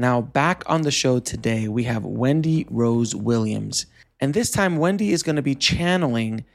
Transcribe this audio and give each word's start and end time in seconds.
Now, 0.00 0.22
back 0.22 0.62
on 0.64 0.80
the 0.80 0.90
show 0.90 1.18
today, 1.18 1.68
we 1.68 1.84
have 1.84 2.06
Wendy 2.06 2.66
Rose 2.70 3.14
Williams. 3.14 3.84
And 4.18 4.32
this 4.32 4.50
time, 4.50 4.78
Wendy 4.78 5.12
is 5.12 5.22
going 5.22 5.36
to 5.36 5.42
be 5.42 5.54
channeling 5.54 6.46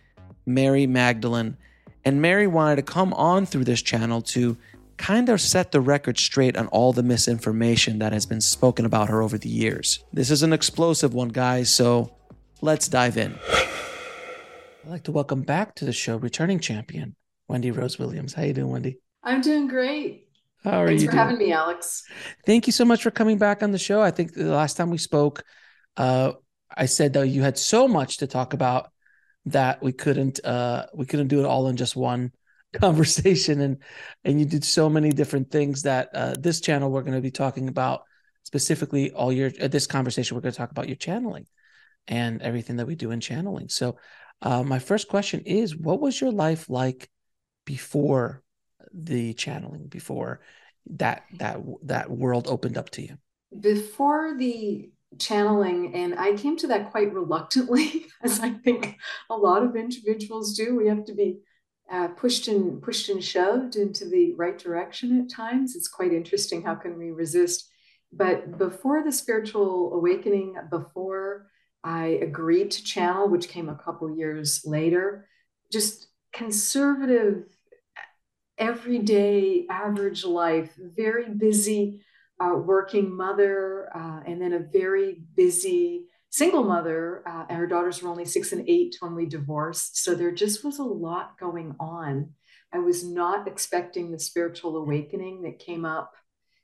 Mary 0.48 0.88
Magdalene. 0.88 1.56
And 2.04 2.24
Mary 2.24 2.48
wanted 2.48 2.78
to 2.78 2.82
come 2.82 3.14
on 3.14 3.46
through 3.46 3.66
this 3.66 3.84
channel 3.84 4.24
to 4.24 4.58
kind 4.98 5.30
of 5.30 5.40
set 5.40 5.72
the 5.72 5.80
record 5.80 6.18
straight 6.18 6.58
on 6.58 6.66
all 6.70 6.92
the 6.92 7.04
misinformation 7.04 8.00
that 8.00 8.14
has 8.14 8.26
been 8.26 8.42
spoken 8.42 8.84
about 8.84 9.10
her 9.10 9.22
over 9.22 9.38
the 9.38 9.48
years. 9.48 10.04
This 10.12 10.32
is 10.32 10.42
an 10.42 10.52
explosive 10.52 11.14
one, 11.14 11.30
guys, 11.30 11.72
so 11.72 12.16
let's 12.62 12.88
dive 12.88 13.16
in. 13.16 13.38
I'd 14.84 14.90
like 14.90 15.04
to 15.04 15.12
welcome 15.12 15.44
back 15.44 15.76
to 15.76 15.86
the 15.86 15.94
show 15.94 16.18
returning 16.18 16.60
champion, 16.60 17.16
Wendy 17.48 17.70
Rose 17.70 18.00
Williams. 18.00 18.34
How 18.34 18.42
you 18.42 18.54
doing, 18.54 18.72
Wendy? 18.72 18.98
I'm 19.22 19.42
doing 19.42 19.68
great. 19.68 20.25
How 20.66 20.82
are 20.82 20.88
Thanks 20.88 21.04
you 21.04 21.10
for 21.10 21.14
doing? 21.14 21.24
having 21.24 21.38
me, 21.38 21.52
Alex. 21.52 22.04
Thank 22.46 22.68
you 22.68 22.74
so 22.74 22.86
much 22.86 23.04
for 23.04 23.12
coming 23.12 23.38
back 23.38 23.62
on 23.62 23.72
the 23.72 23.78
show. 23.78 24.02
I 24.02 24.12
think 24.12 24.34
the 24.34 24.46
last 24.46 24.78
time 24.78 24.90
we 24.90 24.98
spoke, 24.98 25.44
uh, 25.96 26.34
I 26.76 26.88
said 26.88 27.14
that 27.14 27.28
you 27.28 27.44
had 27.44 27.58
so 27.58 27.88
much 27.88 28.18
to 28.18 28.28
talk 28.28 28.54
about 28.54 28.92
that 29.46 29.82
we 29.84 29.94
couldn't 29.94 30.44
uh, 30.44 30.88
we 30.94 31.06
couldn't 31.06 31.28
do 31.28 31.40
it 31.40 31.46
all 31.46 31.68
in 31.68 31.78
just 31.78 31.96
one 31.96 32.32
conversation, 32.74 33.62
and 33.62 33.78
and 34.24 34.40
you 34.40 34.46
did 34.46 34.64
so 34.64 34.90
many 34.90 35.12
different 35.12 35.52
things 35.52 35.84
that 35.84 36.10
uh, 36.14 36.36
this 36.40 36.60
channel 36.62 36.90
we're 36.90 37.04
going 37.04 37.14
to 37.14 37.22
be 37.22 37.32
talking 37.32 37.68
about 37.68 38.02
specifically 38.44 39.12
all 39.12 39.32
your 39.32 39.52
uh, 39.62 39.68
this 39.68 39.86
conversation 39.86 40.36
we're 40.36 40.42
going 40.42 40.52
to 40.52 40.58
talk 40.58 40.72
about 40.72 40.88
your 40.88 40.98
channeling 40.98 41.46
and 42.08 42.42
everything 42.42 42.78
that 42.78 42.88
we 42.88 42.96
do 42.96 43.12
in 43.12 43.20
channeling. 43.20 43.70
So, 43.70 43.98
uh, 44.42 44.64
my 44.64 44.80
first 44.80 45.10
question 45.10 45.42
is, 45.42 45.76
what 45.76 46.02
was 46.02 46.20
your 46.20 46.32
life 46.32 46.70
like 46.70 47.08
before 47.66 48.42
the 48.96 49.34
channeling? 49.34 49.88
Before 49.88 50.42
that 50.92 51.24
that 51.38 51.60
that 51.84 52.10
world 52.10 52.48
opened 52.48 52.78
up 52.78 52.90
to 52.92 53.02
you? 53.02 53.18
Before 53.60 54.36
the 54.38 54.90
channeling 55.18 55.96
and 55.96 56.20
i 56.20 56.34
came 56.34 56.58
to 56.58 56.68
that 56.68 56.92
quite 56.92 57.14
reluctantly 57.14 58.06
as 58.22 58.42
i 58.42 58.50
think 58.50 58.98
a 59.30 59.36
lot 59.36 59.64
of 59.64 59.76
individuals 59.76 60.56
do. 60.58 60.76
We 60.76 60.88
have 60.88 61.06
to 61.06 61.14
be 61.14 61.40
uh, 61.90 62.10
pushed 62.10 62.48
and 62.48 62.82
pushed 62.82 63.10
and 63.10 63.24
shoved 63.24 63.76
into 63.76 64.10
the 64.10 64.34
right 64.36 64.58
direction 64.58 65.22
at 65.22 65.30
times. 65.30 65.76
It's 65.76 65.88
quite 65.88 66.12
interesting 66.12 66.64
how 66.64 66.74
can 66.74 66.98
we 66.98 67.12
resist. 67.12 67.70
But 68.12 68.58
before 68.58 69.04
the 69.04 69.12
spiritual 69.12 69.94
awakening 69.94 70.56
before 70.70 71.48
i 71.84 72.20
agreed 72.22 72.72
to 72.72 72.84
channel 72.84 73.30
which 73.30 73.48
came 73.48 73.70
a 73.70 73.76
couple 73.76 74.10
years 74.18 74.64
later 74.66 75.28
just 75.72 76.08
conservative 76.34 77.46
everyday 78.58 79.66
average 79.70 80.24
life, 80.26 80.74
very 80.78 81.30
busy 81.30 82.02
uh, 82.40 82.56
working 82.56 83.16
mother, 83.16 83.90
uh, 83.96 84.22
and 84.26 84.42
then 84.42 84.54
a 84.54 84.60
very 84.60 85.22
busy 85.36 86.06
single 86.30 86.64
mother. 86.64 87.24
Uh, 87.28 87.46
and 87.50 87.58
her 87.58 87.68
daughters 87.68 88.02
were 88.02 88.10
only 88.10 88.26
six 88.26 88.52
and 88.52 88.68
eight 88.68 88.98
when 89.00 89.16
we 89.16 89.26
divorced. 89.26 90.04
So 90.04 90.16
there 90.16 90.32
just 90.32 90.64
was 90.64 90.80
a 90.80 90.84
lot 90.84 91.40
going 91.40 91.76
on. 91.80 92.32
I 92.74 92.80
was 92.80 93.06
not 93.06 93.48
expecting 93.48 94.12
the 94.12 94.20
spiritual 94.20 94.76
awakening 94.76 95.44
that 95.44 95.60
came 95.60 95.86
up. 95.86 96.14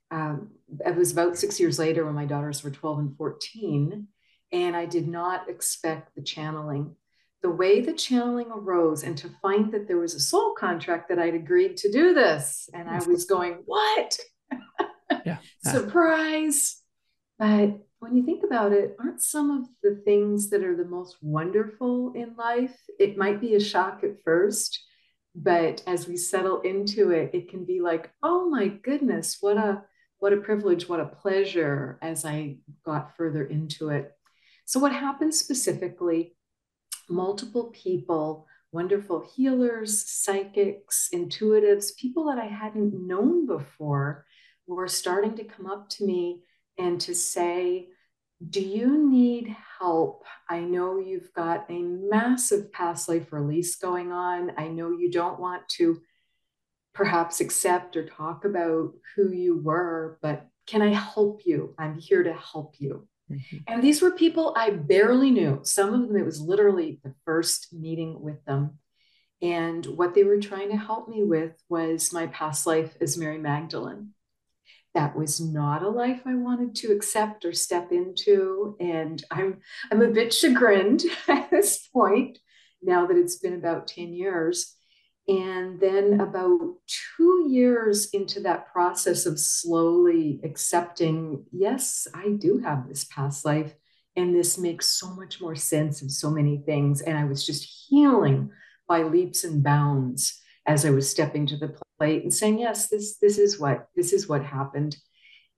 Um, 0.09 0.51
it 0.85 0.95
was 0.95 1.13
about 1.13 1.37
six 1.37 1.57
years 1.57 1.79
later 1.79 2.05
when 2.05 2.15
my 2.15 2.25
daughters 2.25 2.63
were 2.63 2.69
12 2.69 2.99
and 2.99 3.17
14. 3.17 4.07
And 4.51 4.75
I 4.75 4.85
did 4.85 5.07
not 5.07 5.49
expect 5.49 6.13
the 6.15 6.21
channeling 6.21 6.95
the 7.41 7.49
way 7.49 7.81
the 7.81 7.93
channeling 7.93 8.51
arose 8.51 9.03
and 9.03 9.17
to 9.17 9.29
find 9.41 9.71
that 9.73 9.87
there 9.87 9.97
was 9.97 10.13
a 10.13 10.19
soul 10.19 10.53
contract 10.53 11.09
that 11.09 11.19
I'd 11.19 11.35
agreed 11.35 11.77
to 11.77 11.91
do 11.91 12.13
this. 12.13 12.69
And 12.73 12.89
I 12.89 12.99
was 12.99 13.25
going, 13.25 13.63
what? 13.65 14.17
Yeah. 15.25 15.37
Surprise. 15.63 16.77
But 17.37 17.79
when 17.99 18.15
you 18.15 18.23
think 18.23 18.43
about 18.43 18.71
it, 18.71 18.95
aren't 18.99 19.21
some 19.21 19.51
of 19.51 19.67
the 19.83 20.01
things 20.03 20.49
that 20.49 20.63
are 20.63 20.75
the 20.75 20.85
most 20.85 21.17
wonderful 21.21 22.13
in 22.13 22.35
life? 22.37 22.75
It 22.99 23.17
might 23.17 23.41
be 23.41 23.55
a 23.55 23.59
shock 23.59 24.03
at 24.03 24.21
first, 24.23 24.79
but 25.35 25.83
as 25.85 26.07
we 26.07 26.17
settle 26.17 26.61
into 26.61 27.11
it, 27.11 27.31
it 27.33 27.49
can 27.49 27.65
be 27.65 27.81
like, 27.81 28.11
oh 28.23 28.49
my 28.49 28.67
goodness, 28.67 29.37
what 29.41 29.57
a 29.57 29.83
what 30.19 30.33
a 30.33 30.37
privilege, 30.37 30.87
what 30.87 30.99
a 30.99 31.05
pleasure 31.05 31.97
as 32.01 32.25
I 32.25 32.57
got 32.85 33.17
further 33.17 33.43
into 33.43 33.89
it. 33.89 34.11
So 34.65 34.79
what 34.79 34.93
happens 34.93 35.39
specifically 35.39 36.35
multiple 37.11 37.71
people, 37.73 38.47
wonderful 38.71 39.27
healers, 39.35 40.09
psychics, 40.09 41.09
intuitives, 41.13 41.95
people 41.95 42.25
that 42.25 42.39
I 42.39 42.47
hadn't 42.47 43.07
known 43.07 43.45
before 43.45 44.25
were 44.67 44.87
starting 44.87 45.35
to 45.35 45.43
come 45.43 45.65
up 45.67 45.89
to 45.89 46.05
me 46.05 46.41
and 46.77 46.99
to 47.01 47.13
say, 47.13 47.89
Do 48.49 48.61
you 48.61 49.09
need 49.09 49.55
help? 49.79 50.23
I 50.49 50.61
know 50.61 50.99
you've 50.99 51.33
got 51.33 51.69
a 51.69 51.81
massive 51.81 52.71
past 52.71 53.09
life 53.09 53.31
release 53.31 53.75
going 53.75 54.11
on. 54.11 54.53
I 54.57 54.67
know 54.67 54.91
you 54.91 55.11
don't 55.11 55.39
want 55.39 55.67
to 55.77 56.01
perhaps 56.93 57.39
accept 57.39 57.95
or 57.95 58.05
talk 58.05 58.45
about 58.45 58.93
who 59.15 59.31
you 59.31 59.57
were, 59.57 60.17
but 60.21 60.47
can 60.67 60.81
I 60.81 60.93
help 60.93 61.41
you? 61.45 61.73
I'm 61.77 61.97
here 61.97 62.23
to 62.23 62.33
help 62.33 62.75
you. 62.79 63.07
Mm-hmm. 63.31 63.57
And 63.67 63.83
these 63.83 64.01
were 64.01 64.11
people 64.11 64.53
I 64.55 64.71
barely 64.71 65.31
knew. 65.31 65.61
Some 65.63 65.93
of 65.93 66.07
them, 66.07 66.17
it 66.17 66.25
was 66.25 66.41
literally 66.41 66.99
the 67.03 67.13
first 67.25 67.73
meeting 67.73 68.21
with 68.21 68.43
them. 68.45 68.79
And 69.41 69.85
what 69.85 70.13
they 70.13 70.23
were 70.23 70.39
trying 70.39 70.69
to 70.69 70.77
help 70.77 71.07
me 71.07 71.23
with 71.23 71.53
was 71.67 72.13
my 72.13 72.27
past 72.27 72.67
life 72.67 72.95
as 73.01 73.17
Mary 73.17 73.39
Magdalene. 73.39 74.09
That 74.93 75.15
was 75.15 75.39
not 75.39 75.83
a 75.83 75.89
life 75.89 76.21
I 76.25 76.35
wanted 76.35 76.75
to 76.75 76.91
accept 76.91 77.45
or 77.45 77.53
step 77.53 77.91
into. 77.91 78.75
And 78.79 79.23
I'm, 79.31 79.61
I'm 79.91 80.01
a 80.01 80.11
bit 80.11 80.33
chagrined 80.33 81.03
at 81.27 81.49
this 81.49 81.87
point, 81.87 82.37
now 82.81 83.07
that 83.07 83.17
it's 83.17 83.37
been 83.37 83.53
about 83.53 83.87
10 83.87 84.13
years. 84.13 84.75
And 85.31 85.79
then, 85.79 86.19
about 86.19 86.59
two 87.15 87.47
years 87.49 88.09
into 88.09 88.41
that 88.41 88.69
process 88.73 89.25
of 89.25 89.39
slowly 89.39 90.41
accepting, 90.43 91.45
yes, 91.53 92.05
I 92.13 92.31
do 92.31 92.57
have 92.57 92.89
this 92.89 93.05
past 93.05 93.45
life, 93.45 93.73
and 94.17 94.35
this 94.35 94.57
makes 94.57 94.87
so 94.87 95.15
much 95.15 95.39
more 95.39 95.55
sense 95.55 96.01
of 96.01 96.11
so 96.11 96.29
many 96.29 96.57
things. 96.65 96.99
And 96.99 97.17
I 97.17 97.23
was 97.23 97.45
just 97.45 97.87
healing 97.87 98.51
by 98.89 99.03
leaps 99.03 99.45
and 99.45 99.63
bounds 99.63 100.37
as 100.65 100.85
I 100.85 100.89
was 100.89 101.09
stepping 101.09 101.47
to 101.47 101.55
the 101.55 101.77
plate 101.97 102.23
and 102.23 102.33
saying, 102.33 102.59
yes, 102.59 102.89
this, 102.89 103.15
this 103.19 103.37
is 103.37 103.57
what 103.57 103.87
this 103.95 104.11
is 104.11 104.27
what 104.27 104.43
happened. 104.43 104.97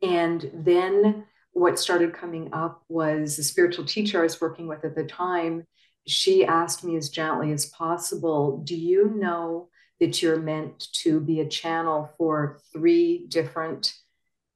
And 0.03 0.51
then 0.53 1.25
what 1.53 1.79
started 1.79 2.13
coming 2.13 2.53
up 2.53 2.83
was 2.89 3.37
the 3.37 3.43
spiritual 3.43 3.85
teacher 3.85 4.19
I 4.19 4.23
was 4.23 4.39
working 4.39 4.67
with 4.67 4.85
at 4.85 4.95
the 4.95 5.05
time 5.05 5.65
she 6.05 6.45
asked 6.45 6.83
me 6.83 6.95
as 6.95 7.09
gently 7.09 7.51
as 7.51 7.65
possible 7.67 8.57
Do 8.59 8.75
you 8.75 9.13
know 9.15 9.69
that 9.99 10.21
you're 10.21 10.39
meant 10.39 10.87
to 10.93 11.19
be 11.19 11.39
a 11.39 11.47
channel 11.47 12.11
for 12.17 12.59
three 12.71 13.25
different 13.27 13.93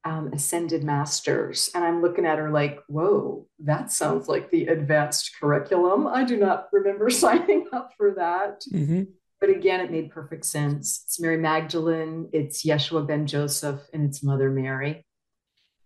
um, 0.04 0.32
ascended 0.32 0.84
masters? 0.84 1.70
And 1.74 1.84
I'm 1.84 2.02
looking 2.02 2.26
at 2.26 2.38
her 2.38 2.50
like, 2.50 2.80
Whoa, 2.88 3.46
that 3.60 3.90
sounds 3.92 4.28
like 4.28 4.50
the 4.50 4.66
advanced 4.66 5.32
curriculum. 5.40 6.06
I 6.06 6.24
do 6.24 6.36
not 6.36 6.68
remember 6.72 7.10
signing 7.10 7.66
up 7.72 7.92
for 7.96 8.12
that. 8.12 8.62
Mm-hmm. 8.72 9.04
But 9.40 9.50
again, 9.50 9.80
it 9.80 9.90
made 9.90 10.10
perfect 10.10 10.44
sense. 10.44 11.02
It's 11.06 11.20
Mary 11.20 11.36
Magdalene, 11.36 12.28
it's 12.32 12.66
Yeshua 12.66 13.06
ben 13.06 13.26
Joseph, 13.26 13.80
and 13.92 14.04
it's 14.04 14.22
Mother 14.22 14.50
Mary. 14.50 15.04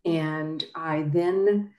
And 0.05 0.65
I 0.75 1.03
then, 1.03 1.73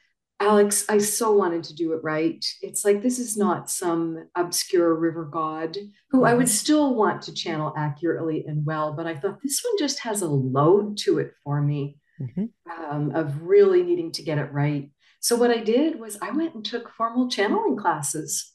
Alex, 0.44 0.84
I 0.90 0.98
so 0.98 1.31
wanted 1.31 1.63
to 1.66 1.74
do 1.74 1.94
it 1.94 2.04
right. 2.04 2.45
It's 2.62 2.84
like 2.84 3.01
this 3.01 3.18
is 3.18 3.38
not 3.38 3.69
some 3.69 4.28
obscure 4.36 4.94
river 4.94 5.24
god 5.24 5.78
who 6.10 6.25
I 6.25 6.34
would 6.34 6.48
mm-hmm. 6.48 6.51
still 6.51 6.95
want 6.95 7.22
to 7.24 7.34
channel 7.34 7.74
accurately 7.78 8.44
and 8.45 8.66
well, 8.66 8.92
but 8.92 9.07
I 9.07 9.16
thought 9.16 9.42
this 9.42 9.62
one 9.63 9.78
just 9.80 10.00
has 10.00 10.22
a 10.22 10.28
load 10.28 10.98
to 11.00 11.19
it 11.19 11.31
for 11.45 11.62
me 11.62 11.98
mm-hmm. 12.22 12.45
um, 12.69 13.16
of 13.16 13.42
really 13.42 13.84
needing 13.84 14.12
to 14.12 14.22
get 14.22 14.38
it 14.38 14.51
right. 14.51 14.92
So, 15.22 15.38
what 15.38 15.50
I 15.50 15.60
did 15.60 15.98
was 15.98 16.18
I 16.22 16.31
went 16.31 16.56
and 16.56 16.66
took 16.66 16.90
formal 16.90 17.30
channeling 17.30 17.78
classes 17.78 18.51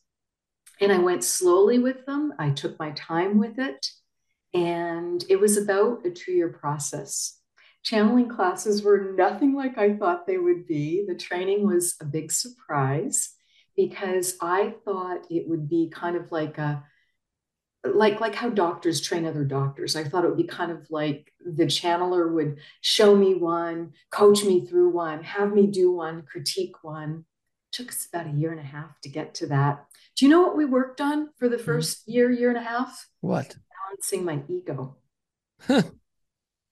and 0.82 0.93
I 0.93 0.99
went 0.99 1.25
slowly 1.25 1.79
with 1.79 2.05
them. 2.05 2.35
I 2.38 2.50
took 2.50 2.79
my 2.79 2.90
time 2.90 3.38
with 3.38 3.58
it. 3.58 3.87
And 4.52 5.25
it 5.31 5.40
was 5.40 5.56
about 5.56 6.05
a 6.05 6.11
two 6.11 6.32
year 6.32 6.50
process. 6.50 7.38
Channeling 7.84 8.28
classes 8.28 8.82
were 8.82 9.14
nothing 9.16 9.54
like 9.54 9.78
I 9.78 9.94
thought 9.94 10.26
they 10.26 10.38
would 10.38 10.66
be. 10.66 11.04
The 11.06 11.14
training 11.14 11.66
was 11.66 11.96
a 12.00 12.04
big 12.04 12.32
surprise 12.32 13.30
because 13.76 14.36
I 14.42 14.75
thought 14.84 15.26
it 15.30 15.48
would 15.48 15.69
be 15.69 15.90
kind 15.94 16.16
of 16.16 16.32
like 16.32 16.58
a 16.58 16.84
like 17.84 18.20
like 18.20 18.34
how 18.34 18.50
doctors 18.50 19.00
train 19.00 19.25
other 19.25 19.44
doctors. 19.44 19.96
I 19.96 20.04
thought 20.04 20.25
it 20.25 20.28
would 20.28 20.36
be 20.36 20.44
kind 20.44 20.72
of 20.72 20.90
like 20.90 21.32
the 21.44 21.64
channeler 21.64 22.32
would 22.32 22.58
show 22.80 23.14
me 23.14 23.34
one 23.34 23.92
coach 24.10 24.44
me 24.44 24.66
through 24.66 24.90
one 24.90 25.22
have 25.22 25.54
me 25.54 25.66
do 25.66 25.92
one 25.92 26.22
critique 26.22 26.82
one. 26.82 27.25
Took 27.70 27.90
us 27.90 28.08
about 28.12 28.26
a 28.26 28.36
year 28.36 28.50
and 28.50 28.60
a 28.60 28.64
half 28.64 29.00
to 29.02 29.08
get 29.08 29.34
to 29.34 29.46
that. 29.46 29.84
Do 30.16 30.25
you 30.25 30.30
know 30.30 30.42
what 30.42 30.56
we 30.56 30.64
worked 30.64 31.00
on 31.00 31.28
for 31.38 31.48
the 31.48 31.56
1st 31.56 32.00
mm-hmm. 32.00 32.10
year 32.10 32.30
year 32.30 32.48
and 32.48 32.58
a 32.58 32.62
half? 32.62 33.06
What? 33.20 33.56
Balancing 33.86 34.25
my 34.25 34.42
ego 34.48 34.96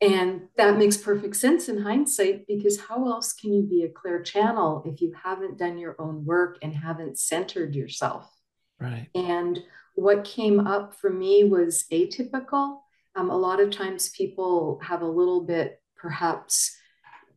and 0.00 0.43
that 0.56 0.76
makes 0.76 0.96
perfect 0.96 1.37
sense 1.37 1.69
in 1.69 1.82
hindsight 1.82 2.46
because 2.46 2.81
how 2.81 3.08
else 3.08 3.32
can 3.32 3.52
you 3.52 3.62
be 3.62 3.82
a 3.82 3.88
clear 3.88 4.22
channel 4.22 4.82
if 4.84 5.00
you 5.00 5.14
haven't 5.25 5.58
done 5.58 5.78
your 5.78 5.96
own 5.98 6.25
work 6.25 6.58
and 6.62 6.75
haven't 6.75 7.19
centered 7.19 7.75
yourself 7.75 8.31
right 8.78 9.08
and 9.14 9.62
what 9.96 10.25
came 10.25 10.60
up 10.66 10.94
for 10.94 11.10
me 11.10 11.44
was 11.44 11.84
atypical. 11.90 12.81
Um, 13.16 13.31
a 13.31 13.37
lot 13.37 13.60
of 13.60 13.70
times 13.70 14.10
people 14.10 14.78
have 14.82 15.00
a 15.02 15.06
little 15.06 15.40
bit, 15.40 15.81
perhaps, 15.96 16.76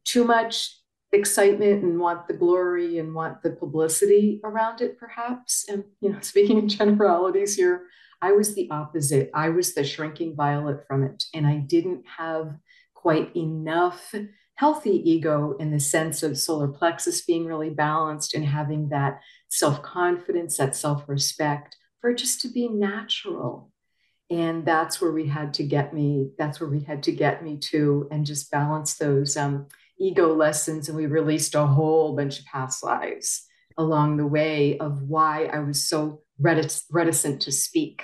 too 0.03 0.25
much 0.25 0.77
excitement 1.11 1.83
and 1.83 1.99
want 1.99 2.27
the 2.27 2.33
glory 2.33 2.99
and 2.99 3.15
want 3.15 3.41
the 3.41 3.51
publicity 3.51 4.41
around 4.43 4.81
it, 4.81 4.99
perhaps. 4.99 5.65
And, 5.69 5.85
you 6.01 6.11
know, 6.11 6.19
speaking 6.21 6.59
in 6.59 6.69
generalities 6.69 7.55
here, 7.55 7.83
I 8.21 8.33
was 8.33 8.55
the 8.55 8.69
opposite. 8.69 9.31
I 9.33 9.49
was 9.49 9.73
the 9.73 9.83
shrinking 9.83 10.35
violet 10.35 10.85
from 10.87 11.03
it. 11.03 11.23
And 11.33 11.47
I 11.47 11.57
didn't 11.57 12.03
have 12.17 12.55
quite 12.93 13.35
enough 13.35 14.13
healthy 14.55 15.09
ego 15.09 15.55
in 15.57 15.71
the 15.71 15.79
sense 15.79 16.21
of 16.21 16.37
solar 16.37 16.67
plexus 16.67 17.21
being 17.21 17.45
really 17.45 17.69
balanced 17.69 18.33
and 18.33 18.45
having 18.45 18.89
that 18.89 19.21
self 19.47 19.81
confidence, 19.81 20.57
that 20.57 20.75
self 20.75 21.07
respect 21.07 21.77
for 22.01 22.13
just 22.13 22.41
to 22.41 22.49
be 22.49 22.67
natural. 22.67 23.71
And 24.29 24.65
that's 24.65 25.01
where 25.01 25.11
we 25.11 25.27
had 25.27 25.53
to 25.55 25.63
get 25.63 25.93
me, 25.93 26.31
that's 26.37 26.59
where 26.59 26.69
we 26.69 26.81
had 26.81 27.03
to 27.03 27.11
get 27.11 27.43
me 27.43 27.57
to 27.71 28.07
and 28.11 28.25
just 28.25 28.51
balance 28.51 28.95
those 28.95 29.37
um, 29.37 29.67
ego 29.97 30.33
lessons. 30.35 30.87
And 30.87 30.97
we 30.97 31.07
released 31.07 31.55
a 31.55 31.65
whole 31.65 32.15
bunch 32.15 32.39
of 32.39 32.45
past 32.45 32.83
lives 32.83 33.45
along 33.77 34.17
the 34.17 34.27
way 34.27 34.77
of 34.77 35.03
why 35.03 35.45
I 35.45 35.59
was 35.59 35.87
so 35.87 36.21
retic- 36.41 36.85
reticent 36.91 37.41
to 37.43 37.51
speak. 37.51 38.03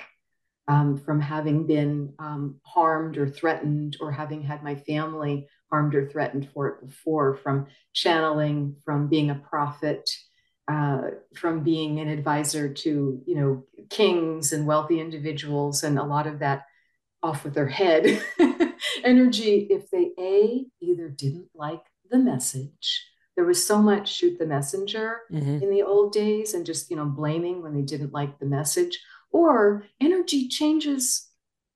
Um, 0.68 0.98
from 0.98 1.20
having 1.20 1.68
been 1.68 2.14
um, 2.18 2.56
harmed 2.64 3.18
or 3.18 3.28
threatened, 3.30 3.98
or 4.00 4.10
having 4.10 4.42
had 4.42 4.64
my 4.64 4.74
family 4.74 5.46
harmed 5.70 5.94
or 5.94 6.08
threatened 6.08 6.48
for 6.52 6.66
it 6.66 6.84
before, 6.84 7.36
from 7.36 7.68
channeling, 7.92 8.74
from 8.84 9.06
being 9.06 9.30
a 9.30 9.36
prophet, 9.36 10.10
uh, 10.68 11.02
from 11.36 11.62
being 11.62 12.00
an 12.00 12.08
advisor 12.08 12.72
to 12.72 13.22
you 13.24 13.34
know 13.36 13.64
kings 13.88 14.52
and 14.52 14.66
wealthy 14.66 15.00
individuals 15.00 15.84
and 15.84 15.98
a 15.98 16.04
lot 16.04 16.26
of 16.26 16.40
that 16.40 16.64
off 17.22 17.44
with 17.44 17.54
their 17.54 17.68
head 17.68 18.20
energy 19.04 19.68
if 19.70 19.88
they 19.90 20.10
a 20.18 20.64
either 20.80 21.08
didn't 21.08 21.48
like 21.54 21.82
the 22.10 22.18
message 22.18 23.06
there 23.36 23.44
was 23.44 23.64
so 23.64 23.80
much 23.80 24.12
shoot 24.12 24.38
the 24.38 24.46
messenger 24.46 25.20
mm-hmm. 25.30 25.62
in 25.62 25.70
the 25.70 25.82
old 25.82 26.12
days 26.12 26.54
and 26.54 26.66
just 26.66 26.90
you 26.90 26.96
know 26.96 27.04
blaming 27.04 27.62
when 27.62 27.74
they 27.74 27.82
didn't 27.82 28.12
like 28.12 28.38
the 28.38 28.46
message 28.46 28.98
or 29.30 29.84
energy 30.00 30.48
changes 30.48 31.28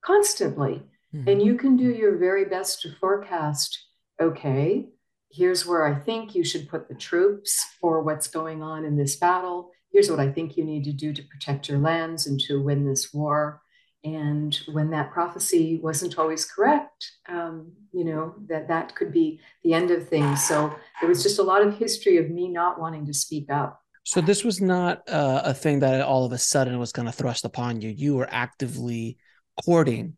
constantly 0.04 0.82
mm-hmm. 1.14 1.28
and 1.28 1.42
you 1.42 1.56
can 1.56 1.76
do 1.76 1.90
your 1.90 2.16
very 2.16 2.44
best 2.46 2.80
to 2.82 2.92
forecast 3.00 3.86
okay 4.20 4.88
here's 5.30 5.64
where 5.64 5.86
I 5.86 5.94
think 5.94 6.34
you 6.34 6.44
should 6.44 6.68
put 6.68 6.88
the 6.88 6.94
troops 6.94 7.64
for 7.80 8.02
what's 8.02 8.26
going 8.26 8.62
on 8.62 8.84
in 8.84 8.96
this 8.96 9.16
battle. 9.16 9.70
Here's 9.92 10.10
what 10.10 10.20
I 10.20 10.30
think 10.30 10.56
you 10.56 10.64
need 10.64 10.84
to 10.84 10.92
do 10.92 11.12
to 11.12 11.22
protect 11.22 11.68
your 11.68 11.78
lands 11.78 12.26
and 12.26 12.38
to 12.40 12.62
win 12.62 12.84
this 12.84 13.14
war. 13.14 13.62
And 14.02 14.58
when 14.72 14.90
that 14.90 15.12
prophecy 15.12 15.78
wasn't 15.82 16.18
always 16.18 16.44
correct, 16.46 17.12
um, 17.28 17.72
you 17.92 18.04
know, 18.04 18.34
that 18.48 18.68
that 18.68 18.94
could 18.94 19.12
be 19.12 19.40
the 19.62 19.74
end 19.74 19.90
of 19.90 20.08
things. 20.08 20.42
So 20.42 20.74
there 21.00 21.08
was 21.08 21.22
just 21.22 21.38
a 21.38 21.42
lot 21.42 21.62
of 21.62 21.76
history 21.76 22.16
of 22.16 22.30
me 22.30 22.48
not 22.48 22.80
wanting 22.80 23.06
to 23.06 23.14
speak 23.14 23.50
up. 23.50 23.80
So 24.04 24.20
this 24.22 24.42
was 24.42 24.60
not 24.60 25.08
uh, 25.08 25.42
a 25.44 25.52
thing 25.52 25.80
that 25.80 26.00
all 26.00 26.24
of 26.24 26.32
a 26.32 26.38
sudden 26.38 26.78
was 26.78 26.92
going 26.92 27.06
to 27.06 27.12
thrust 27.12 27.44
upon 27.44 27.82
you. 27.82 27.90
You 27.90 28.16
were 28.16 28.28
actively 28.30 29.18
courting 29.64 30.16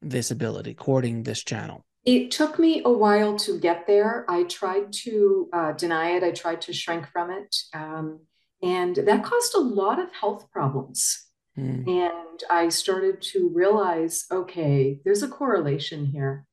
this 0.00 0.30
ability, 0.30 0.74
courting 0.74 1.24
this 1.24 1.42
channel. 1.42 1.84
It 2.04 2.30
took 2.30 2.58
me 2.58 2.82
a 2.84 2.92
while 2.92 3.36
to 3.38 3.58
get 3.58 3.86
there. 3.86 4.26
I 4.28 4.44
tried 4.44 4.92
to 5.04 5.48
uh, 5.52 5.72
deny 5.72 6.10
it, 6.10 6.22
I 6.22 6.30
tried 6.30 6.60
to 6.62 6.72
shrink 6.72 7.08
from 7.08 7.30
it. 7.30 7.56
Um, 7.72 8.20
and 8.62 8.94
that 8.96 9.24
caused 9.24 9.54
a 9.54 9.60
lot 9.60 9.98
of 9.98 10.12
health 10.12 10.50
problems. 10.50 11.26
Mm. 11.58 11.88
And 11.88 12.40
I 12.50 12.68
started 12.68 13.22
to 13.32 13.50
realize 13.54 14.26
okay, 14.30 15.00
there's 15.04 15.22
a 15.22 15.28
correlation 15.28 16.06
here. 16.06 16.46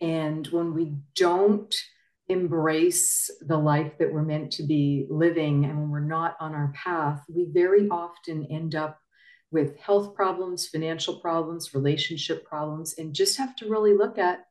And 0.00 0.46
when 0.48 0.74
we 0.74 0.94
don't 1.16 1.74
embrace 2.28 3.30
the 3.40 3.56
life 3.56 3.92
that 3.98 4.12
we're 4.12 4.22
meant 4.22 4.52
to 4.52 4.62
be 4.62 5.06
living 5.08 5.64
and 5.64 5.78
when 5.78 5.90
we're 5.90 6.00
not 6.00 6.36
on 6.40 6.54
our 6.54 6.72
path, 6.74 7.22
we 7.28 7.46
very 7.50 7.88
often 7.88 8.46
end 8.50 8.74
up 8.74 8.98
with 9.50 9.78
health 9.78 10.14
problems, 10.14 10.68
financial 10.68 11.16
problems, 11.20 11.74
relationship 11.74 12.44
problems, 12.44 12.94
and 12.98 13.14
just 13.14 13.38
have 13.38 13.56
to 13.56 13.68
really 13.68 13.94
look 13.94 14.18
at 14.18 14.44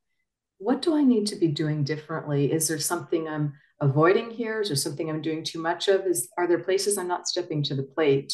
what 0.58 0.82
do 0.82 0.96
I 0.96 1.04
need 1.04 1.28
to 1.28 1.36
be 1.36 1.50
doing 1.50 1.84
differently? 1.84 2.52
Is 2.52 2.68
there 2.68 2.80
something 2.80 3.28
I'm 3.28 3.54
avoiding 3.80 4.31
here? 4.31 4.62
Is 4.62 4.69
there 4.69 4.76
something 4.76 5.07
I'm 5.07 5.21
doing 5.21 5.44
too 5.44 5.62
much 5.62 5.88
of? 5.88 6.07
Is 6.07 6.30
are 6.36 6.48
there 6.48 6.60
places 6.60 6.98
I'm 6.98 7.07
not 7.07 7.28
stepping 7.28 7.62
to 7.64 7.76
the 7.76 7.83
plate? 7.83 8.33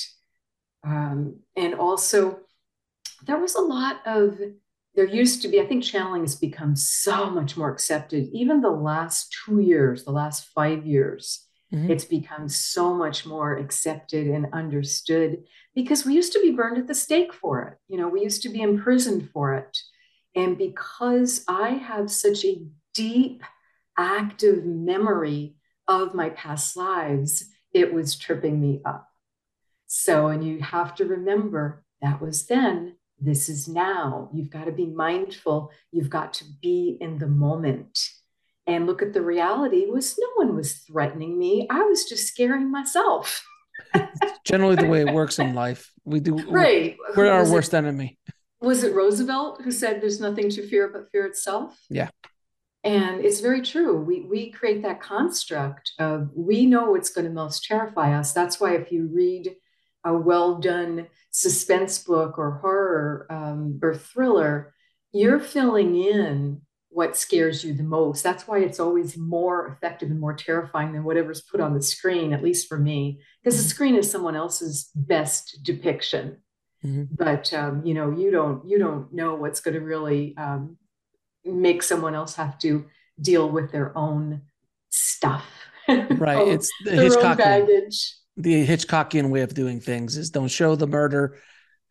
Um, 0.83 1.39
and 1.55 1.75
also, 1.75 2.39
there 3.25 3.39
was 3.39 3.55
a 3.55 3.61
lot 3.61 4.01
of 4.05 4.39
there 4.95 5.07
used 5.07 5.41
to 5.41 5.47
be. 5.47 5.59
I 5.59 5.65
think 5.65 5.83
channeling 5.83 6.21
has 6.21 6.35
become 6.35 6.75
so 6.75 7.29
much 7.29 7.57
more 7.57 7.71
accepted. 7.71 8.29
Even 8.31 8.61
the 8.61 8.69
last 8.69 9.35
two 9.45 9.59
years, 9.59 10.03
the 10.03 10.11
last 10.11 10.45
five 10.53 10.85
years, 10.85 11.47
mm-hmm. 11.73 11.89
it's 11.89 12.05
become 12.05 12.47
so 12.47 12.93
much 12.93 13.25
more 13.25 13.57
accepted 13.57 14.27
and 14.27 14.53
understood 14.53 15.43
because 15.73 16.05
we 16.05 16.13
used 16.13 16.33
to 16.33 16.41
be 16.41 16.51
burned 16.51 16.77
at 16.77 16.87
the 16.87 16.93
stake 16.93 17.33
for 17.33 17.61
it. 17.63 17.77
You 17.87 17.97
know, 17.97 18.07
we 18.07 18.21
used 18.21 18.43
to 18.43 18.49
be 18.49 18.61
imprisoned 18.61 19.29
for 19.31 19.55
it. 19.55 19.77
And 20.35 20.57
because 20.57 21.43
I 21.47 21.69
have 21.69 22.11
such 22.11 22.45
a 22.45 22.63
deep, 22.93 23.43
active 23.97 24.65
memory 24.65 25.55
of 25.87 26.13
my 26.13 26.29
past 26.29 26.77
lives, 26.77 27.45
it 27.73 27.93
was 27.93 28.15
tripping 28.15 28.61
me 28.61 28.81
up. 28.85 29.09
So, 29.87 30.27
and 30.27 30.45
you 30.45 30.59
have 30.59 30.95
to 30.95 31.05
remember 31.05 31.83
that 32.01 32.21
was 32.21 32.45
then, 32.45 32.95
this 33.19 33.47
is 33.47 33.67
now. 33.67 34.29
You've 34.33 34.49
got 34.49 34.65
to 34.65 34.71
be 34.71 34.87
mindful. 34.87 35.71
You've 35.91 36.09
got 36.09 36.33
to 36.35 36.45
be 36.61 36.97
in 36.99 37.19
the 37.19 37.27
moment. 37.27 37.99
And 38.65 38.87
look 38.87 39.01
at 39.01 39.13
the 39.13 39.21
reality 39.21 39.85
was 39.85 40.17
no 40.17 40.45
one 40.45 40.55
was 40.55 40.73
threatening 40.73 41.37
me. 41.37 41.67
I 41.69 41.83
was 41.83 42.05
just 42.05 42.27
scaring 42.27 42.71
myself. 42.71 43.45
Generally 44.45 44.77
the 44.77 44.87
way 44.87 45.01
it 45.01 45.13
works 45.13 45.39
in 45.39 45.53
life. 45.53 45.91
We 46.05 46.19
do 46.19 46.35
right. 46.49 46.97
We're, 47.15 47.25
we're 47.25 47.31
our 47.31 47.49
worst 47.49 47.73
it? 47.73 47.77
enemy 47.77 48.17
was 48.63 48.83
it 48.83 48.95
Roosevelt 48.95 49.61
who 49.61 49.71
said 49.71 50.01
there's 50.01 50.21
nothing 50.21 50.49
to 50.51 50.67
fear 50.67 50.87
but 50.87 51.11
fear 51.11 51.25
itself? 51.25 51.77
Yeah. 51.89 52.09
And 52.85 53.23
it's 53.23 53.41
very 53.41 53.61
true. 53.61 54.01
We 54.01 54.21
we 54.21 54.49
create 54.49 54.81
that 54.83 55.01
construct 55.01 55.91
of 55.99 56.29
we 56.33 56.65
know 56.65 56.91
what's 56.91 57.09
going 57.09 57.27
to 57.27 57.33
most 57.33 57.65
terrify 57.65 58.17
us. 58.17 58.33
That's 58.33 58.59
why 58.59 58.75
if 58.75 58.91
you 58.91 59.09
read 59.13 59.55
a 60.03 60.15
well 60.15 60.59
done 60.59 61.07
suspense 61.31 61.99
book 61.99 62.37
or 62.37 62.59
horror 62.59 63.27
um, 63.29 63.79
or 63.81 63.95
thriller, 63.95 64.73
you're 65.11 65.39
filling 65.39 65.95
in 65.95 66.61
what 66.89 67.17
scares 67.17 67.63
you 67.63 67.73
the 67.73 67.83
most. 67.83 68.23
That's 68.23 68.47
why 68.47 68.59
it's 68.59 68.79
always 68.79 69.17
more 69.17 69.67
effective 69.67 70.11
and 70.11 70.19
more 70.19 70.35
terrifying 70.35 70.93
than 70.93 71.03
whatever's 71.03 71.41
put 71.41 71.59
on 71.59 71.73
the 71.73 71.81
screen, 71.81 72.33
at 72.33 72.43
least 72.43 72.67
for 72.67 72.77
me, 72.77 73.19
because 73.43 73.57
the 73.57 73.63
mm-hmm. 73.63 73.69
screen 73.69 73.95
is 73.95 74.11
someone 74.11 74.35
else's 74.35 74.91
best 74.95 75.59
depiction 75.63 76.37
Mm-hmm. 76.85 77.15
But 77.15 77.53
um, 77.53 77.85
you 77.85 77.93
know, 77.93 78.11
you 78.11 78.31
don't 78.31 78.67
you 78.67 78.77
don't 78.77 79.13
know 79.13 79.35
what's 79.35 79.61
going 79.61 79.75
to 79.75 79.81
really 79.81 80.35
um, 80.37 80.77
make 81.45 81.81
someone 81.81 82.15
else 82.15 82.35
have 82.35 82.57
to 82.59 82.85
deal 83.21 83.49
with 83.49 83.71
their 83.71 83.97
own 83.97 84.41
stuff. 84.89 85.45
Right. 85.85 86.47
it's 86.47 86.71
the 86.85 86.91
Hitchcockian, 86.91 87.37
baggage. 87.37 88.15
The 88.37 88.65
Hitchcockian 88.65 89.29
way 89.29 89.41
of 89.41 89.53
doing 89.53 89.79
things 89.79 90.17
is 90.17 90.31
don't 90.31 90.47
show 90.47 90.75
the 90.75 90.87
murder, 90.87 91.37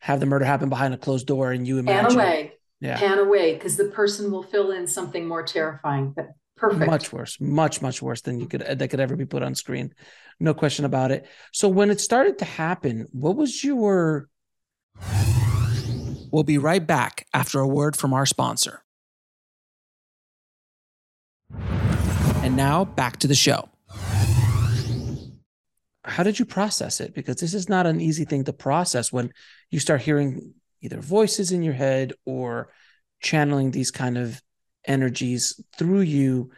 have 0.00 0.20
the 0.20 0.26
murder 0.26 0.44
happen 0.44 0.68
behind 0.68 0.92
a 0.94 0.99
closed 0.99 1.26
door, 1.26 1.52
and 1.52 1.66
you 1.66 1.78
imagine. 1.78 2.11
Pan 2.11 2.18
away. 2.18 2.52
Yeah. 2.80 2.99
Pan 2.99 3.18
away 3.18 3.54
because 3.54 3.76
the 3.76 3.84
person 3.84 4.32
will 4.32 4.42
fill 4.42 4.72
in 4.72 4.88
something 4.88 5.26
more 5.26 5.44
terrifying. 5.44 6.12
But 6.16 6.30
perfect. 6.56 6.90
Much 6.90 7.12
worse. 7.12 7.40
Much 7.40 7.80
much 7.80 8.02
worse 8.02 8.22
than 8.22 8.40
you 8.40 8.46
could 8.46 8.62
that 8.62 8.88
could 8.88 9.00
ever 9.00 9.14
be 9.14 9.25
put 9.25 9.42
on 9.44 9.54
screen. 9.54 9.94
No 10.40 10.52
question 10.52 10.84
about 10.84 11.12
it. 11.12 11.28
So 11.52 11.68
when 11.68 11.90
it 11.90 12.00
started 12.00 12.38
to 12.38 12.44
happen, 12.44 13.06
what 13.12 13.37
was 13.37 13.62
your 13.62 14.28
We'll 16.32 16.44
be 16.44 16.58
right 16.58 16.84
back 16.84 17.26
after 17.34 17.61
a 17.61 17.68
word 17.68 17.94
from 17.94 18.14
our 18.14 18.25
sponsor. 18.25 18.82
And 22.42 22.56
now 22.56 22.87
back 22.87 23.18
to 23.18 23.28
the 23.28 23.34
show. 23.34 23.68
How 26.04 26.23
did 26.23 26.38
you 26.38 26.44
process 26.44 27.00
it? 27.00 27.14
Because 27.14 27.37
this 27.37 27.54
is 27.54 27.68
not 27.68 27.87
an 27.87 28.00
easy 28.00 28.25
thing 28.25 28.44
to 28.44 28.52
process 28.52 29.12
when 29.12 29.32
you 29.71 29.78
start 29.78 30.02
hearing 30.02 30.54
either 30.80 31.00
voices 31.00 31.52
in 31.52 31.62
your 31.62 31.75
head 31.75 32.12
or 32.26 32.73
channeling 33.21 33.71
these 33.71 33.90
kind 33.90 34.18
of 34.18 34.42
energies 34.85 35.62
through 35.76 36.00
you. 36.00 36.50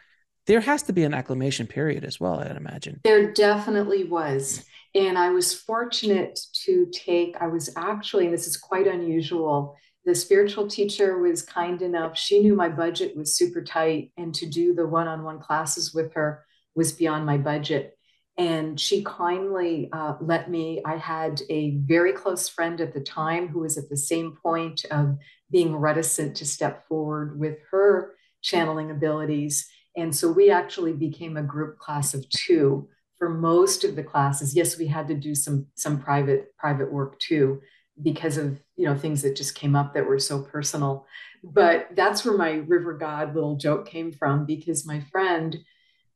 There 0.47 0.61
has 0.61 0.83
to 0.83 0.93
be 0.93 1.03
an 1.03 1.13
acclimation 1.13 1.67
period 1.67 2.03
as 2.03 2.19
well, 2.19 2.39
I'd 2.39 2.55
imagine. 2.57 3.01
There 3.03 3.31
definitely 3.33 4.03
was. 4.03 4.65
And 4.95 5.17
I 5.17 5.29
was 5.29 5.53
fortunate 5.53 6.39
to 6.63 6.87
take, 6.91 7.35
I 7.39 7.47
was 7.47 7.69
actually, 7.75 8.25
and 8.25 8.33
this 8.33 8.47
is 8.47 8.57
quite 8.57 8.87
unusual, 8.87 9.75
the 10.05 10.15
spiritual 10.15 10.67
teacher 10.67 11.17
was 11.17 11.41
kind 11.41 11.81
enough. 11.81 12.17
She 12.17 12.39
knew 12.41 12.55
my 12.55 12.69
budget 12.69 13.17
was 13.17 13.35
super 13.35 13.63
tight, 13.63 14.11
and 14.17 14.33
to 14.35 14.45
do 14.45 14.73
the 14.73 14.87
one 14.87 15.07
on 15.07 15.23
one 15.23 15.39
classes 15.39 15.93
with 15.93 16.13
her 16.13 16.45
was 16.75 16.93
beyond 16.93 17.25
my 17.25 17.37
budget. 17.37 17.97
And 18.37 18.79
she 18.79 19.03
kindly 19.03 19.89
uh, 19.93 20.15
let 20.19 20.49
me. 20.49 20.81
I 20.85 20.97
had 20.97 21.41
a 21.49 21.77
very 21.77 22.11
close 22.11 22.49
friend 22.49 22.81
at 22.81 22.93
the 22.93 22.99
time 22.99 23.47
who 23.47 23.59
was 23.59 23.77
at 23.77 23.89
the 23.89 23.97
same 23.97 24.35
point 24.43 24.83
of 24.91 25.17
being 25.49 25.75
reticent 25.75 26.35
to 26.37 26.45
step 26.45 26.85
forward 26.87 27.39
with 27.39 27.57
her 27.71 28.15
channeling 28.41 28.91
abilities. 28.91 29.69
And 29.95 30.13
so 30.13 30.29
we 30.31 30.51
actually 30.51 30.91
became 30.91 31.37
a 31.37 31.43
group 31.43 31.79
class 31.79 32.13
of 32.13 32.29
two 32.29 32.89
for 33.17 33.29
most 33.29 33.83
of 33.83 33.95
the 33.95 34.03
classes 34.03 34.55
yes 34.55 34.77
we 34.77 34.87
had 34.87 35.07
to 35.07 35.15
do 35.15 35.33
some 35.33 35.67
some 35.75 36.01
private 36.01 36.55
private 36.57 36.91
work 36.91 37.17
too 37.19 37.61
because 38.01 38.37
of 38.37 38.59
you 38.75 38.85
know 38.85 38.95
things 38.95 39.21
that 39.21 39.35
just 39.35 39.55
came 39.55 39.75
up 39.75 39.93
that 39.93 40.05
were 40.05 40.19
so 40.19 40.41
personal 40.41 41.05
but 41.43 41.87
that's 41.95 42.25
where 42.25 42.37
my 42.37 42.51
river 42.67 42.93
god 42.93 43.33
little 43.33 43.55
joke 43.55 43.87
came 43.87 44.11
from 44.11 44.45
because 44.45 44.85
my 44.85 44.99
friend 45.11 45.57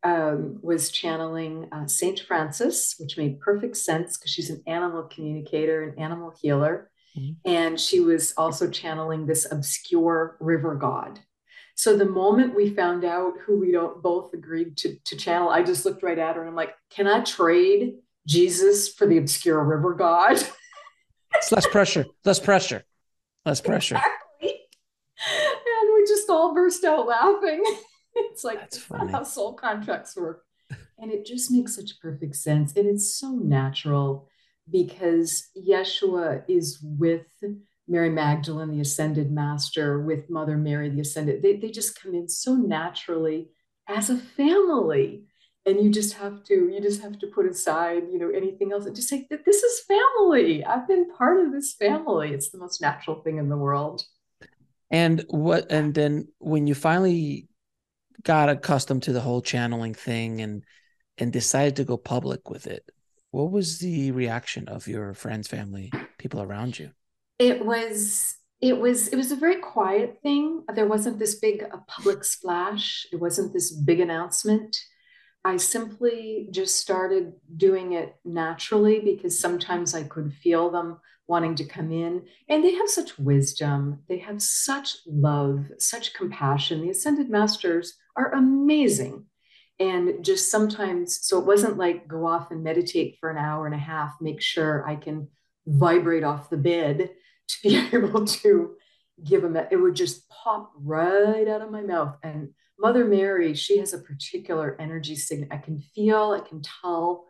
um, 0.03 0.59
was 0.61 0.91
channeling 0.91 1.67
uh, 1.71 1.87
saint 1.87 2.21
francis 2.21 2.95
which 2.99 3.17
made 3.17 3.39
perfect 3.39 3.75
sense 3.75 4.17
because 4.17 4.31
she's 4.31 4.49
an 4.49 4.63
animal 4.65 5.03
communicator 5.03 5.83
an 5.83 5.99
animal 5.99 6.33
healer 6.41 6.89
mm-hmm. 7.17 7.33
and 7.49 7.79
she 7.79 7.99
was 7.99 8.33
also 8.37 8.69
channeling 8.69 9.25
this 9.25 9.51
obscure 9.51 10.37
river 10.39 10.75
god 10.75 11.19
so 11.79 11.95
the 11.95 12.03
moment 12.03 12.57
we 12.57 12.71
found 12.71 13.05
out 13.05 13.35
who 13.45 13.57
we 13.57 13.71
don't 13.71 14.03
both 14.03 14.33
agreed 14.33 14.75
to, 14.79 14.97
to 15.05 15.15
channel, 15.15 15.47
I 15.47 15.63
just 15.63 15.85
looked 15.85 16.03
right 16.03 16.19
at 16.19 16.35
her 16.35 16.41
and 16.41 16.49
I'm 16.49 16.55
like, 16.55 16.75
can 16.89 17.07
I 17.07 17.21
trade 17.21 17.93
Jesus 18.27 18.89
for 18.89 19.07
the 19.07 19.17
obscure 19.17 19.63
river 19.63 19.93
god? 19.93 20.43
It's 21.35 21.51
less 21.51 21.67
pressure, 21.67 22.05
less 22.25 22.39
pressure, 22.39 22.83
less 23.45 23.61
pressure. 23.61 23.95
Exactly. 23.95 24.59
And 25.29 25.93
we 25.93 26.03
just 26.05 26.29
all 26.29 26.53
burst 26.53 26.83
out 26.83 27.07
laughing. 27.07 27.63
It's 28.31 28.43
like 28.43 28.59
that's, 28.59 28.85
that's 28.85 28.91
not 28.91 29.11
how 29.11 29.23
soul 29.23 29.53
contracts 29.53 30.15
work. 30.15 30.43
And 30.97 31.11
it 31.11 31.25
just 31.25 31.51
makes 31.51 31.75
such 31.75 31.99
perfect 31.99 32.35
sense. 32.35 32.75
And 32.75 32.87
it's 32.87 33.15
so 33.15 33.31
natural 33.31 34.27
because 34.69 35.49
Yeshua 35.57 36.43
is 36.47 36.79
with 36.81 37.25
Mary 37.87 38.09
Magdalene, 38.09 38.71
the 38.71 38.81
ascended 38.81 39.31
master, 39.31 39.99
with 39.99 40.29
Mother 40.29 40.57
Mary, 40.57 40.89
the 40.89 41.01
ascended, 41.01 41.41
they, 41.41 41.55
they 41.55 41.71
just 41.71 41.99
come 41.99 42.13
in 42.13 42.29
so 42.29 42.53
naturally 42.53 43.49
as 43.87 44.09
a 44.09 44.17
family. 44.17 45.23
And 45.65 45.83
you 45.83 45.91
just 45.91 46.13
have 46.13 46.43
to, 46.45 46.53
you 46.53 46.79
just 46.81 47.01
have 47.01 47.19
to 47.19 47.27
put 47.27 47.45
aside, 47.45 48.03
you 48.11 48.19
know, 48.19 48.29
anything 48.29 48.71
else 48.71 48.85
and 48.85 48.95
just 48.95 49.09
say 49.09 49.27
that 49.29 49.43
this 49.45 49.61
is 49.61 49.81
family. 49.87 50.63
I've 50.63 50.87
been 50.87 51.11
part 51.11 51.45
of 51.45 51.51
this 51.51 51.73
family. 51.73 52.31
It's 52.31 52.49
the 52.49 52.57
most 52.59 52.81
natural 52.81 53.21
thing 53.21 53.37
in 53.37 53.49
the 53.49 53.57
world. 53.57 54.03
And 54.91 55.25
what, 55.27 55.71
and 55.71 55.93
then 55.93 56.27
when 56.39 56.65
you 56.65 56.75
finally 56.75 57.47
got 58.23 58.49
accustomed 58.49 59.03
to 59.03 59.13
the 59.13 59.21
whole 59.21 59.41
channeling 59.41 59.93
thing 59.93 60.41
and, 60.41 60.63
and 61.17 61.31
decided 61.31 61.75
to 61.77 61.83
go 61.83 61.97
public 61.97 62.49
with 62.49 62.67
it, 62.67 62.89
what 63.31 63.51
was 63.51 63.79
the 63.79 64.11
reaction 64.11 64.67
of 64.67 64.87
your 64.87 65.13
friends, 65.13 65.47
family, 65.47 65.91
people 66.17 66.41
around 66.41 66.79
you? 66.79 66.91
it 67.39 67.65
was 67.65 68.35
it 68.61 68.77
was 68.77 69.07
it 69.07 69.15
was 69.15 69.31
a 69.31 69.37
very 69.37 69.55
quiet 69.55 70.19
thing. 70.21 70.63
There 70.75 70.85
wasn't 70.85 71.17
this 71.17 71.35
big 71.35 71.63
a 71.63 71.77
public 71.87 72.25
splash. 72.25 73.07
It 73.11 73.15
wasn't 73.15 73.53
this 73.53 73.71
big 73.71 74.01
announcement 74.01 74.77
i 75.45 75.57
simply 75.57 76.47
just 76.51 76.75
started 76.75 77.33
doing 77.55 77.93
it 77.93 78.15
naturally 78.25 78.99
because 78.99 79.39
sometimes 79.39 79.95
i 79.95 80.03
could 80.03 80.33
feel 80.33 80.69
them 80.69 80.97
wanting 81.29 81.53
to 81.53 81.63
come 81.63 81.91
in. 81.91 82.23
And 82.49 82.63
they 82.63 82.73
have 82.73 82.89
such 82.89 83.17
wisdom. 83.19 83.99
They 84.09 84.17
have 84.17 84.41
such 84.41 84.97
love 85.05 85.67
such 85.77 86.15
compassion. 86.15 86.81
The 86.81 86.89
ascended 86.89 87.29
masters 87.29 87.93
are 88.15 88.33
amazing. 88.33 89.25
And 89.79 90.25
just 90.25 90.51
sometimes 90.51 91.25
so 91.25 91.39
it 91.39 91.45
wasn't 91.45 91.77
like 91.77 92.07
go 92.07 92.27
off 92.27 92.51
and 92.51 92.63
meditate 92.63 93.17
for 93.19 93.29
an 93.29 93.37
hour 93.37 93.65
and 93.65 93.75
a 93.75 93.77
half 93.77 94.15
make 94.19 94.41
sure 94.41 94.85
i 94.85 94.97
can 94.97 95.29
vibrate 95.65 96.25
off 96.25 96.49
the 96.49 96.57
bed 96.57 97.11
to 97.47 97.57
be 97.63 97.77
able 97.93 98.25
to 98.25 98.75
give 99.23 99.41
them 99.41 99.55
it 99.55 99.77
would 99.77 99.95
just 99.95 100.27
pop 100.27 100.73
right 100.75 101.47
out 101.47 101.61
of 101.61 101.71
my 101.71 101.81
mouth. 101.81 102.17
And 102.23 102.49
mother 102.79 103.05
mary 103.05 103.53
she 103.53 103.77
has 103.77 103.93
a 103.93 103.99
particular 103.99 104.75
energy 104.79 105.15
signature 105.15 105.53
i 105.53 105.57
can 105.57 105.79
feel 105.79 106.31
i 106.31 106.47
can 106.47 106.61
tell 106.61 107.25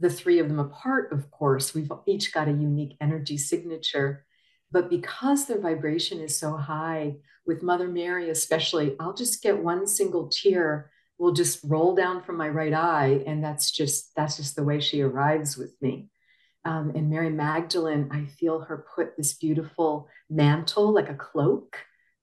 the 0.00 0.10
three 0.10 0.38
of 0.40 0.48
them 0.48 0.58
apart 0.58 1.12
of 1.12 1.30
course. 1.30 1.74
We've 1.74 1.90
each 2.06 2.32
got 2.32 2.48
a 2.48 2.52
unique 2.52 2.96
energy 3.00 3.38
signature. 3.38 4.24
But 4.72 4.90
because 4.90 5.46
their 5.46 5.60
vibration 5.60 6.18
is 6.20 6.36
so 6.36 6.56
high 6.56 7.16
with 7.46 7.62
mother 7.62 7.88
mary 7.88 8.30
especially 8.30 8.94
i'll 9.00 9.12
just 9.12 9.42
get 9.42 9.58
one 9.58 9.86
single 9.86 10.28
tear 10.28 10.92
will 11.18 11.32
just 11.32 11.60
roll 11.64 11.94
down 11.94 12.20
from 12.22 12.36
my 12.36 12.48
right 12.48 12.72
eye 12.72 13.22
and 13.26 13.44
that's 13.44 13.70
just 13.70 14.14
that's 14.16 14.36
just 14.36 14.56
the 14.56 14.64
way 14.64 14.80
she 14.80 15.00
arrives 15.02 15.56
with 15.56 15.74
me. 15.80 16.08
Um, 16.64 16.92
and 16.94 17.10
Mary 17.10 17.30
Magdalene, 17.30 18.08
I 18.12 18.26
feel 18.38 18.60
her 18.60 18.86
put 18.94 19.16
this 19.16 19.34
beautiful 19.34 20.08
mantle, 20.30 20.92
like 20.92 21.08
a 21.08 21.14
cloak, 21.14 21.76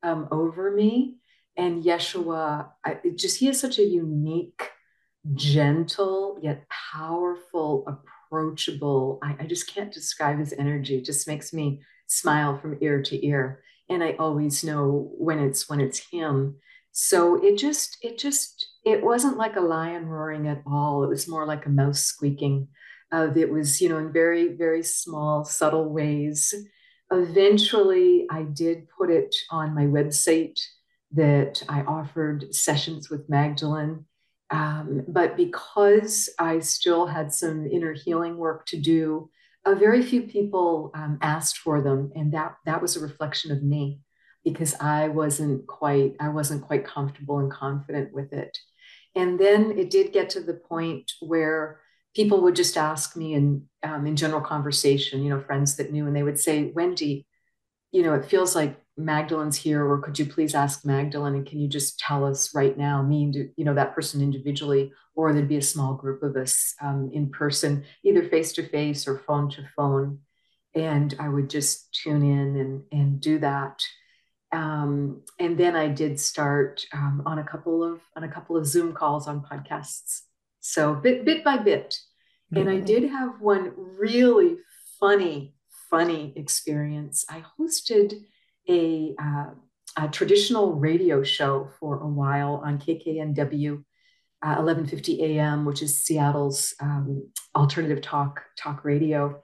um, 0.04 0.28
over 0.32 0.72
me. 0.72 1.19
And 1.60 1.84
Yeshua, 1.84 2.70
I, 2.86 2.98
just 3.16 3.40
he 3.40 3.48
has 3.48 3.60
such 3.60 3.80
a 3.80 3.84
unique, 3.84 4.70
gentle 5.36 6.40
yet 6.42 6.64
powerful, 6.70 7.86
approachable. 7.86 9.20
I, 9.22 9.36
I 9.42 9.46
just 9.46 9.68
can't 9.68 9.94
describe 9.94 10.40
his 10.40 10.54
energy. 10.54 10.98
It 10.98 11.06
just 11.06 11.28
makes 11.28 11.52
me 11.52 11.82
smile 12.08 12.58
from 12.58 12.78
ear 12.80 13.02
to 13.04 13.28
ear. 13.28 13.62
And 13.90 14.02
I 14.02 14.16
always 14.18 14.64
know 14.64 15.12
when 15.18 15.40
it's 15.40 15.68
when 15.68 15.82
it's 15.82 16.00
him. 16.10 16.56
So 16.92 17.44
it 17.44 17.58
just, 17.58 17.98
it 18.02 18.18
just, 18.18 18.66
it 18.86 19.04
wasn't 19.04 19.38
like 19.38 19.58
a 19.58 19.62
lion 19.62 20.08
roaring 20.08 20.48
at 20.48 20.64
all. 20.66 21.04
It 21.04 21.10
was 21.10 21.28
more 21.28 21.46
like 21.46 21.66
a 21.66 21.70
mouse 21.70 22.04
squeaking 22.04 22.70
uh, 23.12 23.30
it 23.36 23.50
was, 23.50 23.82
you 23.82 23.90
know, 23.90 23.98
in 23.98 24.12
very, 24.12 24.50
very 24.56 24.84
small, 24.84 25.44
subtle 25.44 25.90
ways. 25.90 26.54
Eventually, 27.12 28.28
I 28.30 28.44
did 28.44 28.88
put 28.90 29.10
it 29.10 29.36
on 29.50 29.74
my 29.74 29.86
website 29.86 30.60
that 31.12 31.64
I 31.68 31.82
offered 31.82 32.54
sessions 32.54 33.10
with 33.10 33.30
Magdalene. 33.30 34.06
Um, 34.52 35.04
but 35.08 35.38
because 35.38 36.30
I 36.40 36.60
still 36.60 37.06
had 37.06 37.34
some 37.34 37.68
inner 37.68 37.94
healing 37.94 38.38
work 38.38 38.66
to 38.68 38.78
do, 38.78 39.30
uh, 39.66 39.76
very 39.76 40.02
few 40.02 40.24
people 40.24 40.92
um, 40.96 41.20
asked 41.22 41.58
for 41.58 41.82
them, 41.82 42.12
and 42.16 42.34
that 42.34 42.56
that 42.66 42.82
was 42.82 42.96
a 42.96 43.02
reflection 43.02 43.52
of 43.52 43.62
me 43.62 44.00
because 44.44 44.74
I 44.80 45.10
wasn't 45.10 45.68
quite 45.68 46.16
I 46.20 46.30
wasn't 46.30 46.64
quite 46.64 46.86
comfortable 46.86 47.40
and 47.40 47.52
confident 47.52 48.14
with 48.14 48.34
it. 48.34 48.58
And 49.16 49.40
then 49.40 49.78
it 49.78 49.90
did 49.90 50.14
get 50.14 50.30
to 50.32 50.42
the 50.42 50.54
point 50.54 51.12
where 51.20 51.82
people 52.16 52.42
would 52.42 52.56
just 52.56 52.78
ask 52.78 53.16
me 53.16 53.34
in 53.34 53.68
um, 53.84 54.08
in 54.08 54.16
general 54.16 54.42
conversation, 54.42 55.24
you 55.24 55.30
know, 55.30 55.42
friends 55.42 55.76
that 55.76 55.92
knew, 55.92 56.08
and 56.08 56.16
they 56.16 56.24
would 56.24 56.40
say, 56.40 56.72
Wendy, 56.74 57.28
you 57.92 58.02
know, 58.04 58.14
it 58.14 58.26
feels 58.26 58.56
like 58.56 58.80
Magdalene's 59.00 59.56
here, 59.56 59.86
or 59.86 60.00
could 60.00 60.20
you 60.20 60.26
please 60.26 60.54
ask 60.54 60.86
Magdalene 60.86 61.36
and 61.36 61.46
can 61.46 61.60
you 61.60 61.68
just 61.68 61.98
tell 62.00 62.26
us 62.26 62.54
right 62.54 62.78
now, 62.78 63.02
me, 63.02 63.32
you 63.56 63.66
know, 63.66 63.74
that 63.74 63.96
person 63.96 64.22
individually, 64.22 64.92
or 65.16 65.34
there'd 65.34 65.48
be 65.48 65.58
a 65.58 65.62
small 65.62 65.94
group 65.94 66.22
of 66.22 66.36
us 66.36 66.76
um, 66.82 67.10
in 67.14 67.30
person, 67.30 67.86
either 68.04 68.28
face 68.28 68.52
to 68.54 68.68
face 68.68 69.08
or 69.08 69.20
phone 69.20 69.50
to 69.52 69.68
phone, 69.76 70.20
and 70.76 71.16
I 71.20 71.30
would 71.30 71.50
just 71.50 71.94
tune 71.94 72.24
in 72.24 72.56
and 72.58 72.84
and 72.92 73.22
do 73.22 73.40
that. 73.40 73.82
Um, 74.52 75.22
and 75.38 75.58
then 75.58 75.76
I 75.76 75.88
did 75.88 76.20
start 76.20 76.86
um, 76.94 77.24
on 77.26 77.40
a 77.40 77.44
couple 77.44 77.84
of 77.84 78.02
on 78.16 78.24
a 78.24 78.30
couple 78.32 78.58
of 78.58 78.66
Zoom 78.66 78.94
calls 78.94 79.28
on 79.28 79.42
podcasts 79.42 80.22
So 80.60 80.96
bit 80.96 81.26
bit 81.26 81.44
by 81.44 81.58
bit. 81.58 81.98
Mm-hmm. 82.54 82.58
And 82.58 82.70
I 82.70 82.80
did 82.80 83.10
have 83.10 83.42
one 83.42 83.74
really 83.76 84.58
funny, 85.00 85.54
funny 85.90 86.34
experience. 86.36 87.26
I 87.30 87.44
hosted 87.60 88.14
a, 88.70 89.16
uh, 89.22 89.46
a 89.98 90.08
traditional 90.10 90.74
radio 90.74 91.24
show 91.24 91.70
for 91.80 92.00
a 92.00 92.08
while 92.08 92.62
on 92.64 92.80
KKNW. 92.80 93.84
Uh, 94.42 94.56
11:50 94.56 95.20
a.m., 95.20 95.66
which 95.66 95.82
is 95.82 96.02
Seattle's 96.02 96.74
um, 96.80 97.30
alternative 97.54 98.02
talk 98.02 98.42
talk 98.58 98.86
radio, 98.86 99.44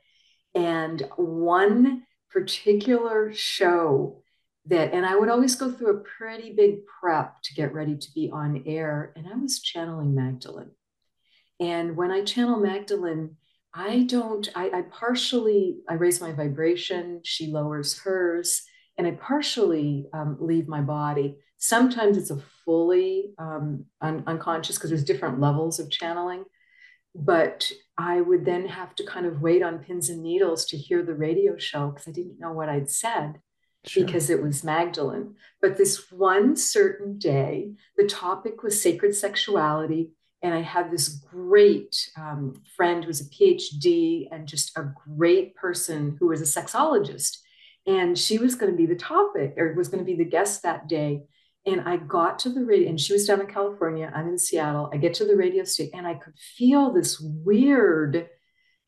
and 0.54 1.06
one 1.18 2.04
particular 2.32 3.34
show 3.34 4.24
that, 4.68 4.94
and 4.94 5.06
I 5.06 5.16
would 5.16 5.30
always 5.30 5.56
go 5.56 5.72
through 5.72 5.98
a 5.98 6.04
pretty 6.18 6.54
big 6.54 6.86
prep 6.86 7.42
to 7.44 7.54
get 7.54 7.74
ready 7.74 7.98
to 7.98 8.08
be 8.14 8.30
on 8.32 8.64
air. 8.66 9.14
And 9.16 9.28
I 9.28 9.36
was 9.36 9.60
channeling 9.60 10.16
Magdalene. 10.16 10.72
And 11.60 11.96
when 11.96 12.12
I 12.12 12.24
channel 12.24 12.60
Magdalene, 12.60 13.38
I 13.74 14.04
don't, 14.04 14.48
I, 14.56 14.70
I 14.70 14.82
partially, 14.84 15.78
I 15.90 15.96
raise 15.96 16.22
my 16.22 16.32
vibration, 16.32 17.22
she 17.24 17.48
lowers 17.48 18.00
hers, 18.00 18.64
and 18.98 19.08
I 19.08 19.12
partially 19.12 20.08
um, 20.14 20.38
leave 20.40 20.68
my 20.68 20.82
body. 20.82 21.38
Sometimes 21.58 22.18
it's 22.18 22.32
a 22.32 22.42
fully 22.64 23.34
um, 23.38 23.86
un- 24.02 24.24
unconscious 24.28 24.78
because 24.78 24.90
there's 24.90 25.04
different 25.04 25.40
levels 25.40 25.80
of 25.80 25.92
channeling. 25.92 26.46
But 27.14 27.72
I 27.98 28.20
would 28.20 28.44
then 28.44 28.68
have 28.68 28.94
to 28.96 29.06
kind 29.06 29.26
of 29.26 29.42
wait 29.42 29.64
on 29.64 29.80
pins 29.80 30.10
and 30.10 30.22
needles 30.22 30.66
to 30.66 30.78
hear 30.78 31.02
the 31.02 31.14
radio 31.14 31.58
show 31.58 31.90
because 31.90 32.08
I 32.08 32.12
didn't 32.12 32.40
know 32.40 32.52
what 32.52 32.68
I'd 32.68 32.90
said 32.90 33.40
sure. 33.86 34.06
because 34.06 34.30
it 34.30 34.42
was 34.42 34.64
Magdalene. 34.64 35.36
But 35.62 35.78
this 35.78 36.12
one 36.12 36.56
certain 36.56 37.18
day, 37.18 37.72
the 37.98 38.06
topic 38.06 38.64
was 38.64 38.82
sacred 38.82 39.16
sexuality. 39.16 40.12
And 40.42 40.54
I 40.54 40.62
had 40.62 40.92
this 40.92 41.08
great 41.08 41.96
um, 42.18 42.62
friend 42.76 43.04
who 43.04 43.08
was 43.08 43.22
a 43.22 43.30
PhD 43.30 44.28
and 44.32 44.48
just 44.48 44.78
a 44.78 44.94
great 45.08 45.56
person 45.56 46.18
who 46.20 46.28
was 46.28 46.42
a 46.42 46.62
sexologist. 46.62 47.38
And 47.88 48.18
she 48.18 48.38
was 48.38 48.56
going 48.56 48.72
to 48.72 48.78
be 48.78 48.86
the 48.86 48.96
topic 48.96 49.56
or 49.58 49.74
was 49.74 49.90
going 49.90 50.04
to 50.04 50.12
be 50.12 50.18
the 50.18 50.30
guest 50.30 50.64
that 50.64 50.88
day. 50.88 51.24
And 51.68 51.82
I 51.82 51.98
got 51.98 52.40
to 52.40 52.50
the 52.50 52.64
radio, 52.64 52.90
and 52.90 53.00
she 53.00 53.14
was 53.14 53.26
down 53.26 53.42
in 53.42 53.48
California. 53.48 54.12
I'm 54.14 54.28
in 54.28 54.38
Seattle. 54.38 54.90
I 54.94 54.98
get 54.98 55.16
to 55.16 55.26
the 55.26 55.36
radio 55.36 55.64
station, 55.64 55.98
and 55.98 56.08
I 56.08 56.14
could 56.14 56.38
feel 56.38 56.92
this 56.92 57.20
weird. 57.20 58.28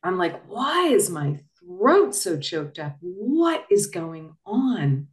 I'm 0.04 0.16
like, 0.16 0.44
why 0.46 0.86
is 0.86 1.10
my 1.10 1.40
throat 1.68 2.14
so 2.14 2.38
choked 2.38 2.78
up. 2.78 2.96
What 3.00 3.64
is 3.70 3.86
going 3.86 4.34
on? 4.46 5.08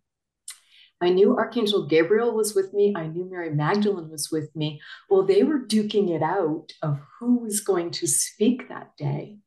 I 1.01 1.09
knew 1.09 1.35
Archangel 1.35 1.87
Gabriel 1.87 2.33
was 2.33 2.55
with 2.55 2.73
me. 2.73 2.93
I 2.95 3.07
knew 3.07 3.29
Mary 3.29 3.53
Magdalene 3.53 4.09
was 4.09 4.29
with 4.31 4.55
me. 4.55 4.81
Well, 5.09 5.23
they 5.23 5.43
were 5.43 5.59
duking 5.59 6.09
it 6.09 6.23
out 6.23 6.71
of 6.81 6.99
who 7.19 7.39
was 7.39 7.59
going 7.59 7.91
to 7.91 8.07
speak 8.07 8.69
that 8.69 8.95
day. 8.97 9.39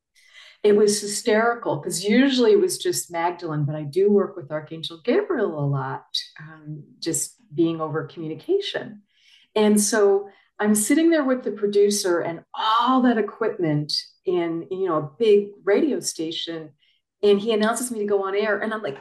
It 0.62 0.76
was 0.76 1.00
hysterical 1.00 1.76
because 1.76 2.04
usually 2.04 2.52
it 2.52 2.60
was 2.60 2.78
just 2.78 3.12
Magdalene, 3.12 3.64
but 3.64 3.76
I 3.76 3.82
do 3.82 4.10
work 4.10 4.36
with 4.36 4.50
Archangel 4.50 5.00
Gabriel 5.04 5.58
a 5.58 5.66
lot, 5.66 6.06
um, 6.40 6.82
just 6.98 7.36
being 7.54 7.80
over 7.80 8.06
communication. 8.06 9.02
And 9.54 9.80
so 9.80 10.28
I'm 10.58 10.74
sitting 10.74 11.10
there 11.10 11.24
with 11.24 11.44
the 11.44 11.52
producer 11.52 12.20
and 12.20 12.42
all 12.54 13.02
that 13.02 13.18
equipment 13.18 13.92
in, 14.24 14.66
you 14.70 14.86
know, 14.88 14.96
a 14.96 15.10
big 15.18 15.50
radio 15.64 16.00
station 16.00 16.70
and 17.22 17.40
he 17.40 17.52
announces 17.52 17.90
me 17.90 17.98
to 18.00 18.04
go 18.04 18.24
on 18.24 18.34
air 18.34 18.58
and 18.58 18.72
i'm 18.72 18.82
like 18.82 18.98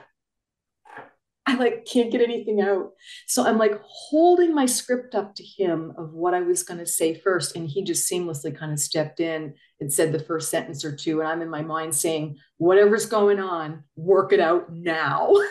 i 1.47 1.55
like 1.55 1.85
can't 1.85 2.11
get 2.11 2.21
anything 2.21 2.61
out. 2.61 2.91
So 3.25 3.45
i'm 3.45 3.57
like 3.57 3.79
holding 3.83 4.53
my 4.53 4.65
script 4.65 5.15
up 5.15 5.33
to 5.35 5.43
him 5.43 5.93
of 5.97 6.13
what 6.13 6.33
i 6.33 6.41
was 6.41 6.63
going 6.63 6.79
to 6.79 6.85
say 6.85 7.15
first 7.15 7.55
and 7.55 7.67
he 7.67 7.83
just 7.83 8.09
seamlessly 8.11 8.55
kind 8.55 8.71
of 8.71 8.79
stepped 8.79 9.19
in 9.19 9.53
and 9.79 9.91
said 9.91 10.11
the 10.11 10.19
first 10.19 10.49
sentence 10.49 10.83
or 10.85 10.95
two 10.95 11.19
and 11.19 11.27
i'm 11.27 11.41
in 11.41 11.49
my 11.49 11.61
mind 11.61 11.95
saying 11.95 12.37
whatever's 12.57 13.05
going 13.05 13.39
on 13.39 13.83
work 13.95 14.33
it 14.33 14.39
out 14.39 14.71
now. 14.71 15.33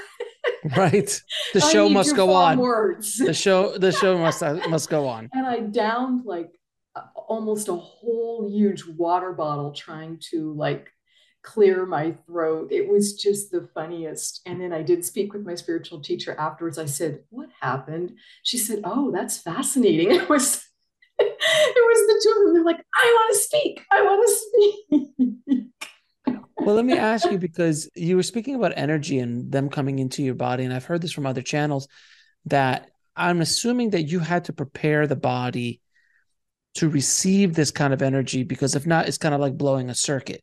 Right. 0.76 1.22
The 1.54 1.60
show 1.60 1.88
must 1.88 2.14
go 2.14 2.32
on. 2.32 2.58
words. 2.58 3.18
the 3.18 3.34
show 3.34 3.76
the 3.76 3.90
show 3.90 4.16
must 4.16 4.42
uh, 4.42 4.54
must 4.68 4.88
go 4.88 5.06
on. 5.06 5.28
And 5.32 5.44
i 5.46 5.58
downed 5.58 6.24
like 6.24 6.50
almost 7.14 7.68
a 7.68 7.74
whole 7.74 8.48
huge 8.48 8.84
water 8.84 9.32
bottle 9.32 9.72
trying 9.72 10.18
to 10.30 10.52
like 10.54 10.88
clear 11.46 11.86
my 11.86 12.12
throat. 12.26 12.70
It 12.72 12.86
was 12.88 13.14
just 13.14 13.50
the 13.50 13.68
funniest. 13.72 14.42
And 14.44 14.60
then 14.60 14.72
I 14.72 14.82
did 14.82 15.04
speak 15.04 15.32
with 15.32 15.46
my 15.46 15.54
spiritual 15.54 16.00
teacher 16.00 16.34
afterwards. 16.38 16.76
I 16.76 16.86
said, 16.86 17.20
What 17.30 17.48
happened? 17.60 18.16
She 18.42 18.58
said, 18.58 18.80
Oh, 18.84 19.10
that's 19.10 19.38
fascinating. 19.38 20.10
It 20.16 20.28
was 20.28 20.62
it 21.18 21.24
was 21.76 22.06
the 22.06 22.20
two 22.22 22.38
of 22.38 22.44
them. 22.44 22.54
They're 22.54 22.64
like, 22.64 22.84
I 22.94 23.16
want 23.16 23.32
to 23.32 23.40
speak. 23.40 23.86
I 23.90 24.02
want 24.02 24.26
to 24.26 24.34
speak. 25.46 26.42
well, 26.58 26.74
let 26.74 26.84
me 26.84 26.98
ask 26.98 27.30
you 27.30 27.38
because 27.38 27.88
you 27.94 28.16
were 28.16 28.22
speaking 28.22 28.54
about 28.54 28.74
energy 28.76 29.18
and 29.20 29.50
them 29.50 29.70
coming 29.70 29.98
into 29.98 30.22
your 30.22 30.34
body. 30.34 30.64
And 30.64 30.74
I've 30.74 30.84
heard 30.84 31.00
this 31.00 31.12
from 31.12 31.24
other 31.24 31.40
channels 31.40 31.88
that 32.46 32.90
I'm 33.14 33.40
assuming 33.40 33.90
that 33.90 34.02
you 34.02 34.18
had 34.18 34.44
to 34.44 34.52
prepare 34.52 35.06
the 35.06 35.16
body 35.16 35.80
to 36.74 36.88
receive 36.90 37.54
this 37.54 37.70
kind 37.70 37.94
of 37.94 38.02
energy 38.02 38.42
because 38.42 38.74
if 38.74 38.86
not, 38.86 39.08
it's 39.08 39.16
kind 39.16 39.34
of 39.34 39.40
like 39.40 39.56
blowing 39.56 39.88
a 39.88 39.94
circuit 39.94 40.42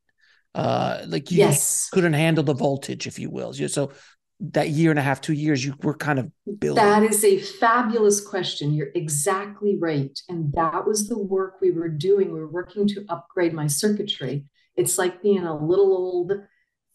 uh 0.56 1.04
like 1.08 1.32
you 1.32 1.40
yes. 1.40 1.90
couldn't 1.92 2.14
handle 2.14 2.44
the 2.44 2.54
voltage 2.54 3.08
if 3.08 3.18
you 3.18 3.30
will. 3.30 3.54
So 3.54 3.92
that 4.40 4.70
year 4.70 4.90
and 4.90 5.00
a 5.00 5.04
half 5.04 5.22
two 5.22 5.34
years 5.34 5.64
you 5.64 5.74
were 5.84 5.94
kind 5.94 6.20
of 6.20 6.30
building. 6.60 6.84
That 6.84 7.04
is 7.04 7.24
a 7.24 7.40
fabulous 7.40 8.20
question. 8.20 8.74
You're 8.74 8.92
exactly 8.94 9.78
right. 9.80 10.18
And 10.28 10.52
that 10.54 10.86
was 10.86 11.08
the 11.08 11.18
work 11.18 11.56
we 11.62 11.72
were 11.72 11.90
doing. 11.90 12.32
We 12.32 12.40
were 12.40 12.50
working 12.50 12.88
to 12.90 13.06
upgrade 13.10 13.54
my 13.54 13.68
circuitry. 13.68 14.46
It's 14.76 14.98
like 14.98 15.22
being 15.22 15.46
a 15.46 15.56
little 15.56 15.96
old 15.96 16.34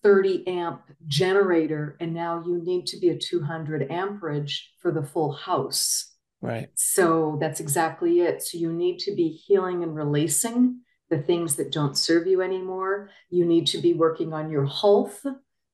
30 0.03 0.47
amp 0.47 0.83
generator 1.07 1.97
and 2.01 2.15
now 2.15 2.43
you 2.45 2.63
need 2.63 2.87
to 2.87 2.99
be 2.99 3.09
a 3.09 3.19
200 3.19 3.91
amperage 3.91 4.73
for 4.81 4.93
the 4.93 5.03
full 5.03 5.33
house. 5.33 6.15
Right. 6.41 6.69
So 6.75 7.37
that's 7.41 7.61
exactly 7.61 8.21
it. 8.21 8.43
So 8.43 8.59
you 8.59 8.73
need 8.73 8.99
to 9.01 9.15
be 9.15 9.29
healing 9.29 9.83
and 9.83 9.95
releasing 9.95 10.81
the 11.11 11.19
things 11.19 11.57
that 11.57 11.73
don't 11.73 11.97
serve 11.97 12.27
you 12.27 12.43
anymore. 12.43 13.11
You 13.31 13.45
need 13.45 13.67
to 13.69 13.79
be 13.79 13.95
working 13.95 14.33
on 14.33 14.51
your 14.51 14.67
health 14.67 15.25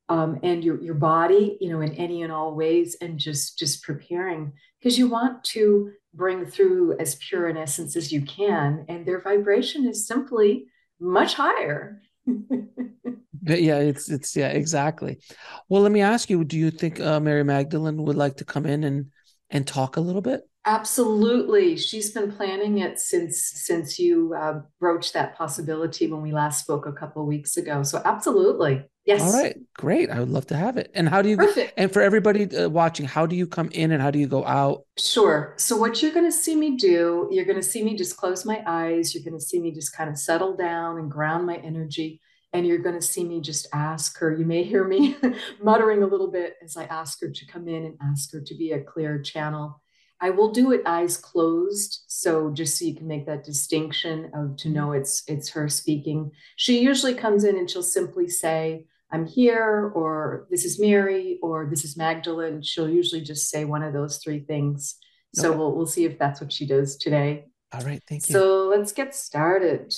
um, 0.09 0.39
and 0.43 0.63
your 0.63 0.81
your 0.83 0.95
body, 0.95 1.57
you 1.61 1.71
know, 1.71 1.81
in 1.81 1.93
any 1.95 2.23
and 2.23 2.33
all 2.33 2.55
ways, 2.55 2.97
and 3.01 3.19
just 3.19 3.59
just 3.59 3.83
preparing 3.83 4.53
because 4.79 4.99
you 4.99 5.09
want 5.09 5.43
to 5.45 5.93
bring 6.13 6.47
through 6.47 6.97
as 6.99 7.17
pure 7.17 7.49
an 7.49 7.57
essence 7.57 7.97
as 7.97 8.13
you 8.13 8.23
can, 8.23 8.85
and 8.89 9.07
their 9.07 9.21
vibration 9.21 9.87
is 9.87 10.07
simply 10.07 10.67
much 11.01 11.35
higher. 11.35 12.03
yeah, 12.27 13.79
it's 13.79 14.11
it's 14.11 14.37
yeah, 14.37 14.49
exactly. 14.49 15.21
Well, 15.69 15.83
let 15.83 15.93
me 15.93 16.03
ask 16.03 16.29
you: 16.29 16.45
Do 16.45 16.59
you 16.59 16.71
think 16.71 17.01
uh, 17.01 17.21
Mary 17.21 17.45
Magdalene 17.45 18.03
would 18.05 18.17
like 18.17 18.37
to 18.37 18.45
come 18.45 18.67
in 18.67 18.85
and 18.85 19.11
and 19.51 19.67
talk 19.67 19.97
a 19.97 20.01
little 20.01 20.23
bit? 20.23 20.43
Absolutely. 20.67 21.77
She's 21.77 22.11
been 22.11 22.33
planning 22.33 22.79
it 22.79 22.99
since 22.99 23.39
since 23.39 23.99
you 23.99 24.35
uh, 24.35 24.61
broached 24.81 25.13
that 25.13 25.37
possibility 25.37 26.07
when 26.07 26.23
we 26.23 26.33
last 26.33 26.63
spoke 26.63 26.87
a 26.87 26.93
couple 26.93 27.21
of 27.21 27.29
weeks 27.29 27.59
ago. 27.59 27.83
So 27.83 28.01
absolutely. 28.05 28.83
Yes. 29.05 29.21
All 29.21 29.43
right. 29.43 29.55
Great. 29.77 30.09
I 30.09 30.19
would 30.19 30.31
love 30.31 30.47
to 30.47 30.57
have 30.57 30.79
it. 30.79 30.91
And 30.95 31.07
how 31.07 31.21
do 31.21 31.29
you 31.29 31.37
Perfect. 31.37 31.75
and 31.77 31.93
for 31.93 32.01
everybody 32.01 32.57
uh, 32.57 32.71
watching, 32.71 33.05
how 33.05 33.27
do 33.27 33.37
you 33.37 33.47
come 33.47 33.69
in 33.73 33.93
and 33.93 34.01
how 34.01 34.11
do 34.11 34.19
you 34.19 34.27
go 34.27 34.47
out? 34.47 34.87
Sure. 34.99 35.53
So 35.59 35.77
what 35.77 36.01
you're 36.01 36.15
going 36.15 36.25
to 36.25 36.33
see 36.33 36.57
me 36.57 36.77
do, 36.77 37.29
you're 37.31 37.45
going 37.45 37.61
to 37.61 37.63
see 37.63 37.85
me 37.85 37.95
just 37.95 38.17
close 38.17 38.47
my 38.47 38.63
eyes, 38.67 39.15
you're 39.15 39.25
going 39.25 39.39
to 39.39 39.45
see 39.45 39.61
me 39.61 39.71
just 39.73 39.95
kind 39.95 40.09
of 40.09 40.17
settle 40.17 40.57
down 40.57 40.99
and 40.99 41.11
ground 41.11 41.45
my 41.47 41.57
energy 41.57 42.23
and 42.55 42.67
you're 42.67 42.79
going 42.79 42.95
to 42.95 43.07
see 43.07 43.25
me 43.25 43.41
just 43.41 43.67
ask 43.75 44.17
her. 44.19 44.35
You 44.35 44.47
may 44.47 44.63
hear 44.63 44.85
me 44.85 45.17
muttering 45.63 46.03
a 46.03 46.07
little 46.07 46.31
bit 46.31 46.55
as 46.65 46.77
I 46.79 46.85
ask 46.85 47.21
her 47.21 47.29
to 47.29 47.47
come 47.47 47.69
in 47.69 47.85
and 47.85 47.99
ask 48.01 48.33
her 48.33 48.41
to 48.41 48.55
be 48.55 48.73
a 48.73 48.81
clear 48.81 49.21
channel 49.21 49.83
I 50.25 50.31
will 50.31 50.53
do 50.53 50.73
it 50.73 50.81
eyes 50.87 51.19
closed, 51.19 52.05
so 52.07 52.51
just 52.51 52.79
so 52.79 52.87
you 52.87 52.95
can 52.95 53.07
make 53.07 53.27
that 53.27 53.45
distinction 53.45 54.31
of 54.33 54.57
to 54.57 54.71
know 54.71 54.87
mm-hmm. 54.89 55.03
it's 55.03 55.23
it's 55.27 55.51
her 55.51 55.69
speaking. 55.69 56.31
She 56.57 56.81
usually 56.81 57.13
comes 57.13 57.45
in 57.45 57.59
and 57.59 57.69
she'll 57.69 57.83
simply 57.83 58.29
say, 58.29 58.87
"I'm 59.13 59.27
here," 59.27 59.93
or 59.95 60.47
"This 60.51 60.65
is 60.65 60.81
Mary," 60.81 61.39
or 61.43 61.69
"This 61.69 61.85
is 61.85 61.99
Magdalene." 61.99 62.63
She'll 62.63 62.89
usually 62.89 63.21
just 63.21 63.51
say 63.51 63.67
one 63.67 63.83
of 63.83 63.93
those 63.93 64.17
three 64.17 64.41
things. 64.41 64.97
So 65.35 65.51
okay. 65.51 65.59
we'll 65.59 65.77
we'll 65.77 65.85
see 65.85 66.07
if 66.07 66.19
that's 66.19 66.41
what 66.41 66.55
she 66.55 66.67
does 66.67 66.97
today. 66.97 67.45
All 67.75 67.83
right, 67.83 68.03
thank 68.09 68.27
you. 68.27 68.33
So 68.33 68.69
let's 68.69 68.93
get 68.93 69.15
started. 69.15 69.95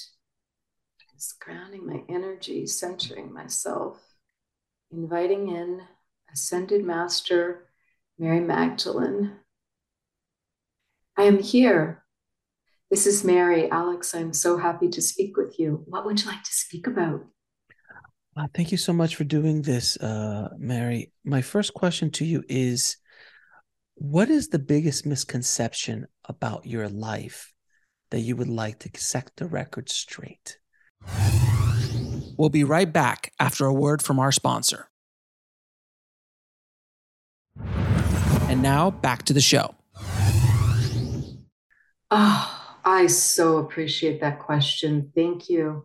Just 1.15 1.39
grounding 1.39 1.87
my 1.87 2.03
energy, 2.09 2.67
centering 2.67 3.33
myself, 3.33 4.03
inviting 4.91 5.51
in 5.55 5.83
Ascended 6.33 6.85
Master 6.85 7.69
Mary 8.19 8.41
Magdalene 8.41 9.37
I 11.17 11.25
am 11.25 11.39
here. 11.39 12.05
This 12.91 13.07
is 13.07 13.25
Mary. 13.25 13.71
Alex, 13.71 14.15
I'm 14.15 14.33
so 14.33 14.59
happy 14.59 14.89
to 14.89 15.03
speak 15.03 15.37
with 15.37 15.59
you. 15.59 15.83
What 15.87 16.05
would 16.05 16.23
you 16.23 16.31
like 16.31 16.43
to 16.43 16.53
speak 16.53 16.87
about? 16.87 17.25
Uh, 18.37 18.47
thank 18.55 18.71
you 18.71 18.79
so 18.79 18.93
much 18.93 19.17
for 19.17 19.25
doing 19.25 19.63
this, 19.63 19.97
uh, 19.97 20.51
Mary. 20.59 21.13
My 21.25 21.43
first 21.43 21.75
question 21.75 22.11
to 22.13 22.25
you 22.25 22.45
is 22.49 22.97
What 23.95 24.29
is 24.29 24.49
the 24.49 24.59
biggest 24.59 25.07
misconception 25.07 26.07
about 26.29 26.67
your 26.67 26.89
life 26.89 27.55
that 28.11 28.21
you 28.21 28.37
would 28.37 28.49
like 28.49 28.79
to 28.81 28.91
set 29.01 29.31
the 29.37 29.47
record 29.47 29.89
straight. 29.89 30.59
We'll 32.39 32.51
be 32.51 32.65
right 32.65 32.91
back 32.93 33.33
after 33.41 33.67
a 33.67 33.73
word 33.73 34.03
from 34.03 34.19
our 34.19 34.33
sponsor. 34.33 34.89
And 38.49 38.63
now 38.63 38.91
back 38.91 39.25
to 39.25 39.33
the 39.33 39.41
show. 39.41 39.75
Oh, 42.11 42.77
I 42.85 43.07
so 43.09 43.59
appreciate 43.59 44.21
that 44.21 44.39
question. 44.39 45.11
Thank 45.15 45.49
you. 45.49 45.85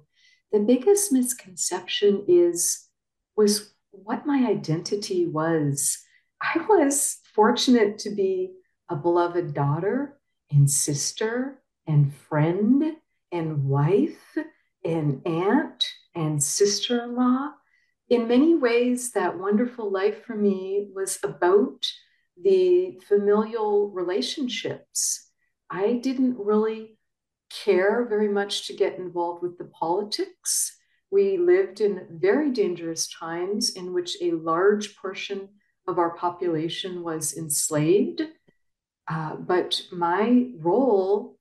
The 0.52 0.60
biggest 0.60 1.12
misconception 1.12 2.26
is 2.28 2.88
was 3.36 3.74
what 3.92 4.26
my 4.26 4.46
identity 4.48 5.26
was. 5.26 5.98
I 6.42 6.64
was 6.70 7.20
fortunate 7.34 7.98
to 8.00 8.12
be 8.12 8.54
a 8.90 8.96
beloved 8.96 9.54
daughter 9.54 10.20
and 10.52 10.70
sister 10.70 11.62
and 11.88 12.14
friend 12.14 12.98
and 13.32 13.66
wife 13.66 14.38
and 14.84 15.26
aunt 15.26 15.86
and 16.14 16.44
sister 16.44 17.04
in 17.04 17.16
law. 17.16 17.52
In 18.10 18.28
many 18.28 18.54
ways, 18.56 19.12
that 19.14 19.40
wonderful 19.40 19.90
life 19.90 20.24
for 20.26 20.36
me 20.36 20.90
was 20.94 21.18
about 21.24 21.86
the 22.40 23.00
familial 23.08 23.90
relationships. 23.90 25.31
I 25.72 25.94
didn't 25.94 26.38
really 26.38 26.98
care 27.50 28.06
very 28.06 28.28
much 28.28 28.68
to 28.68 28.76
get 28.76 29.00
involved 29.00 29.42
with 29.42 29.58
the 29.58 29.66
politics. 29.66 30.78
We 31.10 31.38
lived 31.38 31.80
in 31.80 32.08
very 32.12 32.52
dangerous 32.52 33.08
times 33.08 33.72
in 33.72 33.94
which 33.94 34.18
a 34.22 34.32
large 34.32 34.98
portion 34.98 35.50
of 35.88 35.98
our 35.98 36.16
population 36.16 37.04
was 37.04 37.38
enslaved. 37.38 38.22
Uh, 39.08 39.36
but 39.36 39.82
my 39.92 40.52
role, 40.60 41.38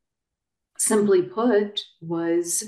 simply 0.79 1.23
put, 1.23 1.81
was 2.01 2.65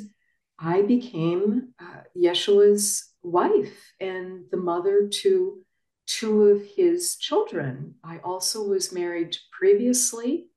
I 0.59 0.83
became 0.83 1.75
uh, 1.81 2.03
Yeshua's 2.17 3.13
wife 3.23 3.93
and 4.01 4.45
the 4.51 4.57
mother 4.57 5.09
to 5.09 5.65
two 6.07 6.43
of 6.43 6.63
his 6.77 7.17
children. 7.17 7.95
I 8.05 8.19
also 8.19 8.63
was 8.65 8.93
married 8.93 9.37
previously, 9.51 10.49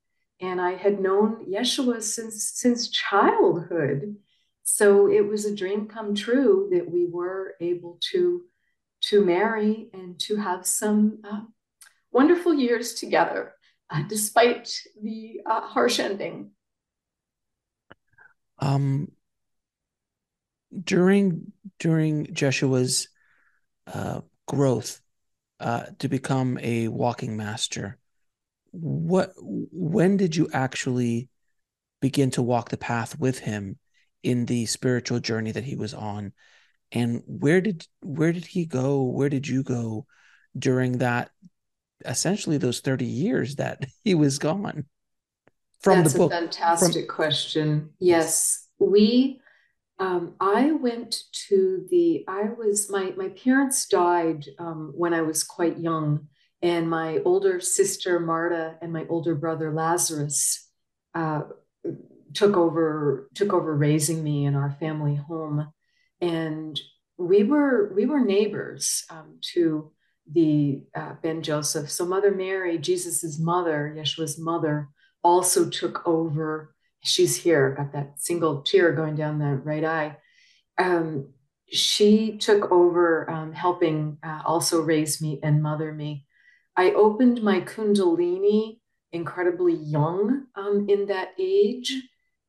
and 0.42 0.60
I 0.60 0.76
had 0.76 1.00
known 1.00 1.46
Yeshua 1.46 2.02
since 2.02 2.52
since 2.54 2.90
childhood. 2.90 4.16
So 4.64 5.08
it 5.10 5.26
was 5.26 5.46
a 5.46 5.56
dream 5.56 5.88
come 5.88 6.16
true 6.16 6.70
that 6.72 6.90
we 6.90 7.06
were 7.06 7.56
able 7.62 7.98
to 8.12 8.44
to 9.02 9.24
marry 9.24 9.90
and 9.94 10.20
to 10.20 10.36
have 10.38 10.66
some 10.66 11.20
uh, 11.24 11.42
wonderful 12.12 12.54
years 12.54 12.96
together, 12.96 13.54
uh, 13.90 14.04
despite 14.08 14.82
the 15.02 15.42
uh, 15.46 15.62
harsh 15.62 16.00
ending. 16.00 16.52
Um, 18.60 19.12
during 20.84 21.52
during 21.80 22.26
Jeshua's 22.28 23.10
uh, 23.88 24.22
growth 24.48 25.02
uh, 25.60 25.86
to 26.00 26.08
become 26.08 26.58
a 26.62 26.88
walking 26.88 27.38
master, 27.38 27.98
what 28.80 29.32
when 29.38 30.18
did 30.18 30.36
you 30.36 30.50
actually 30.52 31.30
begin 32.02 32.32
to 32.32 32.42
walk 32.42 32.70
the 32.70 32.78
path 32.78 33.18
with 33.18 33.40
him 33.40 33.78
in 34.24 34.46
the 34.46 34.66
spiritual 34.66 35.20
journey 35.20 35.52
that 35.52 35.64
he 35.64 35.76
was 35.76 35.94
on? 35.94 36.34
And 36.92 37.24
where 37.26 37.62
did 37.62 37.88
where 38.02 38.32
did 38.32 38.46
he 38.46 38.66
go? 38.66 39.04
Where 39.04 39.30
did 39.30 39.48
you 39.48 39.64
go 39.64 40.06
during 40.58 41.00
that 41.00 41.32
essentially 42.06 42.58
those 42.58 42.82
30 42.82 43.06
years 43.06 43.56
that 43.56 43.86
he 44.04 44.16
was 44.16 44.40
gone? 44.40 44.86
From 45.82 46.00
That's 46.00 46.14
the 46.14 46.20
book. 46.20 46.32
a 46.32 46.36
fantastic 46.36 47.08
from- 47.08 47.16
question. 47.16 47.90
Yes. 48.00 48.68
We 48.80 49.40
um, 49.98 50.34
I 50.42 50.74
went 50.74 51.24
to 51.48 51.86
the, 51.90 52.26
I 52.28 52.50
was, 52.58 52.90
my, 52.90 53.14
my 53.16 53.30
parents 53.30 53.88
died 53.88 54.46
um, 54.60 54.92
when 54.96 55.14
I 55.14 55.22
was 55.22 55.44
quite 55.44 55.80
young. 55.80 56.28
And 56.66 56.90
my 56.90 57.20
older 57.26 57.60
sister, 57.60 58.20
Marta, 58.20 58.76
and 58.82 58.92
my 58.92 59.06
older 59.08 59.36
brother, 59.36 59.72
Lazarus, 59.72 60.68
uh, 61.14 61.42
took 62.34 62.58
over, 62.58 63.30
took 63.36 63.54
over 63.54 63.76
raising 63.76 64.24
me 64.24 64.46
in 64.46 64.56
our 64.56 64.76
family 64.80 65.14
home. 65.14 65.72
And 66.22 66.80
we 67.20 67.44
were, 67.44 67.94
we 67.94 68.08
were 68.08 68.20
neighbors 68.20 69.06
um, 69.12 69.38
to 69.54 69.92
the 70.32 70.82
uh, 70.96 71.14
Ben 71.22 71.44
Joseph. 71.44 71.92
So 71.92 72.04
Mother 72.04 72.32
Mary, 72.32 72.80
Jesus's 72.80 73.40
mother, 73.40 73.94
Yeshua's 73.96 74.40
mother, 74.40 74.90
also 75.24 75.70
took 75.70 76.02
over 76.08 76.74
she's 77.04 77.36
here, 77.36 77.76
got 77.78 77.94
that 77.94 78.20
single 78.20 78.64
tear 78.64 78.92
going 78.92 79.16
down 79.16 79.38
the 79.38 79.54
right 79.64 79.84
eye. 79.86 80.18
Um, 80.80 81.30
she 81.68 82.40
took 82.40 82.72
over 82.72 83.30
um, 83.30 83.54
helping 83.54 84.18
uh, 84.24 84.42
also 84.44 84.82
raise 84.82 85.22
me 85.22 85.40
and 85.44 85.62
mother 85.62 85.94
me. 85.94 86.25
I 86.78 86.92
opened 86.92 87.42
my 87.42 87.62
Kundalini 87.62 88.80
incredibly 89.12 89.74
young 89.74 90.46
um, 90.56 90.88
in 90.90 91.08
that 91.08 91.30
age, 91.40 92.04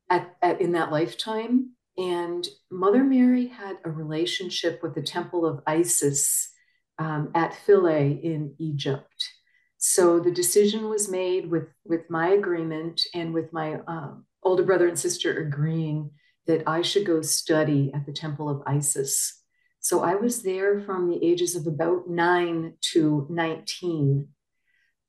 at, 0.09 0.35
at, 0.41 0.61
in 0.61 0.73
that 0.73 0.91
lifetime. 0.91 1.71
And 1.97 2.47
Mother 2.69 3.03
Mary 3.03 3.47
had 3.47 3.77
a 3.83 3.89
relationship 3.89 4.83
with 4.83 4.93
the 4.93 5.01
Temple 5.01 5.45
of 5.45 5.61
Isis 5.65 6.51
um, 6.99 7.31
at 7.33 7.55
Philae 7.55 8.11
in 8.11 8.53
Egypt. 8.59 9.29
So 9.77 10.19
the 10.19 10.31
decision 10.31 10.89
was 10.89 11.09
made 11.09 11.49
with, 11.49 11.67
with 11.85 12.09
my 12.09 12.29
agreement 12.29 13.01
and 13.13 13.33
with 13.33 13.53
my 13.53 13.79
um, 13.87 14.25
older 14.43 14.63
brother 14.63 14.87
and 14.87 14.97
sister 14.97 15.37
agreeing 15.39 16.11
that 16.47 16.63
I 16.67 16.81
should 16.81 17.05
go 17.05 17.21
study 17.21 17.91
at 17.93 18.05
the 18.05 18.13
Temple 18.13 18.49
of 18.49 18.63
Isis. 18.65 19.36
So 19.87 20.03
I 20.03 20.15
was 20.15 20.43
there 20.43 20.81
from 20.81 21.09
the 21.09 21.25
ages 21.25 21.55
of 21.55 21.65
about 21.65 22.09
nine 22.09 22.73
to 22.91 23.25
19. 23.29 24.27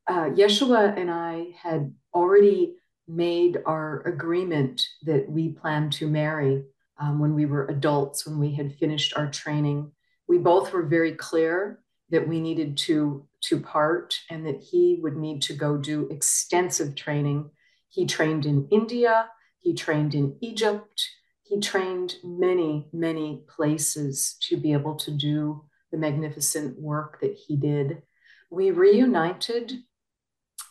Uh, 0.07 0.13
Yeshua 0.31 0.97
and 0.97 1.11
I 1.11 1.49
had 1.61 1.93
already 2.15 2.77
made 3.09 3.59
our 3.67 4.03
agreement 4.07 4.87
that 5.03 5.29
we 5.29 5.49
planned 5.49 5.95
to 5.95 6.07
marry 6.09 6.63
um, 7.01 7.19
when 7.19 7.35
we 7.35 7.45
were 7.45 7.67
adults, 7.67 8.25
when 8.25 8.39
we 8.39 8.55
had 8.55 8.77
finished 8.77 9.15
our 9.17 9.29
training. 9.29 9.91
We 10.29 10.39
both 10.39 10.73
were 10.73 10.87
very 10.87 11.15
clear 11.17 11.81
that 12.11 12.29
we 12.29 12.41
needed 12.41 12.77
to, 12.87 13.27
to 13.47 13.59
part 13.59 14.17
and 14.31 14.47
that 14.47 14.61
he 14.61 15.01
would 15.03 15.17
need 15.17 15.43
to 15.43 15.55
go 15.55 15.77
do 15.77 16.07
extensive 16.09 16.95
training 16.95 17.51
he 17.89 18.07
trained 18.07 18.47
in 18.47 18.69
India, 18.71 19.29
he 19.59 19.75
trained 19.75 20.15
in 20.15 20.37
Egypt, 20.41 21.03
he 21.49 21.59
trained 21.61 22.17
many, 22.23 22.87
many 22.93 23.43
places 23.49 24.37
to 24.43 24.57
be 24.57 24.75
able 24.75 24.97
to 24.97 25.11
do 25.11 25.65
the 25.91 25.97
magnificent 25.97 26.79
work 26.79 27.21
that 27.23 27.35
he 27.35 27.57
did. 27.57 28.03
We 28.51 28.71
reunited 28.71 29.73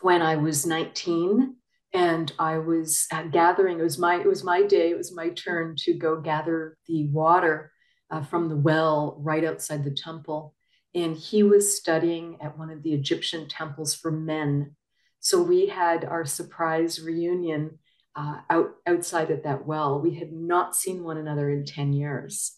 when 0.01 0.21
I 0.21 0.35
was 0.35 0.67
19 0.67 1.55
and 1.93 2.31
I 2.37 2.59
was 2.59 3.07
gathering. 3.31 3.79
It 3.79 3.83
was 3.83 3.97
my 3.97 4.19
it 4.19 4.27
was 4.27 4.43
my 4.43 4.61
day. 4.61 4.91
It 4.91 4.97
was 4.97 5.15
my 5.15 5.29
turn 5.29 5.75
to 5.79 5.93
go 5.93 6.21
gather 6.21 6.77
the 6.87 7.07
water 7.07 7.71
uh, 8.11 8.21
from 8.21 8.47
the 8.47 8.57
well 8.57 9.17
right 9.19 9.43
outside 9.43 9.83
the 9.83 9.91
temple. 9.91 10.53
And 10.93 11.15
he 11.15 11.41
was 11.41 11.75
studying 11.75 12.37
at 12.41 12.57
one 12.57 12.69
of 12.69 12.83
the 12.83 12.93
Egyptian 12.93 13.47
temples 13.47 13.95
for 13.95 14.11
men. 14.11 14.75
So 15.19 15.41
we 15.41 15.67
had 15.67 16.05
our 16.05 16.25
surprise 16.25 17.01
reunion 17.01 17.79
uh, 18.17 18.39
out 18.49 18.71
outside 18.87 19.31
of 19.31 19.43
that 19.43 19.65
well. 19.65 20.01
We 20.01 20.15
had 20.15 20.33
not 20.33 20.75
seen 20.75 21.03
one 21.03 21.17
another 21.17 21.49
in 21.49 21.63
10 21.65 21.93
years. 21.93 22.57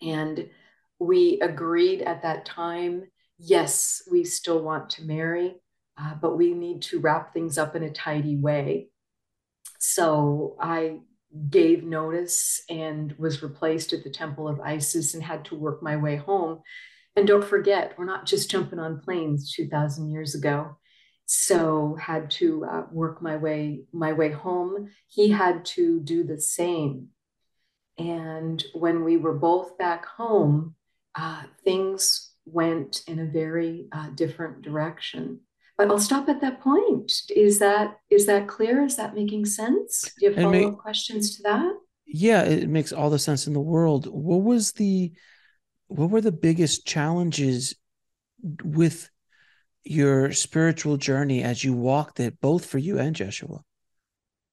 And 0.00 0.48
we 0.98 1.40
agreed 1.40 2.02
at 2.02 2.22
that 2.22 2.46
time 2.46 3.04
yes, 3.36 4.02
we 4.10 4.22
still 4.24 4.62
want 4.62 4.90
to 4.90 5.04
marry, 5.04 5.56
uh, 5.98 6.14
but 6.14 6.36
we 6.36 6.54
need 6.54 6.82
to 6.82 7.00
wrap 7.00 7.32
things 7.34 7.58
up 7.58 7.74
in 7.74 7.82
a 7.82 7.90
tidy 7.90 8.36
way. 8.36 8.88
So 9.80 10.56
I 10.60 11.00
gave 11.50 11.82
notice 11.82 12.62
and 12.70 13.12
was 13.18 13.42
replaced 13.42 13.92
at 13.92 14.04
the 14.04 14.10
Temple 14.10 14.46
of 14.46 14.60
Isis 14.60 15.14
and 15.14 15.22
had 15.22 15.44
to 15.46 15.56
work 15.56 15.82
my 15.82 15.96
way 15.96 16.14
home. 16.16 16.60
And 17.16 17.26
don't 17.26 17.44
forget, 17.44 17.94
we're 17.98 18.04
not 18.04 18.24
just 18.24 18.50
jumping 18.50 18.78
on 18.78 19.00
planes 19.00 19.52
2,000 19.52 20.10
years 20.10 20.36
ago 20.36 20.76
so 21.26 21.96
had 22.00 22.30
to 22.30 22.64
uh, 22.64 22.82
work 22.92 23.22
my 23.22 23.36
way 23.36 23.82
my 23.92 24.12
way 24.12 24.30
home. 24.30 24.90
He 25.08 25.30
had 25.30 25.64
to 25.66 26.00
do 26.00 26.24
the 26.24 26.40
same. 26.40 27.08
And 27.96 28.62
when 28.74 29.04
we 29.04 29.16
were 29.16 29.34
both 29.34 29.78
back 29.78 30.04
home 30.04 30.74
uh, 31.14 31.42
things 31.62 32.32
went 32.44 33.02
in 33.06 33.18
a 33.18 33.26
very 33.26 33.86
uh, 33.92 34.10
different 34.14 34.62
direction. 34.62 35.40
But 35.76 35.88
i'll 35.88 35.98
stop 35.98 36.28
at 36.28 36.40
that 36.40 36.60
point. 36.60 37.12
Is 37.34 37.58
that 37.58 37.96
is 38.10 38.26
that 38.26 38.46
clear? 38.46 38.84
Is 38.84 38.96
that 38.96 39.14
making 39.14 39.46
sense? 39.46 40.12
Do 40.18 40.26
you 40.26 40.32
have 40.32 40.42
follow-up 40.42 40.78
questions 40.78 41.36
to 41.36 41.42
that? 41.44 41.72
Yeah 42.06 42.42
it 42.42 42.68
makes 42.68 42.92
all 42.92 43.10
the 43.10 43.18
sense 43.18 43.46
in 43.46 43.54
the 43.54 43.60
world. 43.60 44.06
What 44.06 44.42
was 44.42 44.72
the 44.72 45.12
what 45.88 46.10
were 46.10 46.20
the 46.20 46.32
biggest 46.32 46.86
challenges 46.86 47.74
with 48.62 49.10
your 49.84 50.32
spiritual 50.32 50.96
journey 50.96 51.42
as 51.42 51.62
you 51.62 51.74
walked 51.74 52.20
it, 52.20 52.40
both 52.40 52.66
for 52.66 52.78
you 52.78 52.98
and 52.98 53.14
Joshua? 53.14 53.62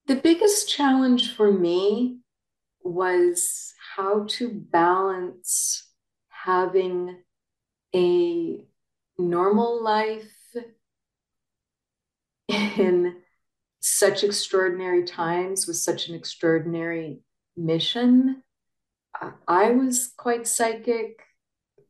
The 0.08 0.16
biggest 0.16 0.70
challenge 0.70 1.36
for 1.36 1.52
me 1.52 2.20
was 2.84 3.74
how 3.96 4.26
to 4.28 4.50
balance 4.50 5.88
having 6.30 7.18
a 7.96 8.66
normal 9.18 9.84
life 9.84 10.56
in 12.50 13.16
such 13.80 14.24
extraordinary 14.24 15.04
times 15.04 15.68
with 15.68 15.78
such 15.78 16.08
an 16.08 16.16
extraordinary 16.16 17.22
mission. 17.56 18.44
I 19.48 19.72
was 19.72 20.14
quite 20.18 20.48
psychic. 20.48 21.22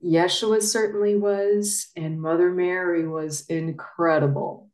Yeshua 0.03 0.61
certainly 0.61 1.15
was, 1.15 1.91
and 1.95 2.21
Mother 2.21 2.51
Mary 2.51 3.07
was 3.07 3.45
incredible. 3.47 4.69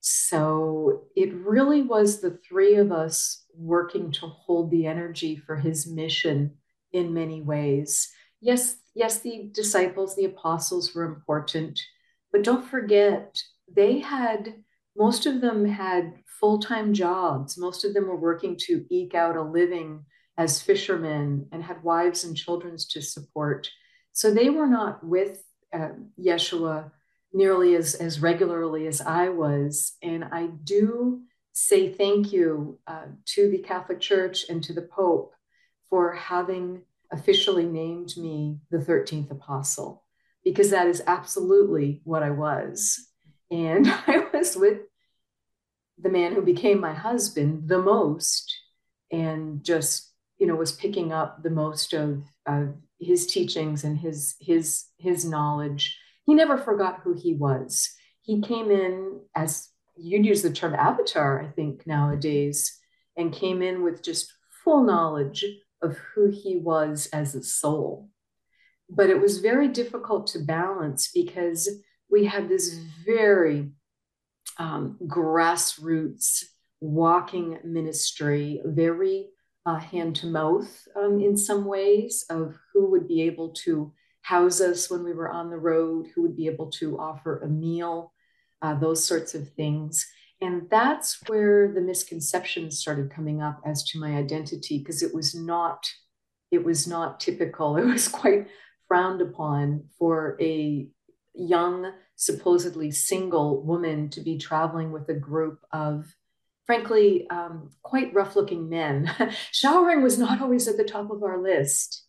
So 0.00 1.04
it 1.14 1.32
really 1.34 1.82
was 1.82 2.20
the 2.20 2.38
three 2.48 2.76
of 2.76 2.90
us 2.90 3.44
working 3.54 4.10
to 4.12 4.26
hold 4.26 4.70
the 4.70 4.86
energy 4.86 5.36
for 5.36 5.56
his 5.56 5.86
mission 5.86 6.56
in 6.92 7.14
many 7.14 7.42
ways. 7.42 8.10
Yes, 8.40 8.76
yes, 8.94 9.20
the 9.20 9.50
disciples, 9.52 10.16
the 10.16 10.24
apostles 10.24 10.94
were 10.94 11.04
important, 11.04 11.78
but 12.32 12.42
don't 12.42 12.64
forget, 12.64 13.40
they 13.72 13.98
had, 13.98 14.54
most 14.96 15.26
of 15.26 15.40
them 15.40 15.64
had 15.64 16.14
full 16.40 16.58
time 16.58 16.94
jobs. 16.94 17.58
Most 17.58 17.84
of 17.84 17.92
them 17.92 18.08
were 18.08 18.16
working 18.16 18.56
to 18.60 18.86
eke 18.88 19.14
out 19.14 19.36
a 19.36 19.42
living 19.42 20.04
as 20.38 20.62
fishermen 20.62 21.46
and 21.52 21.62
had 21.62 21.82
wives 21.82 22.24
and 22.24 22.34
children 22.34 22.76
to 22.90 23.02
support. 23.02 23.68
So 24.12 24.32
they 24.32 24.50
were 24.50 24.66
not 24.66 25.04
with 25.04 25.42
uh, 25.72 25.90
Yeshua 26.18 26.90
nearly 27.32 27.76
as, 27.76 27.94
as 27.94 28.20
regularly 28.20 28.86
as 28.86 29.00
I 29.00 29.28
was. 29.28 29.96
And 30.02 30.24
I 30.24 30.48
do 30.64 31.22
say 31.52 31.92
thank 31.92 32.32
you 32.32 32.78
uh, 32.86 33.06
to 33.26 33.50
the 33.50 33.58
Catholic 33.58 34.00
Church 34.00 34.46
and 34.48 34.62
to 34.64 34.72
the 34.72 34.82
Pope 34.82 35.32
for 35.88 36.12
having 36.12 36.82
officially 37.12 37.66
named 37.66 38.16
me 38.16 38.58
the 38.70 38.78
13th 38.78 39.30
apostle, 39.30 40.04
because 40.44 40.70
that 40.70 40.86
is 40.86 41.02
absolutely 41.06 42.00
what 42.04 42.22
I 42.22 42.30
was. 42.30 43.08
And 43.50 43.86
I 44.06 44.26
was 44.32 44.56
with 44.56 44.80
the 45.98 46.10
man 46.10 46.34
who 46.34 46.42
became 46.42 46.80
my 46.80 46.94
husband 46.94 47.68
the 47.68 47.80
most 47.80 48.56
and 49.12 49.62
just, 49.64 50.12
you 50.38 50.46
know, 50.46 50.54
was 50.54 50.72
picking 50.72 51.12
up 51.12 51.42
the 51.42 51.50
most 51.50 51.92
of, 51.92 52.22
of 52.46 52.74
his 53.00 53.26
teachings 53.26 53.82
and 53.84 53.98
his 53.98 54.36
his 54.40 54.84
his 54.98 55.24
knowledge 55.24 55.98
he 56.30 56.34
never 56.34 56.56
forgot 56.56 57.00
who 57.02 57.14
he 57.14 57.34
was. 57.34 57.92
He 58.22 58.40
came 58.40 58.70
in 58.70 59.20
as 59.34 59.68
you'd 59.96 60.24
use 60.24 60.42
the 60.42 60.52
term 60.52 60.76
avatar, 60.76 61.42
I 61.42 61.48
think, 61.48 61.88
nowadays, 61.88 62.78
and 63.16 63.32
came 63.32 63.62
in 63.62 63.82
with 63.82 64.00
just 64.00 64.32
full 64.62 64.84
knowledge 64.84 65.44
of 65.82 65.98
who 66.14 66.30
he 66.30 66.58
was 66.58 67.08
as 67.12 67.34
a 67.34 67.42
soul. 67.42 68.10
But 68.88 69.10
it 69.10 69.20
was 69.20 69.38
very 69.38 69.66
difficult 69.66 70.28
to 70.28 70.38
balance 70.38 71.10
because 71.12 71.68
we 72.08 72.26
had 72.26 72.48
this 72.48 72.78
very 73.04 73.72
um, 74.56 74.98
grassroots 75.04 76.44
walking 76.80 77.58
ministry, 77.64 78.60
very 78.64 79.30
uh, 79.66 79.78
hand 79.78 80.16
to 80.16 80.26
mouth 80.26 80.88
um, 80.96 81.20
in 81.20 81.36
some 81.36 81.64
ways 81.64 82.24
of 82.30 82.56
who 82.72 82.90
would 82.90 83.06
be 83.06 83.22
able 83.22 83.50
to 83.50 83.92
house 84.22 84.60
us 84.60 84.90
when 84.90 85.04
we 85.04 85.12
were 85.12 85.30
on 85.30 85.50
the 85.50 85.58
road, 85.58 86.06
who 86.14 86.22
would 86.22 86.36
be 86.36 86.46
able 86.46 86.70
to 86.70 86.98
offer 86.98 87.40
a 87.40 87.48
meal, 87.48 88.12
uh, 88.62 88.74
those 88.74 89.04
sorts 89.04 89.34
of 89.34 89.50
things. 89.52 90.06
And 90.40 90.68
that's 90.70 91.20
where 91.26 91.72
the 91.72 91.80
misconceptions 91.80 92.78
started 92.78 93.12
coming 93.12 93.42
up 93.42 93.60
as 93.66 93.84
to 93.90 93.98
my 93.98 94.16
identity, 94.16 94.78
because 94.78 95.02
it 95.02 95.14
was 95.14 95.34
not, 95.34 95.86
it 96.50 96.64
was 96.64 96.86
not 96.86 97.20
typical. 97.20 97.76
It 97.78 97.84
was 97.84 98.08
quite 98.08 98.48
frowned 98.88 99.20
upon 99.20 99.84
for 99.98 100.36
a 100.40 100.88
young, 101.34 101.92
supposedly 102.16 102.90
single 102.90 103.62
woman 103.62 104.08
to 104.10 104.20
be 104.20 104.38
traveling 104.38 104.92
with 104.92 105.08
a 105.08 105.14
group 105.14 105.60
of 105.72 106.06
frankly, 106.70 107.28
um, 107.30 107.68
quite 107.82 108.14
rough 108.14 108.36
looking 108.36 108.68
men. 108.68 109.10
Showering 109.50 110.04
was 110.04 110.20
not 110.20 110.40
always 110.40 110.68
at 110.68 110.76
the 110.76 110.84
top 110.84 111.10
of 111.10 111.24
our 111.24 111.42
list. 111.42 112.04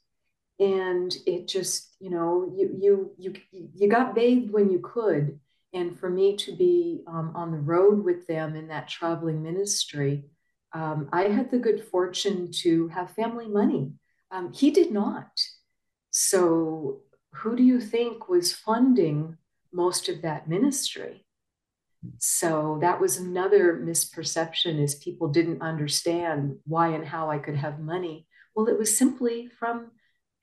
And 0.59 1.11
it 1.25 1.47
just 1.47 1.95
you 1.99 2.11
know 2.11 2.53
you 2.55 2.77
you 2.79 3.11
you 3.17 3.33
you 3.73 3.89
got 3.89 4.13
bathed 4.13 4.51
when 4.51 4.69
you 4.69 4.77
could. 4.77 5.39
And 5.73 5.99
for 5.99 6.11
me 6.11 6.37
to 6.37 6.55
be 6.55 7.01
um, 7.07 7.31
on 7.33 7.51
the 7.51 7.57
road 7.57 8.05
with 8.05 8.27
them 8.27 8.55
in 8.55 8.67
that 8.67 8.87
traveling 8.87 9.41
ministry 9.41 10.25
um, 10.73 11.09
i 11.11 11.23
had 11.23 11.49
the 11.49 11.57
good 11.57 11.83
fortune 11.83 12.51
to 12.63 12.87
have 12.89 13.15
family 13.15 13.47
money. 13.47 13.93
Um, 14.29 14.53
he 14.53 14.69
did 14.69 14.91
not. 14.91 15.31
So 16.11 16.99
who 17.33 17.55
do 17.55 17.63
you 17.63 17.81
think 17.81 18.29
was 18.29 18.53
funding 18.53 19.37
most 19.73 20.07
of 20.07 20.21
that 20.21 20.47
ministry 20.47 21.25
so 22.17 22.77
that 22.81 22.99
was 22.99 23.17
another 23.17 23.77
misperception 23.77 24.81
is 24.81 24.95
people 24.95 25.27
didn't 25.27 25.61
understand 25.61 26.57
why 26.65 26.89
and 26.89 27.05
how 27.05 27.29
i 27.29 27.37
could 27.37 27.55
have 27.55 27.79
money 27.79 28.25
well 28.55 28.67
it 28.67 28.77
was 28.77 28.97
simply 28.97 29.47
from 29.59 29.91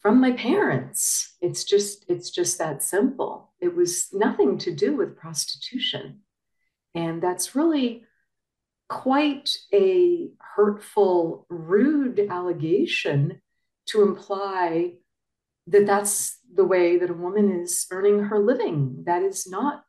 from 0.00 0.20
my 0.20 0.32
parents. 0.32 1.36
It's 1.40 1.64
just 1.64 2.04
it's 2.08 2.30
just 2.30 2.58
that 2.58 2.82
simple. 2.82 3.52
It 3.60 3.74
was 3.74 4.08
nothing 4.12 4.58
to 4.58 4.74
do 4.74 4.96
with 4.96 5.16
prostitution. 5.16 6.20
And 6.94 7.22
that's 7.22 7.54
really 7.54 8.04
quite 8.88 9.50
a 9.72 10.30
hurtful, 10.56 11.46
rude 11.50 12.20
allegation 12.30 13.42
to 13.86 14.02
imply 14.02 14.94
that 15.66 15.86
that's 15.86 16.38
the 16.54 16.64
way 16.64 16.98
that 16.98 17.10
a 17.10 17.14
woman 17.14 17.60
is 17.60 17.86
earning 17.90 18.20
her 18.20 18.38
living. 18.38 19.02
That 19.04 19.22
is 19.22 19.46
not, 19.46 19.84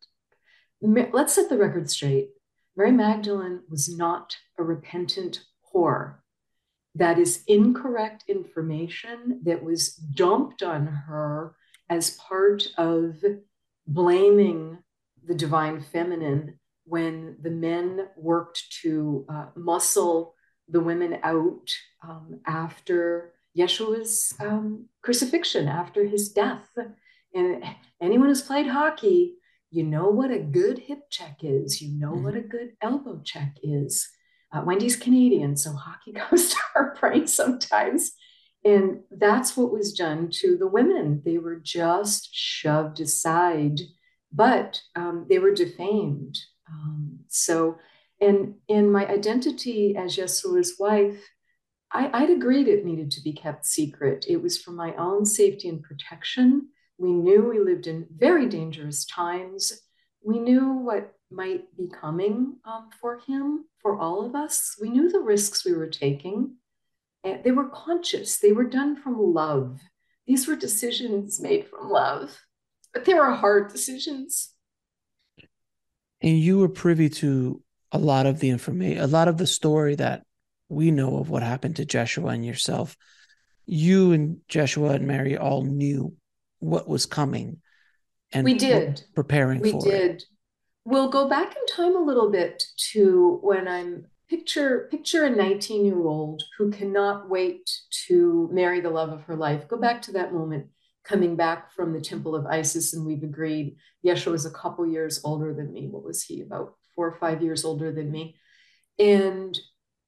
let's 0.81 1.33
set 1.33 1.49
the 1.49 1.57
record 1.57 1.89
straight. 1.89 2.29
Mary 2.75 2.91
Magdalene 2.91 3.61
was 3.69 3.95
not 3.95 4.35
a 4.57 4.63
repentant 4.63 5.41
whore 5.73 6.15
that 6.95 7.19
is 7.19 7.43
incorrect 7.47 8.23
information 8.27 9.41
that 9.43 9.63
was 9.63 9.93
dumped 9.93 10.63
on 10.63 10.87
her 10.87 11.55
as 11.89 12.11
part 12.11 12.67
of 12.77 13.23
blaming 13.87 14.77
the 15.25 15.35
divine 15.35 15.81
feminine 15.81 16.59
when 16.85 17.37
the 17.41 17.51
men 17.51 18.07
worked 18.17 18.71
to 18.81 19.25
uh, 19.29 19.45
muscle 19.55 20.35
the 20.67 20.79
women 20.79 21.19
out 21.23 21.69
um, 22.03 22.39
after 22.45 23.33
Yeshua's 23.57 24.33
um, 24.39 24.85
crucifixion, 25.01 25.67
after 25.67 26.05
his 26.05 26.29
death. 26.29 26.67
And 27.33 27.63
anyone 28.01 28.27
who's 28.27 28.41
played 28.41 28.67
hockey, 28.67 29.35
you 29.71 29.83
know 29.83 30.09
what 30.09 30.31
a 30.31 30.39
good 30.39 30.79
hip 30.79 31.09
check 31.09 31.39
is, 31.41 31.81
you 31.81 31.91
know 31.91 32.11
mm-hmm. 32.11 32.23
what 32.23 32.35
a 32.35 32.41
good 32.41 32.71
elbow 32.81 33.21
check 33.23 33.55
is. 33.61 34.09
Uh, 34.51 34.63
Wendy's 34.65 34.95
Canadian, 34.95 35.55
so 35.55 35.73
hockey 35.73 36.11
goes 36.29 36.49
to 36.49 36.57
her 36.73 36.97
brain 36.99 37.27
sometimes. 37.27 38.13
And 38.65 39.01
that's 39.09 39.55
what 39.55 39.71
was 39.71 39.93
done 39.93 40.29
to 40.33 40.57
the 40.57 40.67
women. 40.67 41.21
They 41.23 41.37
were 41.37 41.55
just 41.55 42.29
shoved 42.33 42.99
aside, 42.99 43.79
but 44.33 44.81
um, 44.95 45.27
they 45.29 45.39
were 45.39 45.53
defamed. 45.53 46.37
Um, 46.69 47.19
so, 47.29 47.77
and 48.19 48.55
in 48.67 48.91
my 48.91 49.07
identity 49.07 49.95
as 49.95 50.17
Yeshua's 50.17 50.75
wife, 50.77 51.25
I, 51.91 52.09
I'd 52.11 52.29
agreed 52.29 52.67
it 52.67 52.85
needed 52.85 53.11
to 53.11 53.21
be 53.21 53.33
kept 53.33 53.65
secret. 53.65 54.25
It 54.27 54.41
was 54.41 54.61
for 54.61 54.71
my 54.71 54.93
own 54.95 55.25
safety 55.25 55.69
and 55.69 55.81
protection. 55.81 56.69
We 56.99 57.13
knew 57.13 57.47
we 57.47 57.59
lived 57.59 57.87
in 57.87 58.07
very 58.13 58.47
dangerous 58.47 59.05
times. 59.05 59.81
We 60.21 60.37
knew 60.37 60.73
what 60.73 61.13
might 61.31 61.75
be 61.77 61.87
coming 61.87 62.57
um, 62.65 62.89
for 62.99 63.19
him, 63.19 63.65
for 63.81 63.97
all 63.97 64.25
of 64.25 64.35
us. 64.35 64.75
We 64.81 64.89
knew 64.89 65.09
the 65.09 65.21
risks 65.21 65.63
we 65.63 65.73
were 65.73 65.87
taking. 65.87 66.55
And 67.23 67.43
they 67.43 67.51
were 67.51 67.69
conscious, 67.69 68.37
they 68.37 68.51
were 68.51 68.65
done 68.65 68.95
from 68.95 69.17
love. 69.17 69.79
These 70.27 70.47
were 70.47 70.55
decisions 70.55 71.39
made 71.39 71.67
from 71.67 71.89
love, 71.89 72.37
but 72.93 73.05
they 73.05 73.13
were 73.13 73.31
hard 73.31 73.71
decisions. 73.71 74.53
And 76.21 76.37
you 76.37 76.59
were 76.59 76.69
privy 76.69 77.09
to 77.09 77.61
a 77.91 77.97
lot 77.97 78.25
of 78.25 78.39
the 78.39 78.49
information, 78.49 79.01
a 79.01 79.07
lot 79.07 79.27
of 79.27 79.37
the 79.37 79.47
story 79.47 79.95
that 79.95 80.23
we 80.69 80.91
know 80.91 81.17
of 81.17 81.29
what 81.29 81.43
happened 81.43 81.77
to 81.77 81.85
Jeshua 81.85 82.29
and 82.29 82.45
yourself. 82.45 82.95
You 83.65 84.11
and 84.11 84.37
Jeshua 84.47 84.91
and 84.91 85.07
Mary 85.07 85.37
all 85.37 85.63
knew 85.63 86.15
what 86.59 86.87
was 86.87 87.05
coming 87.05 87.57
and 88.31 88.45
we 88.45 88.53
did 88.53 89.01
preparing 89.15 89.61
we 89.61 89.71
did 89.73 90.11
it 90.11 90.23
we'll 90.85 91.09
go 91.09 91.27
back 91.27 91.55
in 91.55 91.65
time 91.67 91.95
a 91.95 92.03
little 92.03 92.31
bit 92.31 92.63
to 92.91 93.39
when 93.41 93.67
I'm 93.67 94.05
picture 94.29 94.87
picture 94.91 95.25
a 95.25 95.29
19 95.29 95.85
year 95.85 96.01
old 96.05 96.43
who 96.57 96.71
cannot 96.71 97.29
wait 97.29 97.69
to 98.07 98.49
marry 98.51 98.79
the 98.79 98.89
love 98.89 99.09
of 99.09 99.23
her 99.23 99.35
life. 99.35 99.67
Go 99.67 99.77
back 99.77 100.01
to 100.03 100.11
that 100.13 100.33
moment 100.33 100.67
coming 101.03 101.35
back 101.35 101.73
from 101.73 101.93
the 101.93 102.01
temple 102.01 102.35
of 102.35 102.45
Isis, 102.45 102.93
and 102.93 103.05
we've 103.05 103.23
agreed 103.23 103.75
Yeshua 104.05 104.31
was 104.31 104.45
a 104.45 104.51
couple 104.51 104.85
years 104.85 105.21
older 105.23 105.53
than 105.53 105.73
me. 105.73 105.87
What 105.87 106.03
was 106.03 106.23
he? 106.23 106.41
About 106.41 106.75
four 106.95 107.07
or 107.07 107.17
five 107.17 107.41
years 107.41 107.65
older 107.65 107.91
than 107.91 108.11
me. 108.11 108.35
And 108.99 109.57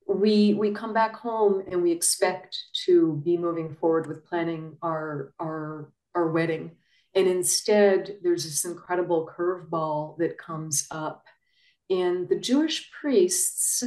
we 0.07 0.53
we 0.55 0.71
come 0.71 0.93
back 0.93 1.15
home 1.15 1.63
and 1.71 1.81
we 1.81 1.91
expect 1.91 2.57
to 2.85 3.21
be 3.23 3.37
moving 3.37 3.73
forward 3.75 4.07
with 4.07 4.25
planning 4.25 4.77
our 4.81 5.33
our 5.39 5.91
our 6.15 6.29
wedding. 6.29 6.71
And 7.13 7.27
instead 7.27 8.17
there's 8.21 8.43
this 8.43 8.65
incredible 8.65 9.29
curveball 9.37 10.17
that 10.17 10.37
comes 10.37 10.87
up. 10.91 11.25
And 11.89 12.29
the 12.29 12.39
jewish 12.39 12.89
priests 12.91 13.83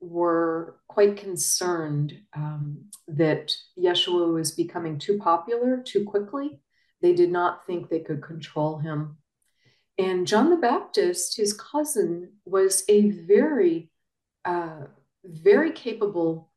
were 0.00 0.76
quite 0.88 1.16
concerned 1.16 2.18
um, 2.34 2.84
that 3.08 3.56
yeshua 3.78 4.32
was 4.32 4.52
becoming 4.52 4.98
too 4.98 5.18
popular 5.18 5.82
too 5.82 6.04
quickly. 6.04 6.60
They 7.00 7.14
did 7.14 7.30
not 7.30 7.66
think 7.66 7.88
they 7.88 8.00
could 8.00 8.22
control 8.22 8.78
him. 8.78 9.16
And 9.98 10.26
john 10.26 10.50
the 10.50 10.56
baptist 10.56 11.36
his 11.38 11.54
cousin 11.54 12.34
was 12.44 12.84
a 12.88 13.10
very 13.10 13.90
uh, 14.44 14.84
very 15.24 15.72
capable 15.72 16.50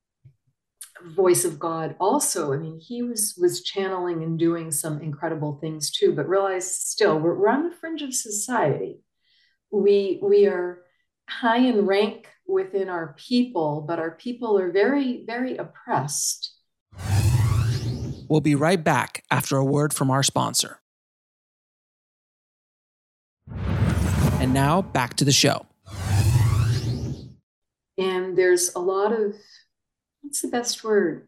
voice 1.06 1.46
of 1.46 1.60
God 1.60 1.96
also. 2.00 2.54
I 2.54 2.58
mean, 2.58 2.80
he 2.80 3.02
was 3.02 3.36
was 3.40 3.64
channeling 3.64 4.24
and 4.24 4.38
doing 4.38 4.72
some 4.72 5.02
incredible 5.02 5.58
things 5.62 5.92
too, 5.92 6.14
but 6.14 6.28
realize 6.28 6.78
still 6.78 7.20
we're, 7.20 7.36
we're 7.36 7.50
on 7.50 7.70
the 7.70 7.76
fringe 7.76 8.02
of 8.02 8.14
society. 8.14 9.02
We 9.72 10.20
we 10.22 10.46
are 10.48 10.82
high 11.30 11.60
in 11.60 11.86
rank 11.86 12.28
within 12.48 12.90
our 12.90 13.16
people, 13.18 13.86
but 13.88 14.00
our 14.00 14.12
people 14.12 14.58
are 14.58 14.72
very, 14.72 15.24
very 15.26 15.58
oppressed. 15.58 16.56
We'll 18.28 18.42
be 18.42 18.56
right 18.56 18.84
back 18.84 19.24
after 19.32 19.58
a 19.58 19.66
word 19.66 19.94
from 19.94 20.12
our 20.12 20.24
sponsor. 20.24 20.82
And 24.40 24.54
now 24.54 24.82
back 24.82 25.16
to 25.16 25.26
the 25.26 25.32
show. 25.32 25.66
And 27.98 28.38
there's 28.38 28.74
a 28.76 28.80
lot 28.80 29.12
of, 29.12 29.36
what's 30.22 30.42
the 30.42 30.48
best 30.48 30.84
word? 30.84 31.28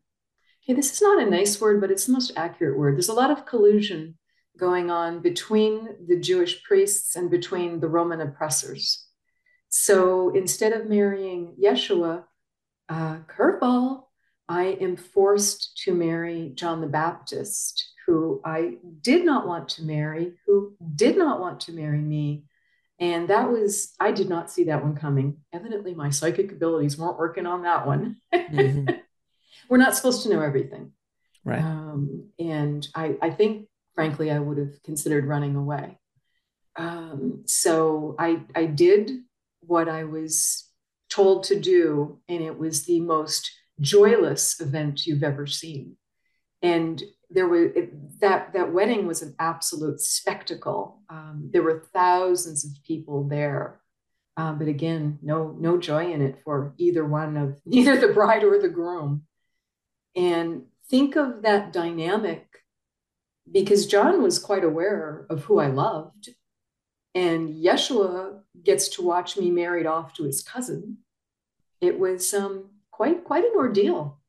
Okay, 0.64 0.74
this 0.74 0.92
is 0.94 1.02
not 1.02 1.22
a 1.22 1.30
nice 1.30 1.60
word, 1.60 1.82
but 1.82 1.92
it's 1.92 2.06
the 2.06 2.14
most 2.14 2.34
accurate 2.36 2.78
word. 2.78 2.96
There's 2.96 3.10
a 3.10 3.14
lot 3.14 3.32
of 3.32 3.46
collusion 3.46 4.18
going 4.58 4.92
on 4.92 5.22
between 5.22 5.90
the 6.08 6.20
Jewish 6.20 6.64
priests 6.64 7.16
and 7.16 7.32
between 7.32 7.80
the 7.80 7.90
Roman 7.90 8.22
oppressors. 8.22 9.08
So 9.70 10.30
instead 10.36 10.74
of 10.74 10.90
marrying 10.90 11.56
Yeshua, 11.62 12.26
uh, 12.90 13.18
curveball, 13.28 14.04
I 14.48 14.78
am 14.82 14.98
forced 14.98 15.78
to 15.86 15.94
marry 15.94 16.52
John 16.56 16.82
the 16.82 16.88
Baptist, 16.88 17.94
who 18.06 18.42
I 18.44 18.78
did 19.02 19.24
not 19.24 19.48
want 19.48 19.70
to 19.70 19.84
marry, 19.84 20.34
who 20.46 20.76
did 20.96 21.18
not 21.18 21.40
want 21.40 21.62
to 21.62 21.72
marry 21.72 22.02
me, 22.02 22.44
and 23.02 23.30
that 23.30 23.50
was, 23.50 23.96
I 24.00 24.12
did 24.12 24.30
not 24.30 24.52
see 24.52 24.66
that 24.66 24.84
one 24.84 24.96
coming. 24.96 25.38
Evidently, 25.52 25.96
my 25.96 26.12
psychic 26.12 26.52
abilities 26.52 27.00
weren't 27.00 27.18
working 27.18 27.48
on 27.48 27.64
that 27.64 27.88
one. 27.88 28.18
Mm-hmm. 28.32 28.90
We're 29.70 29.78
not 29.78 29.96
supposed 29.96 30.22
to 30.24 30.30
know 30.30 30.42
everything. 30.42 30.92
Right. 31.44 31.64
Um, 31.64 32.30
and 32.38 32.88
I, 32.94 33.16
I 33.20 33.32
think, 33.32 33.68
frankly, 33.96 34.30
I 34.30 34.38
would 34.38 34.60
have 34.60 34.84
considered 34.84 35.26
running 35.26 35.56
away. 35.56 35.98
Um, 36.76 37.44
so 37.48 38.16
I, 38.20 38.44
I 38.56 38.66
did 38.66 39.12
what 39.62 39.90
I 39.90 40.04
was 40.04 40.70
told 41.10 41.46
to 41.46 41.60
do, 41.60 42.20
and 42.30 42.44
it 42.44 42.58
was 42.60 42.86
the 42.86 43.00
most 43.00 43.50
joyless 43.80 44.62
event 44.62 45.08
you've 45.08 45.24
ever 45.24 45.48
seen. 45.48 45.98
And 46.62 47.02
there 47.34 47.48
was 47.48 47.72
it, 47.76 48.20
that 48.20 48.54
that 48.54 48.74
wedding 48.74 49.08
was 49.08 49.22
an 49.22 49.36
absolute 49.40 50.00
spectacle. 50.00 51.02
Um, 51.10 51.50
there 51.52 51.64
were 51.64 51.88
thousands 51.94 52.66
of 52.66 52.72
people 52.86 53.28
there, 53.28 53.80
uh, 54.38 54.54
but 54.54 54.68
again, 54.68 55.20
no 55.22 55.56
no 55.60 55.78
joy 55.78 56.12
in 56.12 56.22
it 56.22 56.42
for 56.44 56.74
either 56.78 57.06
one 57.06 57.38
of 57.38 57.60
either 57.72 57.98
the 57.98 58.14
bride 58.14 58.44
or 58.44 58.60
the 58.60 58.70
groom. 58.70 59.24
And 60.16 60.64
think 60.90 61.16
of 61.16 61.44
that 61.44 61.72
dynamic, 61.72 62.48
because 63.50 63.88
John 63.88 64.22
was 64.22 64.40
quite 64.40 64.66
aware 64.66 65.26
of 65.30 65.46
who 65.46 65.60
I 65.60 65.68
loved, 65.68 66.30
and 67.16 67.50
Yeshua 67.50 68.40
gets 68.64 68.90
to 68.90 69.02
watch 69.02 69.38
me 69.38 69.52
married 69.52 69.86
off 69.86 70.14
to 70.16 70.24
his 70.24 70.44
cousin. 70.44 70.98
It 71.80 71.98
was 71.98 72.34
um, 72.34 72.72
quite 72.92 73.24
quite 73.24 73.46
an 73.46 73.54
ordeal. 73.56 74.20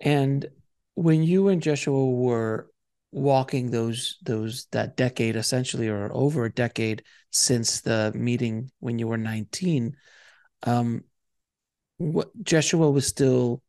And 0.00 0.50
when 0.94 1.22
you 1.22 1.48
and 1.48 1.62
Joshua 1.62 2.04
were 2.04 2.68
walking 3.12 3.70
those 3.70 4.18
those 4.24 4.66
that 4.72 4.96
decade 4.96 5.36
essentially 5.36 5.88
or 5.88 6.10
over 6.12 6.44
a 6.44 6.52
decade 6.52 7.02
since 7.30 7.80
the 7.80 8.12
meeting 8.14 8.70
when 8.80 8.98
you 8.98 9.06
were 9.06 9.16
19 9.16 9.94
um 10.64 11.04
what 11.98 12.30
Joshua 12.42 12.90
was 12.90 13.06
still 13.06 13.62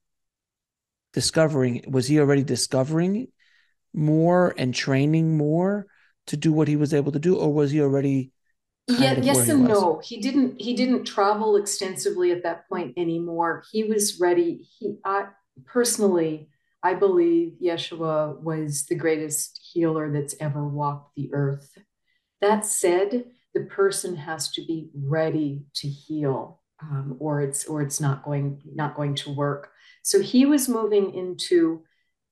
discovering 1.14 1.84
was 1.88 2.08
he 2.08 2.20
already 2.20 2.44
discovering 2.44 3.28
more 3.94 4.54
and 4.58 4.74
training 4.74 5.38
more 5.38 5.86
to 6.26 6.36
do 6.36 6.52
what 6.52 6.68
he 6.68 6.76
was 6.76 6.94
able 6.94 7.12
to 7.12 7.20
do 7.20 7.36
or 7.36 7.54
was 7.54 7.70
he 7.70 7.82
already 7.82 8.32
yeah, 8.88 9.20
yes 9.20 9.50
and 9.50 9.68
no. 9.68 10.00
He 10.04 10.22
didn't 10.22 10.62
he 10.62 10.76
didn't 10.76 11.06
travel 11.06 11.56
extensively 11.56 12.32
at 12.32 12.44
that 12.44 12.70
point 12.70 12.94
anymore. 12.98 13.64
He 13.72 13.84
was 13.84 14.20
ready. 14.20 14.68
He 14.78 14.96
i 15.04 15.26
personally 15.66 16.50
I 16.86 16.94
believe 16.94 17.54
Yeshua 17.60 18.40
was 18.44 18.86
the 18.86 18.94
greatest 18.94 19.60
healer 19.74 20.12
that's 20.12 20.36
ever 20.40 20.64
walked 20.64 21.16
the 21.16 21.34
earth. 21.34 21.76
That 22.42 22.64
said, 22.64 23.26
the 23.56 23.62
person 23.62 24.16
has 24.18 24.52
to 24.52 24.62
be 24.62 24.92
ready 24.94 25.66
to 25.78 25.88
heal, 25.88 26.62
um, 26.80 27.16
or 27.18 27.42
it's 27.42 27.66
or 27.66 27.82
it's 27.82 28.00
not 28.00 28.24
going 28.24 28.62
not 28.76 28.96
going 28.96 29.16
to 29.16 29.34
work. 29.34 29.72
So 30.04 30.22
he 30.22 30.46
was 30.46 30.70
moving 30.70 31.16
into 31.16 31.82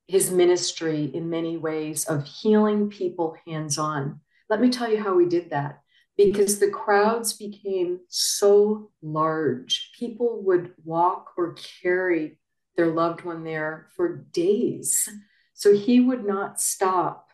his 0.06 0.30
ministry 0.30 1.06
in 1.06 1.32
many 1.32 1.58
ways 1.58 2.06
of 2.06 2.24
healing 2.24 2.92
people 2.92 3.36
hands 3.48 3.80
on. 3.80 4.20
Let 4.52 4.62
me 4.62 4.70
tell 4.70 4.92
you 4.92 5.02
how 5.02 5.16
we 5.16 5.26
did 5.26 5.50
that. 5.50 5.80
Because 6.16 6.60
the 6.60 6.70
crowds 6.70 7.34
became 7.34 8.02
so 8.08 8.92
large, 9.02 9.90
people 9.98 10.44
would 10.44 10.74
walk 10.84 11.32
or 11.38 11.56
carry 11.82 12.38
their 12.76 12.92
loved 12.92 13.24
one 13.24 13.44
there 13.44 13.88
for 13.96 14.26
days. 14.32 15.08
So 15.54 15.74
he 15.74 16.00
would 16.00 16.26
not 16.26 16.60
stop 16.60 17.30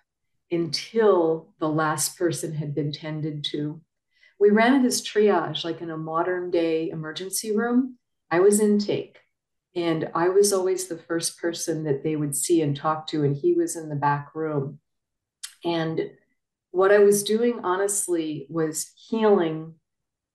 until 0.52 1.54
the 1.60 1.70
last 1.70 2.18
person 2.18 2.54
had 2.56 2.74
been 2.76 2.92
tended 2.92 3.44
to. 3.52 3.82
We 4.40 4.50
ran 4.50 4.82
this 4.84 5.02
triage 5.02 5.64
like 5.64 5.82
in 5.82 5.90
a 5.90 5.98
modern 5.98 6.50
day 6.52 6.90
emergency 6.90 7.56
room. 7.56 7.98
I 8.32 8.40
was 8.40 8.60
intake 8.60 9.20
and 9.76 10.10
I 10.16 10.30
was 10.30 10.52
always 10.52 10.88
the 10.88 10.98
first 10.98 11.40
person 11.40 11.84
that 11.84 12.04
they 12.04 12.16
would 12.16 12.36
see 12.36 12.62
and 12.62 12.76
talk 12.76 13.08
to, 13.08 13.24
and 13.24 13.36
he 13.36 13.54
was 13.54 13.76
in 13.76 13.88
the 13.90 13.96
back 13.96 14.34
room. 14.34 14.80
And 15.64 16.10
what 16.72 16.92
I 16.92 17.00
was 17.00 17.24
doing, 17.24 17.60
honestly, 17.64 18.48
was 18.50 18.92
healing 18.96 19.76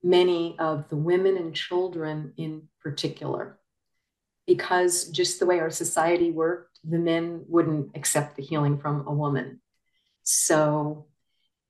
many 0.02 0.56
of 0.58 0.88
the 0.88 0.96
women 0.96 1.36
and 1.36 1.54
children 1.54 2.32
in 2.36 2.68
particular 2.80 3.58
because 4.46 5.08
just 5.08 5.40
the 5.40 5.46
way 5.46 5.60
our 5.60 5.70
society 5.70 6.30
worked, 6.30 6.78
the 6.84 6.98
men 6.98 7.44
wouldn't 7.48 7.96
accept 7.96 8.36
the 8.36 8.42
healing 8.42 8.78
from 8.78 9.06
a 9.06 9.12
woman. 9.12 9.60
So, 10.22 11.06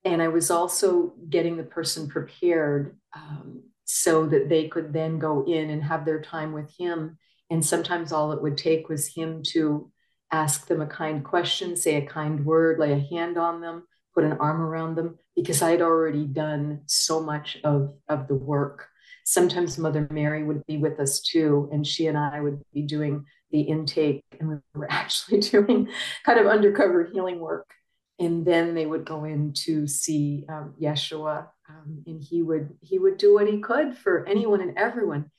and 0.03 0.21
I 0.21 0.27
was 0.27 0.51
also 0.51 1.13
getting 1.29 1.57
the 1.57 1.63
person 1.63 2.07
prepared 2.07 2.97
um, 3.15 3.63
so 3.85 4.25
that 4.27 4.49
they 4.49 4.67
could 4.67 4.91
then 4.91 5.19
go 5.19 5.45
in 5.45 5.69
and 5.69 5.83
have 5.83 6.05
their 6.05 6.21
time 6.21 6.53
with 6.53 6.71
him. 6.77 7.17
And 7.49 7.63
sometimes 7.63 8.11
all 8.11 8.31
it 8.31 8.41
would 8.41 8.57
take 8.57 8.89
was 8.89 9.07
him 9.07 9.43
to 9.51 9.91
ask 10.31 10.67
them 10.67 10.81
a 10.81 10.87
kind 10.87 11.23
question, 11.23 11.77
say 11.77 11.95
a 11.95 12.05
kind 12.05 12.45
word, 12.45 12.79
lay 12.79 12.91
a 12.91 12.99
hand 12.99 13.37
on 13.37 13.61
them, 13.61 13.87
put 14.13 14.23
an 14.23 14.33
arm 14.33 14.61
around 14.61 14.95
them, 14.95 15.17
because 15.35 15.61
I 15.61 15.71
had 15.71 15.81
already 15.81 16.25
done 16.25 16.81
so 16.87 17.21
much 17.21 17.57
of, 17.63 17.93
of 18.09 18.27
the 18.27 18.35
work 18.35 18.89
sometimes 19.25 19.77
Mother 19.77 20.07
Mary 20.11 20.43
would 20.43 20.65
be 20.65 20.77
with 20.77 20.99
us 20.99 21.19
too, 21.19 21.67
and 21.73 21.85
she 21.85 22.07
and 22.07 22.17
I 22.17 22.39
would 22.39 22.61
be 22.73 22.83
doing 22.83 23.25
the 23.51 23.61
intake, 23.61 24.23
and 24.39 24.47
we 24.47 24.55
were 24.73 24.87
actually 24.89 25.41
doing 25.41 25.89
kind 26.25 26.39
of 26.39 26.47
undercover 26.47 27.03
healing 27.03 27.39
work. 27.39 27.69
And 28.17 28.45
then 28.45 28.75
they 28.75 28.85
would 28.85 29.03
go 29.03 29.25
in 29.25 29.51
to 29.65 29.87
see 29.87 30.45
um, 30.47 30.75
Yeshua, 30.81 31.47
um, 31.67 32.03
and 32.07 32.23
he 32.23 32.41
would 32.41 32.69
he 32.81 32.97
would 32.97 33.17
do 33.17 33.33
what 33.33 33.47
he 33.47 33.59
could 33.59 33.97
for 33.97 34.25
anyone 34.25 34.61
and 34.61 34.77
everyone. 34.77 35.31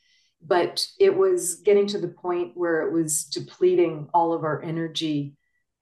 But 0.47 0.87
it 1.01 1.17
was 1.17 1.57
getting 1.65 1.87
to 1.89 1.99
the 1.99 2.09
point 2.09 2.53
where 2.55 2.83
it 2.83 2.93
was 2.93 3.25
depleting 3.25 4.09
all 4.13 4.35
of 4.35 4.45
our 4.45 4.63
energy 4.63 5.37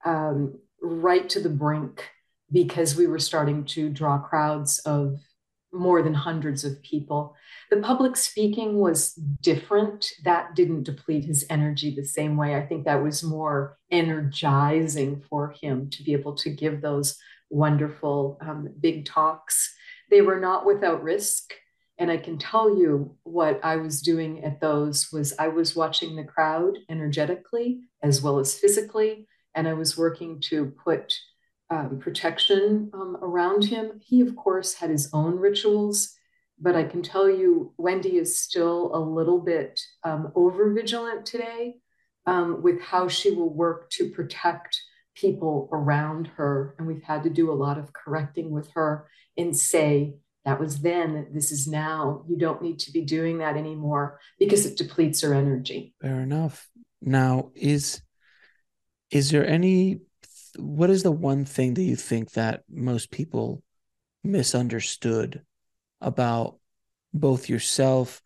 um, 0.05 0.57
right 0.81 1.27
to 1.29 1.41
the 1.41 1.49
brink 1.49 2.09
because 2.49 2.95
we 2.95 3.07
were 3.07 3.19
starting 3.19 3.65
to 3.65 3.89
draw 3.89 4.17
crowds 4.17 4.79
of 4.79 5.19
more 5.75 6.01
than 6.01 6.13
hundreds 6.13 6.63
of 6.63 6.81
people. 6.81 7.35
The 7.69 7.77
public 7.77 8.15
speaking 8.15 8.79
was 8.79 9.13
different. 9.13 10.07
That 10.23 10.55
didn't 10.55 10.83
deplete 10.83 11.25
his 11.25 11.45
energy 11.49 11.93
the 11.93 12.05
same 12.05 12.37
way. 12.37 12.55
I 12.55 12.65
think 12.65 12.85
that 12.85 13.03
was 13.03 13.23
more 13.23 13.77
energizing 13.91 15.23
for 15.29 15.53
him 15.61 15.89
to 15.91 16.03
be 16.03 16.13
able 16.13 16.35
to 16.35 16.49
give 16.49 16.81
those 16.81 17.17
wonderful 17.49 18.37
um, 18.41 18.69
big 18.79 19.05
talks. 19.05 19.75
They 20.09 20.21
were 20.21 20.39
not 20.39 20.65
without 20.65 21.03
risk. 21.03 21.53
And 21.97 22.11
I 22.11 22.17
can 22.17 22.37
tell 22.37 22.77
you 22.77 23.15
what 23.23 23.63
I 23.63 23.77
was 23.77 24.01
doing 24.01 24.43
at 24.43 24.59
those 24.59 25.09
was 25.13 25.33
I 25.39 25.47
was 25.47 25.75
watching 25.75 26.15
the 26.15 26.25
crowd 26.25 26.77
energetically 26.89 27.81
as 28.03 28.21
well 28.21 28.39
as 28.39 28.53
physically, 28.53 29.27
and 29.53 29.67
I 29.67 29.73
was 29.73 29.97
working 29.97 30.41
to 30.49 30.73
put 30.83 31.13
um, 31.69 31.99
protection 31.99 32.89
um, 32.93 33.17
around 33.21 33.65
him. 33.65 33.99
He, 34.03 34.21
of 34.21 34.35
course, 34.35 34.73
had 34.73 34.89
his 34.89 35.09
own 35.13 35.37
rituals, 35.37 36.13
but 36.59 36.75
I 36.75 36.83
can 36.83 37.01
tell 37.01 37.29
you 37.29 37.73
Wendy 37.77 38.17
is 38.17 38.39
still 38.39 38.91
a 38.93 38.99
little 38.99 39.39
bit 39.39 39.79
um, 40.03 40.31
over 40.35 40.73
vigilant 40.73 41.25
today 41.25 41.75
um, 42.25 42.61
with 42.61 42.81
how 42.81 43.07
she 43.07 43.31
will 43.31 43.53
work 43.53 43.89
to 43.91 44.09
protect 44.09 44.79
people 45.15 45.69
around 45.71 46.27
her. 46.35 46.75
And 46.77 46.87
we've 46.87 47.03
had 47.03 47.23
to 47.23 47.29
do 47.29 47.51
a 47.51 47.53
lot 47.53 47.77
of 47.77 47.93
correcting 47.93 48.51
with 48.51 48.71
her 48.73 49.07
and 49.37 49.55
say, 49.55 50.15
that 50.43 50.59
was 50.59 50.79
then, 50.81 51.27
this 51.33 51.51
is 51.51 51.67
now. 51.67 52.23
You 52.27 52.37
don't 52.37 52.61
need 52.61 52.77
to 52.79 52.91
be 52.91 53.01
doing 53.01 53.39
that 53.39 53.57
anymore 53.57 54.19
because 54.37 54.65
it 54.67 54.77
depletes 54.77 55.21
her 55.21 55.33
energy. 55.33 55.95
Fair 55.99 56.21
enough. 56.21 56.69
Now, 57.01 57.51
is 57.55 58.01
is 59.09 59.31
there 59.31 59.45
any 59.45 60.01
what 60.57 60.89
is 60.89 61.03
the 61.03 61.11
one 61.11 61.45
thing 61.45 61.73
that 61.75 61.83
you 61.83 61.95
think 61.95 62.31
that 62.31 62.63
most 62.69 63.11
people 63.11 63.63
misunderstood 64.23 65.43
about 66.01 66.57
both 67.13 67.49
yourself 67.49 68.21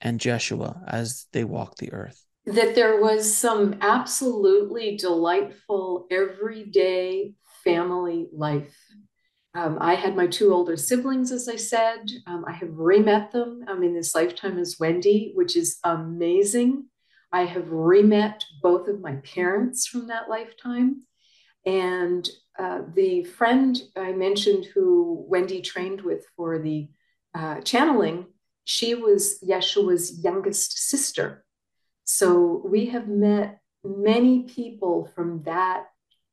and 0.00 0.20
Jeshua 0.20 0.82
as 0.86 1.26
they 1.32 1.44
walked 1.44 1.78
the 1.78 1.92
earth? 1.92 2.24
That 2.46 2.74
there 2.74 3.00
was 3.00 3.34
some 3.34 3.76
absolutely 3.80 4.96
delightful 4.96 6.06
everyday 6.10 7.34
family 7.64 8.28
life. 8.32 8.76
Um, 9.54 9.78
I 9.80 9.94
had 9.94 10.14
my 10.14 10.26
two 10.26 10.54
older 10.54 10.76
siblings, 10.76 11.32
as 11.32 11.48
I 11.48 11.56
said. 11.56 12.10
Um, 12.26 12.44
I 12.46 12.52
have 12.52 12.70
re-met 12.72 13.32
them 13.32 13.64
um, 13.68 13.82
in 13.82 13.94
this 13.94 14.14
lifetime 14.14 14.58
as 14.58 14.76
Wendy, 14.78 15.32
which 15.34 15.56
is 15.56 15.78
amazing. 15.84 16.86
I 17.32 17.44
have 17.44 17.70
re-met 17.70 18.44
both 18.62 18.88
of 18.88 19.00
my 19.00 19.16
parents 19.16 19.86
from 19.86 20.06
that 20.06 20.30
lifetime. 20.30 21.02
And 21.64 22.28
uh, 22.58 22.82
the 22.94 23.24
friend 23.24 23.80
I 23.96 24.12
mentioned 24.12 24.66
who 24.74 25.24
Wendy 25.28 25.60
trained 25.60 26.00
with 26.00 26.24
for 26.36 26.58
the 26.58 26.88
uh, 27.34 27.60
channeling, 27.60 28.26
she 28.64 28.94
was 28.94 29.42
Yeshua's 29.46 30.22
youngest 30.22 30.88
sister. 30.88 31.44
So 32.04 32.62
we 32.64 32.86
have 32.86 33.08
met 33.08 33.60
many 33.84 34.44
people 34.44 35.10
from 35.14 35.42
that 35.44 35.86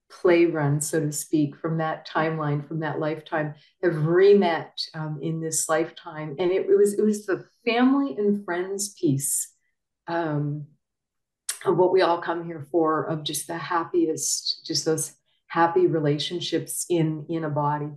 play 0.10 0.46
run, 0.46 0.82
so 0.82 1.00
to 1.00 1.12
speak, 1.12 1.56
from 1.58 1.78
that 1.78 2.08
timeline, 2.08 2.68
from 2.68 2.80
that 2.80 3.00
lifetime, 3.00 3.56
have 3.84 4.06
re-met 4.06 4.80
um, 4.94 5.20
in 5.22 5.42
this 5.42 5.68
lifetime, 5.68 6.36
and 6.40 6.52
it, 6.52 6.68
it, 6.70 6.78
was 6.78 6.94
it 6.94 7.04
was 7.04 7.26
the 7.26 7.46
family 7.66 8.16
and 8.18 8.46
friends 8.46 8.94
piece 8.94 9.52
um, 10.08 10.68
of 11.66 11.78
what 11.78 11.92
we 11.92 12.02
all 12.02 12.22
come 12.22 12.46
here 12.46 12.68
for, 12.72 13.06
of 13.06 13.24
just 13.24 13.48
the 13.48 13.58
happiest, 13.58 14.66
just 14.66 14.86
those 14.86 15.14
happy 15.48 15.88
relationships 15.88 16.86
in 16.90 17.26
in 17.30 17.44
a 17.44 17.50
body. 17.50 17.92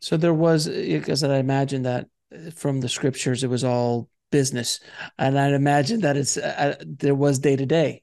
So 0.00 0.16
there 0.16 0.34
was, 0.34 0.68
because 0.68 1.24
I 1.24 1.38
imagine 1.38 1.82
that 1.82 2.08
from 2.54 2.80
the 2.80 2.88
scriptures, 2.88 3.42
it 3.42 3.50
was 3.50 3.64
all 3.64 4.08
business, 4.30 4.80
and 5.18 5.38
I'd 5.38 5.54
imagine 5.54 6.00
that 6.00 6.16
it's 6.16 6.36
uh, 6.36 6.76
there 6.84 7.14
was 7.14 7.38
day 7.38 7.56
to 7.56 7.66
day. 7.66 8.02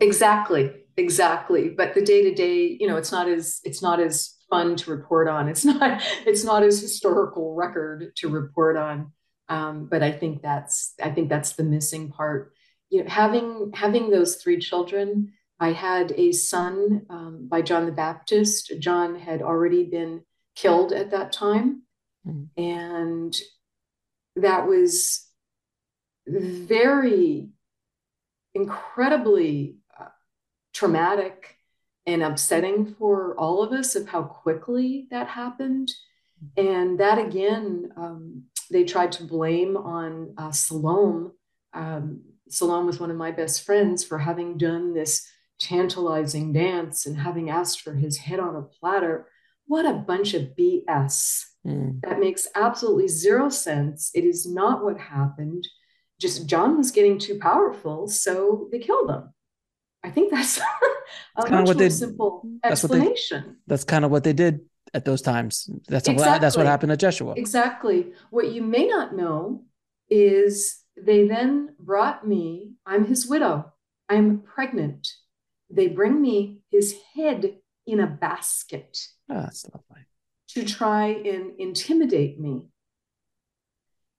Exactly, 0.00 0.72
exactly. 0.96 1.68
But 1.68 1.94
the 1.94 2.02
day 2.02 2.22
to 2.22 2.34
day, 2.34 2.76
you 2.80 2.86
know, 2.88 2.96
it's 2.96 3.12
not 3.12 3.28
as 3.28 3.60
it's 3.64 3.82
not 3.82 4.00
as 4.00 4.36
fun 4.48 4.76
to 4.76 4.90
report 4.90 5.28
on. 5.28 5.48
It's 5.48 5.64
not 5.70 6.02
it's 6.26 6.44
not 6.44 6.62
as 6.62 6.80
historical 6.80 7.54
record 7.54 8.12
to 8.16 8.28
report 8.28 8.76
on. 8.76 9.12
Um, 9.48 9.86
but 9.90 10.02
I 10.02 10.12
think 10.12 10.42
that's 10.42 10.94
I 11.02 11.10
think 11.10 11.28
that's 11.28 11.54
the 11.54 11.64
missing 11.64 12.10
part. 12.10 12.52
You 12.90 13.04
know, 13.04 13.10
having 13.10 13.72
having 13.74 14.10
those 14.10 14.36
three 14.36 14.58
children. 14.58 15.32
I 15.62 15.72
had 15.72 16.12
a 16.16 16.32
son 16.32 17.04
um, 17.10 17.46
by 17.46 17.60
John 17.60 17.84
the 17.84 17.92
Baptist. 17.92 18.72
John 18.78 19.14
had 19.14 19.42
already 19.42 19.84
been 19.84 20.22
killed 20.54 20.92
at 20.92 21.10
that 21.10 21.32
time. 21.32 21.82
Mm-hmm. 22.26 22.62
And 22.62 23.40
that 24.36 24.66
was 24.66 25.26
very 26.26 27.50
incredibly 28.54 29.76
uh, 29.98 30.06
traumatic 30.72 31.56
and 32.06 32.22
upsetting 32.22 32.94
for 32.98 33.36
all 33.38 33.62
of 33.62 33.72
us 33.72 33.94
of 33.94 34.08
how 34.08 34.22
quickly 34.22 35.08
that 35.10 35.28
happened. 35.28 35.92
And 36.56 36.98
that 37.00 37.18
again, 37.18 37.92
um, 37.96 38.44
they 38.70 38.84
tried 38.84 39.12
to 39.12 39.24
blame 39.24 39.76
on 39.76 40.34
uh, 40.38 40.52
Salome. 40.52 41.32
Um, 41.74 42.22
Salome 42.50 42.86
was 42.86 43.00
one 43.00 43.10
of 43.10 43.16
my 43.16 43.30
best 43.30 43.64
friends 43.64 44.04
for 44.04 44.18
having 44.18 44.58
done 44.58 44.94
this 44.94 45.26
tantalizing 45.60 46.52
dance 46.52 47.06
and 47.06 47.18
having 47.18 47.50
asked 47.50 47.82
for 47.82 47.94
his 47.94 48.16
head 48.16 48.40
on 48.40 48.56
a 48.56 48.62
platter 48.62 49.28
what 49.66 49.86
a 49.86 49.92
bunch 49.92 50.34
of 50.34 50.56
BS. 50.58 51.44
Mm. 51.66 52.00
That 52.02 52.18
makes 52.18 52.48
absolutely 52.54 53.08
zero 53.08 53.50
sense. 53.50 54.10
It 54.14 54.24
is 54.24 54.46
not 54.46 54.82
what 54.82 54.98
happened. 54.98 55.66
Just 56.20 56.46
John 56.46 56.76
was 56.76 56.90
getting 56.90 57.18
too 57.18 57.38
powerful, 57.38 58.08
so 58.08 58.68
they 58.72 58.78
killed 58.78 59.10
him. 59.10 59.32
I 60.02 60.10
think 60.10 60.30
that's 60.30 60.58
a 61.36 61.50
more 61.50 61.74
they, 61.74 61.90
simple 61.90 62.46
that's 62.62 62.84
explanation. 62.84 63.44
They, 63.44 63.54
that's 63.66 63.84
kind 63.84 64.04
of 64.04 64.10
what 64.10 64.24
they 64.24 64.32
did 64.32 64.60
at 64.94 65.04
those 65.04 65.22
times. 65.22 65.70
That's 65.88 66.08
exactly. 66.08 66.32
what, 66.32 66.40
that's 66.40 66.56
what 66.56 66.66
happened 66.66 66.90
to 66.90 66.96
Jeshua. 66.96 67.34
Exactly. 67.36 68.12
What 68.30 68.50
you 68.52 68.62
may 68.62 68.86
not 68.86 69.14
know 69.14 69.64
is 70.08 70.80
they 70.96 71.26
then 71.26 71.74
brought 71.78 72.26
me. 72.26 72.72
I'm 72.86 73.06
his 73.06 73.26
widow. 73.26 73.72
I'm 74.08 74.40
pregnant. 74.40 75.08
They 75.70 75.88
bring 75.88 76.20
me 76.20 76.60
his 76.70 76.96
head 77.14 77.58
in 77.86 78.00
a 78.00 78.06
basket. 78.06 79.06
Oh, 79.30 79.40
that's 79.42 79.64
lovely. 79.64 80.04
To 80.48 80.64
try 80.64 81.06
and 81.06 81.52
intimidate 81.58 82.40
me 82.40 82.64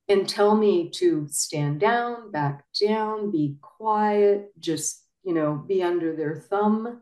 and 0.08 0.28
tell 0.28 0.56
me 0.56 0.90
to 0.90 1.28
stand 1.30 1.80
down, 1.80 2.32
back 2.32 2.64
down, 2.86 3.32
be 3.32 3.58
quiet, 3.62 4.52
just, 4.60 5.06
you 5.24 5.34
know, 5.34 5.56
be 5.56 5.84
under 5.84 6.16
their 6.16 6.36
thumb. 6.36 7.02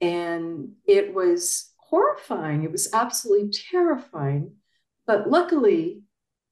And 0.00 0.72
it 0.86 1.14
was 1.14 1.72
horrifying. 1.76 2.64
It 2.64 2.72
was 2.72 2.92
absolutely 2.92 3.50
terrifying. 3.70 4.56
But 5.06 5.30
luckily, 5.30 6.02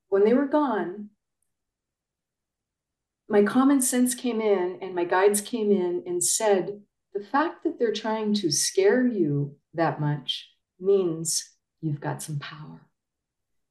when 0.08 0.24
they 0.24 0.34
were 0.34 0.46
gone, 0.46 1.10
my 3.32 3.42
common 3.42 3.80
sense 3.80 4.14
came 4.14 4.42
in 4.42 4.78
and 4.82 4.94
my 4.94 5.04
guides 5.04 5.40
came 5.40 5.70
in 5.70 6.02
and 6.06 6.22
said, 6.22 6.82
the 7.14 7.24
fact 7.24 7.64
that 7.64 7.78
they're 7.78 7.90
trying 7.90 8.34
to 8.34 8.52
scare 8.52 9.06
you 9.06 9.56
that 9.72 9.98
much 9.98 10.50
means 10.78 11.42
you've 11.80 11.98
got 12.00 12.20
some 12.20 12.38
power. 12.38 12.86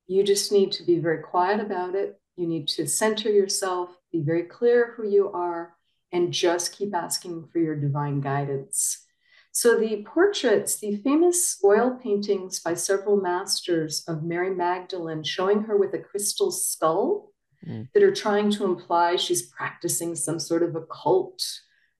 You 0.07 0.23
just 0.23 0.51
need 0.51 0.71
to 0.71 0.83
be 0.83 0.97
very 0.97 1.19
quiet 1.19 1.59
about 1.59 1.93
it. 1.93 2.19
You 2.37 2.47
need 2.47 2.69
to 2.69 2.87
center 2.87 3.29
yourself, 3.29 3.91
be 4.11 4.21
very 4.23 4.45
clear 4.45 4.95
who 4.97 5.07
you 5.07 5.31
are, 5.31 5.75
and 6.11 6.33
just 6.33 6.75
keep 6.75 6.95
asking 6.95 7.47
for 7.53 7.59
your 7.59 7.75
divine 7.75 8.19
guidance. 8.19 9.05
So, 9.51 9.77
the 9.77 10.03
portraits, 10.07 10.79
the 10.79 10.95
famous 11.03 11.59
oil 11.63 11.99
paintings 12.01 12.59
by 12.59 12.73
several 12.73 13.17
masters 13.17 14.03
of 14.07 14.23
Mary 14.23 14.55
Magdalene 14.55 15.23
showing 15.23 15.61
her 15.63 15.77
with 15.77 15.93
a 15.93 15.99
crystal 15.99 16.49
skull 16.49 17.30
mm. 17.67 17.87
that 17.93 18.03
are 18.03 18.13
trying 18.13 18.51
to 18.51 18.65
imply 18.65 19.15
she's 19.15 19.43
practicing 19.43 20.15
some 20.15 20.39
sort 20.39 20.63
of 20.63 20.75
occult 20.75 21.43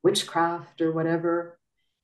witchcraft 0.04 0.82
or 0.82 0.92
whatever. 0.92 1.60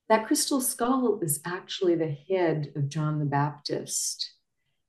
That 0.09 0.25
crystal 0.27 0.61
skull 0.61 1.19
is 1.21 1.41
actually 1.45 1.95
the 1.95 2.15
head 2.29 2.71
of 2.75 2.89
John 2.89 3.19
the 3.19 3.25
Baptist. 3.25 4.33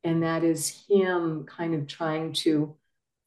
And 0.04 0.22
that 0.22 0.44
is 0.44 0.84
him 0.88 1.44
kind 1.46 1.74
of 1.74 1.86
trying 1.86 2.32
to, 2.34 2.76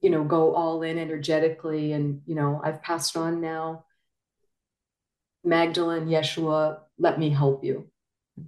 you 0.02 0.10
know, 0.10 0.24
go 0.24 0.56
all 0.56 0.84
in 0.84 0.98
energetically. 0.98 1.92
And, 1.92 2.22
you 2.26 2.36
know, 2.36 2.62
I've 2.64 2.82
passed 2.82 3.18
on 3.18 3.42
now. 3.42 3.86
Magdalene, 5.44 6.08
Yeshua, 6.08 6.80
let 6.98 7.20
me 7.20 7.30
help 7.30 7.64
you. 7.64 7.88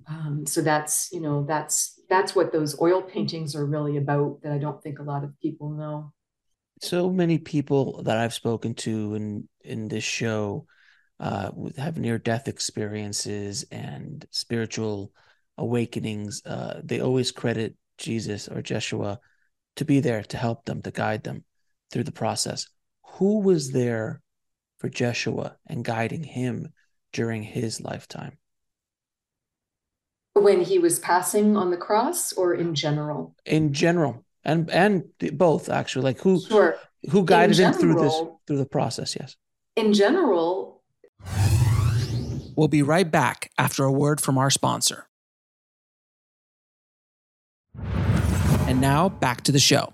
Um, 0.07 0.45
so 0.47 0.61
that's, 0.61 1.11
you 1.11 1.19
know, 1.19 1.43
that's 1.43 1.99
that's 2.09 2.35
what 2.35 2.51
those 2.51 2.79
oil 2.79 3.01
paintings 3.01 3.55
are 3.55 3.65
really 3.65 3.97
about 3.97 4.41
that 4.43 4.51
I 4.51 4.57
don't 4.57 4.81
think 4.81 4.99
a 4.99 5.03
lot 5.03 5.23
of 5.23 5.37
people 5.39 5.69
know. 5.69 6.13
So 6.83 7.09
many 7.09 7.37
people 7.37 8.03
that 8.03 8.17
I've 8.17 8.33
spoken 8.33 8.73
to 8.75 9.15
in 9.15 9.47
in 9.63 9.87
this 9.87 10.03
show 10.03 10.67
uh, 11.17 11.51
have 11.77 11.97
near 11.97 12.17
death 12.17 12.49
experiences 12.49 13.63
and 13.71 14.25
spiritual 14.31 15.13
awakenings, 15.57 16.41
uh, 16.45 16.81
they 16.83 16.99
always 16.99 17.31
credit 17.31 17.77
Jesus 17.97 18.49
or 18.49 18.61
Jeshua 18.61 19.21
to 19.77 19.85
be 19.85 20.01
there 20.01 20.23
to 20.23 20.35
help 20.35 20.65
them, 20.65 20.81
to 20.81 20.91
guide 20.91 21.23
them 21.23 21.45
through 21.89 22.03
the 22.03 22.11
process. 22.11 22.67
Who 23.13 23.39
was 23.39 23.71
there 23.71 24.21
for 24.79 24.89
Jeshua 24.89 25.55
and 25.65 25.85
guiding 25.85 26.23
him 26.23 26.73
during 27.13 27.43
his 27.43 27.79
lifetime? 27.79 28.37
When 30.33 30.61
he 30.61 30.79
was 30.79 30.99
passing 30.99 31.55
on 31.55 31.71
the 31.71 31.77
cross 31.77 32.33
or 32.33 32.55
in 32.55 32.75
general? 32.75 33.35
In 33.45 33.71
general. 33.71 34.25
And 34.43 34.69
and 34.69 35.03
both 35.33 35.69
actually. 35.69 36.03
Like 36.03 36.19
who 36.19 36.41
sure. 36.41 36.77
who 37.09 37.25
guided 37.25 37.57
general, 37.57 37.73
him 37.73 37.81
through 37.81 38.01
this 38.03 38.21
through 38.47 38.57
the 38.57 38.65
process 38.65 39.15
yes. 39.19 39.35
In 39.75 39.93
general 39.93 40.81
we'll 42.55 42.67
be 42.67 42.81
right 42.81 43.09
back 43.09 43.51
after 43.57 43.83
a 43.83 43.91
word 43.91 44.21
from 44.21 44.37
our 44.37 44.49
sponsor. 44.49 45.07
And 48.67 48.79
now 48.79 49.09
back 49.09 49.41
to 49.41 49.51
the 49.51 49.59
show. 49.59 49.93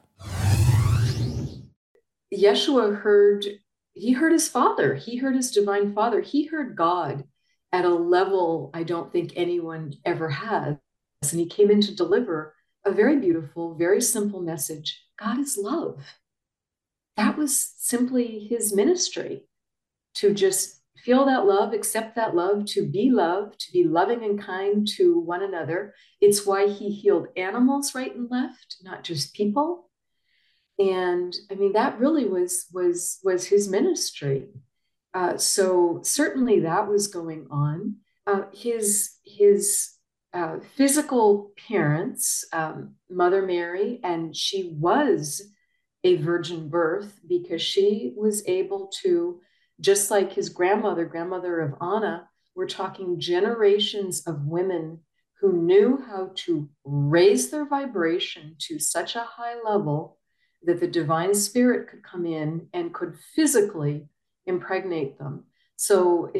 Yeshua 2.33 2.99
heard 3.01 3.45
he 3.93 4.13
heard 4.13 4.31
his 4.31 4.47
father. 4.47 4.95
He 4.95 5.17
heard 5.17 5.35
his 5.35 5.51
divine 5.51 5.93
father. 5.93 6.21
He 6.21 6.45
heard 6.45 6.75
god 6.75 7.23
at 7.71 7.85
a 7.85 7.89
level 7.89 8.71
i 8.73 8.81
don't 8.81 9.11
think 9.11 9.33
anyone 9.35 9.93
ever 10.05 10.29
has. 10.29 10.77
And 11.21 11.39
he 11.39 11.45
came 11.45 11.69
in 11.69 11.81
to 11.81 11.95
deliver 11.95 12.55
a 12.85 12.91
very 12.91 13.17
beautiful, 13.17 13.75
very 13.75 14.01
simple 14.01 14.41
message 14.41 15.03
God 15.19 15.39
is 15.39 15.57
love. 15.57 16.01
That 17.17 17.37
was 17.37 17.73
simply 17.77 18.47
his 18.49 18.73
ministry 18.73 19.43
to 20.15 20.33
just 20.33 20.79
feel 21.03 21.25
that 21.25 21.45
love, 21.45 21.73
accept 21.73 22.15
that 22.15 22.35
love, 22.35 22.65
to 22.65 22.85
be 22.85 23.09
loved, 23.09 23.59
to 23.59 23.71
be 23.71 23.83
loving 23.83 24.23
and 24.23 24.41
kind 24.41 24.87
to 24.95 25.19
one 25.19 25.43
another. 25.43 25.93
It's 26.21 26.45
why 26.45 26.67
he 26.67 26.89
healed 26.89 27.27
animals 27.35 27.95
right 27.95 28.15
and 28.15 28.29
left, 28.29 28.77
not 28.81 29.03
just 29.03 29.33
people. 29.33 29.89
And 30.77 31.35
I 31.51 31.55
mean, 31.55 31.73
that 31.73 31.99
really 31.99 32.25
was 32.25 32.67
was 32.73 33.19
was 33.23 33.45
his 33.45 33.69
ministry. 33.69 34.47
Uh, 35.13 35.37
so 35.37 35.99
certainly 36.03 36.61
that 36.61 36.87
was 36.87 37.07
going 37.07 37.47
on. 37.51 37.97
Uh, 38.25 38.43
his 38.53 39.11
his 39.25 39.89
uh, 40.33 40.57
physical 40.75 41.51
parents, 41.67 42.45
um, 42.53 42.95
Mother 43.09 43.45
Mary, 43.45 43.99
and 44.03 44.35
she 44.35 44.75
was 44.77 45.41
a 46.03 46.17
virgin 46.17 46.69
birth 46.69 47.19
because 47.27 47.61
she 47.61 48.13
was 48.15 48.47
able 48.47 48.91
to, 49.01 49.41
just 49.81 50.11
like 50.11 50.33
his 50.33 50.49
grandmother, 50.49 51.05
grandmother 51.05 51.59
of 51.59 51.75
Anna, 51.81 52.27
we're 52.55 52.67
talking 52.67 53.19
generations 53.19 54.25
of 54.27 54.45
women 54.45 54.99
who 55.39 55.53
knew 55.53 56.01
how 56.07 56.31
to 56.35 56.69
raise 56.83 57.49
their 57.49 57.65
vibration 57.65 58.55
to 58.59 58.77
such 58.77 59.15
a 59.15 59.23
high 59.23 59.55
level 59.63 60.17
that 60.63 60.79
the 60.79 60.87
divine 60.87 61.33
spirit 61.33 61.89
could 61.89 62.03
come 62.03 62.25
in 62.25 62.67
and 62.73 62.93
could 62.93 63.15
physically 63.35 64.07
impregnate 64.45 65.17
them. 65.17 65.45
So 65.77 66.31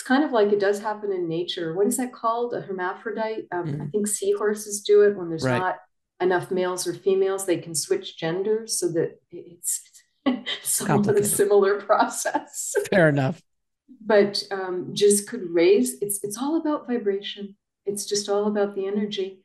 it's 0.00 0.08
kind 0.08 0.24
of 0.24 0.32
like 0.32 0.50
it 0.50 0.60
does 0.60 0.80
happen 0.80 1.12
in 1.12 1.28
nature. 1.28 1.74
What 1.74 1.86
is 1.86 1.98
that 1.98 2.10
called? 2.10 2.54
A 2.54 2.62
hermaphrodite? 2.62 3.48
Um, 3.52 3.66
mm. 3.66 3.82
I 3.82 3.90
think 3.90 4.06
seahorses 4.06 4.80
do 4.80 5.02
it 5.02 5.14
when 5.14 5.28
there's 5.28 5.44
right. 5.44 5.58
not 5.58 5.76
enough 6.22 6.50
males 6.50 6.86
or 6.86 6.94
females. 6.94 7.44
They 7.44 7.58
can 7.58 7.74
switch 7.74 8.16
genders 8.16 8.80
so 8.80 8.88
that 8.92 9.20
it's, 9.30 9.82
it's 10.24 10.72
somewhat 10.72 11.18
a 11.18 11.22
similar 11.22 11.78
process. 11.82 12.74
Fair 12.90 13.10
enough. 13.10 13.42
But 14.00 14.42
um, 14.50 14.92
just 14.94 15.28
could 15.28 15.42
raise. 15.50 16.00
It's 16.00 16.24
it's 16.24 16.38
all 16.38 16.58
about 16.58 16.86
vibration. 16.86 17.56
It's 17.84 18.06
just 18.06 18.30
all 18.30 18.46
about 18.46 18.74
the 18.74 18.86
energy. 18.86 19.42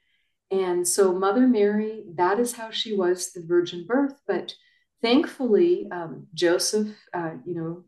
And 0.51 0.87
so 0.87 1.11
Mother 1.11 1.47
Mary, 1.47 2.05
that 2.15 2.39
is 2.39 2.53
how 2.53 2.71
she 2.71 2.95
was 2.95 3.33
the 3.33 3.43
virgin 3.45 3.85
birth. 3.85 4.21
But 4.25 4.53
thankfully, 5.01 5.89
um, 5.91 6.27
Joseph, 6.33 6.95
uh, 7.13 7.31
you 7.45 7.55
know, 7.55 7.83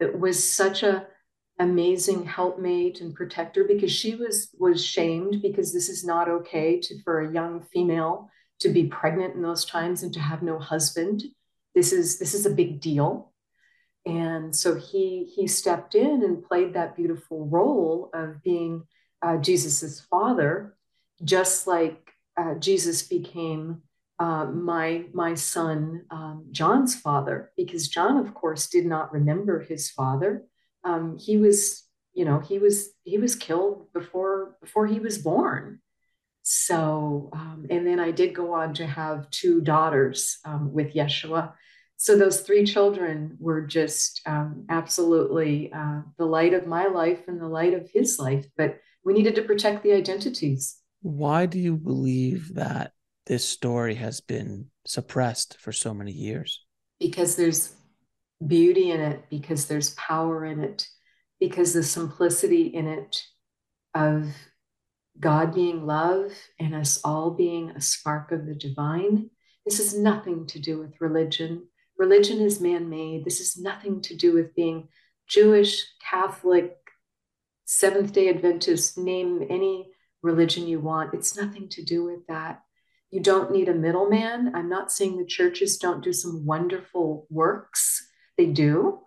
it 0.00 0.18
was 0.18 0.42
such 0.42 0.82
a 0.82 1.06
amazing 1.58 2.24
helpmate 2.24 3.00
and 3.00 3.14
protector 3.14 3.64
because 3.64 3.90
she 3.92 4.14
was 4.14 4.50
was 4.58 4.84
shamed 4.84 5.42
because 5.42 5.72
this 5.72 5.88
is 5.88 6.04
not 6.04 6.28
okay 6.28 6.78
to 6.80 7.02
for 7.02 7.20
a 7.20 7.32
young 7.32 7.62
female 7.62 8.30
to 8.60 8.68
be 8.68 8.86
pregnant 8.86 9.34
in 9.34 9.42
those 9.42 9.64
times 9.64 10.02
and 10.02 10.12
to 10.14 10.20
have 10.20 10.42
no 10.42 10.58
husband. 10.58 11.22
This 11.74 11.92
is 11.92 12.18
this 12.18 12.34
is 12.34 12.46
a 12.46 12.50
big 12.50 12.80
deal. 12.80 13.32
And 14.06 14.54
so 14.54 14.74
he 14.74 15.30
he 15.34 15.46
stepped 15.46 15.94
in 15.94 16.22
and 16.22 16.44
played 16.44 16.74
that 16.74 16.96
beautiful 16.96 17.46
role 17.46 18.10
of 18.14 18.42
being 18.42 18.84
uh, 19.22 19.36
jesus's 19.36 20.00
father 20.00 20.76
just 21.24 21.66
like 21.66 22.12
uh, 22.36 22.54
jesus 22.54 23.02
became 23.02 23.82
uh, 24.18 24.44
my 24.44 25.04
my 25.12 25.34
son 25.34 26.04
um, 26.10 26.46
john's 26.50 26.94
father 26.94 27.50
because 27.56 27.88
john 27.88 28.16
of 28.16 28.34
course 28.34 28.68
did 28.68 28.86
not 28.86 29.12
remember 29.12 29.60
his 29.60 29.90
father 29.90 30.44
um, 30.88 31.18
he 31.18 31.36
was 31.36 31.84
you 32.14 32.24
know 32.24 32.40
he 32.40 32.58
was 32.58 32.90
he 33.04 33.18
was 33.18 33.36
killed 33.36 33.92
before 33.92 34.56
before 34.60 34.86
he 34.86 35.00
was 35.00 35.18
born. 35.18 35.80
So 36.42 37.28
um, 37.34 37.66
and 37.68 37.86
then 37.86 38.00
i 38.00 38.10
did 38.10 38.34
go 38.34 38.54
on 38.54 38.72
to 38.74 38.86
have 38.86 39.30
two 39.30 39.60
daughters 39.60 40.38
um, 40.44 40.72
with 40.72 40.94
yeshua. 40.94 41.52
So 42.00 42.16
those 42.16 42.40
three 42.40 42.64
children 42.64 43.36
were 43.40 43.62
just 43.62 44.22
um, 44.24 44.66
absolutely 44.68 45.72
uh, 45.72 46.02
the 46.16 46.26
light 46.26 46.54
of 46.54 46.66
my 46.66 46.86
life 46.86 47.26
and 47.26 47.40
the 47.40 47.48
light 47.48 47.74
of 47.74 47.90
his 47.92 48.20
life. 48.20 48.46
But 48.56 48.78
we 49.04 49.12
needed 49.14 49.34
to 49.34 49.42
protect 49.42 49.82
the 49.82 49.92
identities. 49.92 50.78
Why 51.02 51.46
do 51.46 51.58
you 51.58 51.76
believe 51.76 52.54
that 52.54 52.92
this 53.26 53.44
story 53.44 53.96
has 53.96 54.20
been 54.20 54.66
suppressed 54.86 55.58
for 55.60 55.72
so 55.72 55.92
many 55.92 56.12
years? 56.12 56.64
Because 57.00 57.34
there's 57.34 57.74
beauty 58.46 58.90
in 58.90 59.00
it 59.00 59.24
because 59.30 59.66
there's 59.66 59.94
power 59.94 60.44
in 60.44 60.60
it, 60.60 60.86
because 61.40 61.72
the 61.72 61.82
simplicity 61.82 62.66
in 62.66 62.86
it 62.86 63.22
of 63.94 64.28
God 65.18 65.54
being 65.54 65.86
love 65.86 66.32
and 66.60 66.74
us 66.74 67.00
all 67.04 67.30
being 67.30 67.70
a 67.70 67.80
spark 67.80 68.30
of 68.30 68.46
the 68.46 68.54
divine. 68.54 69.30
This 69.64 69.78
has 69.78 69.98
nothing 69.98 70.46
to 70.46 70.58
do 70.60 70.78
with 70.78 71.00
religion. 71.00 71.66
Religion 71.98 72.40
is 72.40 72.60
man 72.60 72.88
made. 72.88 73.24
This 73.24 73.38
has 73.38 73.58
nothing 73.58 74.00
to 74.02 74.16
do 74.16 74.32
with 74.32 74.54
being 74.54 74.88
Jewish, 75.26 75.84
Catholic, 76.00 76.76
Seventh 77.64 78.12
day 78.12 78.30
Adventist, 78.30 78.96
name 78.96 79.44
any 79.50 79.90
religion 80.22 80.66
you 80.66 80.80
want. 80.80 81.12
It's 81.12 81.36
nothing 81.36 81.68
to 81.70 81.82
do 81.84 82.04
with 82.04 82.26
that. 82.28 82.62
You 83.10 83.20
don't 83.20 83.50
need 83.50 83.68
a 83.68 83.74
middleman. 83.74 84.52
I'm 84.54 84.68
not 84.68 84.92
saying 84.92 85.18
the 85.18 85.26
churches 85.26 85.76
don't 85.76 86.02
do 86.02 86.12
some 86.12 86.46
wonderful 86.46 87.26
works 87.28 88.07
they 88.38 88.46
do, 88.46 89.00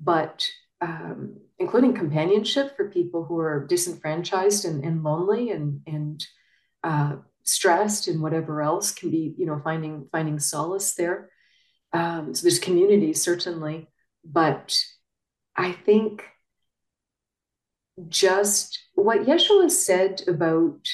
but 0.00 0.48
um, 0.80 1.36
including 1.58 1.94
companionship 1.94 2.76
for 2.76 2.90
people 2.90 3.24
who 3.24 3.38
are 3.38 3.66
disenfranchised 3.68 4.64
and, 4.64 4.82
and 4.84 5.04
lonely 5.04 5.50
and 5.50 5.80
and 5.86 6.26
uh, 6.82 7.16
stressed 7.44 8.08
and 8.08 8.22
whatever 8.22 8.62
else 8.62 8.92
can 8.92 9.10
be, 9.10 9.34
you 9.38 9.46
know, 9.46 9.60
finding 9.62 10.08
finding 10.10 10.38
solace 10.38 10.94
there. 10.94 11.30
Um, 11.92 12.34
so 12.34 12.42
there's 12.42 12.58
community 12.58 13.12
certainly, 13.12 13.88
but 14.24 14.82
I 15.56 15.72
think 15.72 16.24
just 18.08 18.78
what 18.94 19.26
Yeshua 19.26 19.70
said 19.70 20.22
about 20.28 20.88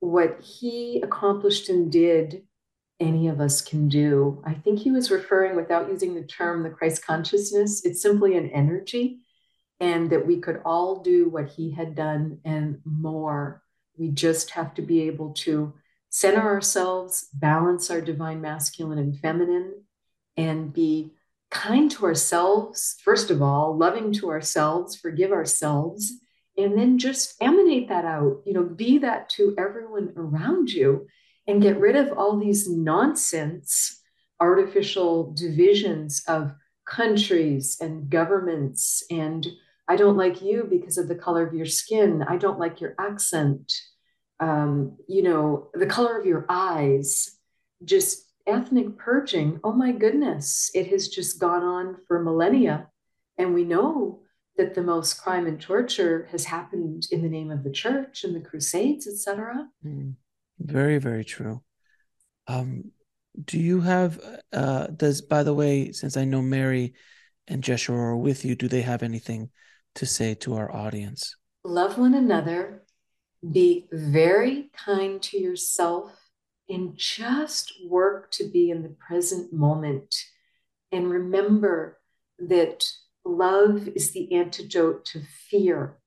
what 0.00 0.40
he 0.42 1.00
accomplished 1.02 1.68
and 1.70 1.90
did 1.90 2.42
any 3.00 3.28
of 3.28 3.40
us 3.40 3.60
can 3.60 3.88
do. 3.88 4.42
I 4.44 4.54
think 4.54 4.78
he 4.78 4.90
was 4.90 5.10
referring, 5.10 5.56
without 5.56 5.88
using 5.88 6.14
the 6.14 6.22
term 6.22 6.62
the 6.62 6.70
Christ 6.70 7.04
consciousness, 7.04 7.84
it's 7.84 8.00
simply 8.00 8.36
an 8.36 8.50
energy, 8.50 9.20
and 9.80 10.10
that 10.10 10.26
we 10.26 10.38
could 10.38 10.60
all 10.64 11.00
do 11.00 11.28
what 11.28 11.48
he 11.48 11.72
had 11.72 11.94
done 11.94 12.38
and 12.44 12.80
more. 12.84 13.62
We 13.96 14.10
just 14.10 14.50
have 14.50 14.74
to 14.74 14.82
be 14.82 15.02
able 15.02 15.32
to 15.34 15.74
center 16.10 16.42
ourselves, 16.42 17.28
balance 17.34 17.90
our 17.90 18.00
divine 18.00 18.40
masculine 18.40 18.98
and 18.98 19.18
feminine, 19.18 19.82
and 20.36 20.72
be 20.72 21.12
kind 21.50 21.90
to 21.90 22.06
ourselves, 22.06 22.96
first 23.04 23.30
of 23.30 23.42
all, 23.42 23.76
loving 23.76 24.12
to 24.12 24.30
ourselves, 24.30 24.96
forgive 24.96 25.32
ourselves, 25.32 26.12
and 26.56 26.78
then 26.78 26.98
just 26.98 27.34
emanate 27.40 27.88
that 27.88 28.04
out. 28.04 28.42
You 28.46 28.54
know, 28.54 28.62
be 28.62 28.98
that 28.98 29.28
to 29.30 29.54
everyone 29.58 30.12
around 30.16 30.70
you 30.70 31.06
and 31.46 31.62
get 31.62 31.78
rid 31.78 31.96
of 31.96 32.16
all 32.16 32.38
these 32.38 32.68
nonsense 32.68 34.00
artificial 34.40 35.32
divisions 35.32 36.22
of 36.26 36.52
countries 36.86 37.78
and 37.80 38.10
governments. 38.10 39.02
And 39.10 39.46
i 39.86 39.96
don't 39.96 40.16
like 40.16 40.40
you 40.40 40.66
because 40.68 40.96
of 40.96 41.08
the 41.08 41.14
color 41.14 41.46
of 41.46 41.54
your 41.54 41.66
skin. 41.66 42.24
I 42.26 42.36
don't 42.36 42.58
like 42.58 42.80
your 42.80 42.94
accent. 42.98 43.72
Um, 44.40 44.96
you 45.08 45.22
know 45.22 45.68
the 45.74 45.86
color 45.86 46.18
of 46.18 46.26
your 46.26 46.46
eyes. 46.48 47.38
Just 47.84 48.26
ethnic 48.46 48.98
purging. 48.98 49.60
Oh 49.64 49.72
my 49.72 49.92
goodness. 49.92 50.70
It 50.74 50.88
has 50.88 51.08
just 51.08 51.38
gone 51.38 51.62
on 51.62 51.96
for 52.06 52.22
millennia. 52.22 52.88
And 53.38 53.54
we 53.54 53.64
know 53.64 54.20
that 54.56 54.74
the 54.74 54.82
most 54.82 55.14
crime 55.14 55.46
and 55.46 55.60
torture 55.60 56.28
has 56.30 56.44
happened 56.44 57.08
in 57.10 57.22
the 57.22 57.28
name 57.28 57.50
of 57.50 57.64
the 57.64 57.70
church 57.70 58.24
and 58.24 58.34
the 58.34 58.40
crusades 58.40 59.06
etc 59.06 59.68
mm. 59.84 60.14
Very, 60.58 60.98
very 60.98 61.24
true. 61.24 61.62
Um, 62.46 62.92
do 63.44 63.58
you 63.58 63.80
have 63.80 64.20
uh 64.52 64.86
does 64.88 65.20
by 65.22 65.42
the 65.42 65.54
way, 65.54 65.92
since 65.92 66.16
I 66.16 66.24
know 66.24 66.42
Mary 66.42 66.94
and 67.48 67.62
Jeshua 67.62 67.96
are 67.96 68.16
with 68.16 68.44
you, 68.44 68.54
do 68.54 68.68
they 68.68 68.82
have 68.82 69.02
anything 69.02 69.50
to 69.96 70.06
say 70.06 70.34
to 70.34 70.54
our 70.54 70.70
audience? 70.70 71.36
Love 71.64 71.98
one 71.98 72.14
another, 72.14 72.84
be 73.52 73.86
very 73.92 74.70
kind 74.76 75.20
to 75.22 75.38
yourself 75.38 76.12
and 76.68 76.96
just 76.96 77.72
work 77.88 78.30
to 78.32 78.48
be 78.50 78.70
in 78.70 78.82
the 78.82 78.96
present 79.06 79.52
moment 79.52 80.14
and 80.92 81.10
remember 81.10 81.98
that 82.38 82.84
love 83.24 83.88
is 83.88 84.12
the 84.12 84.32
antidote 84.34 85.04
to 85.06 85.20
fear. 85.50 85.98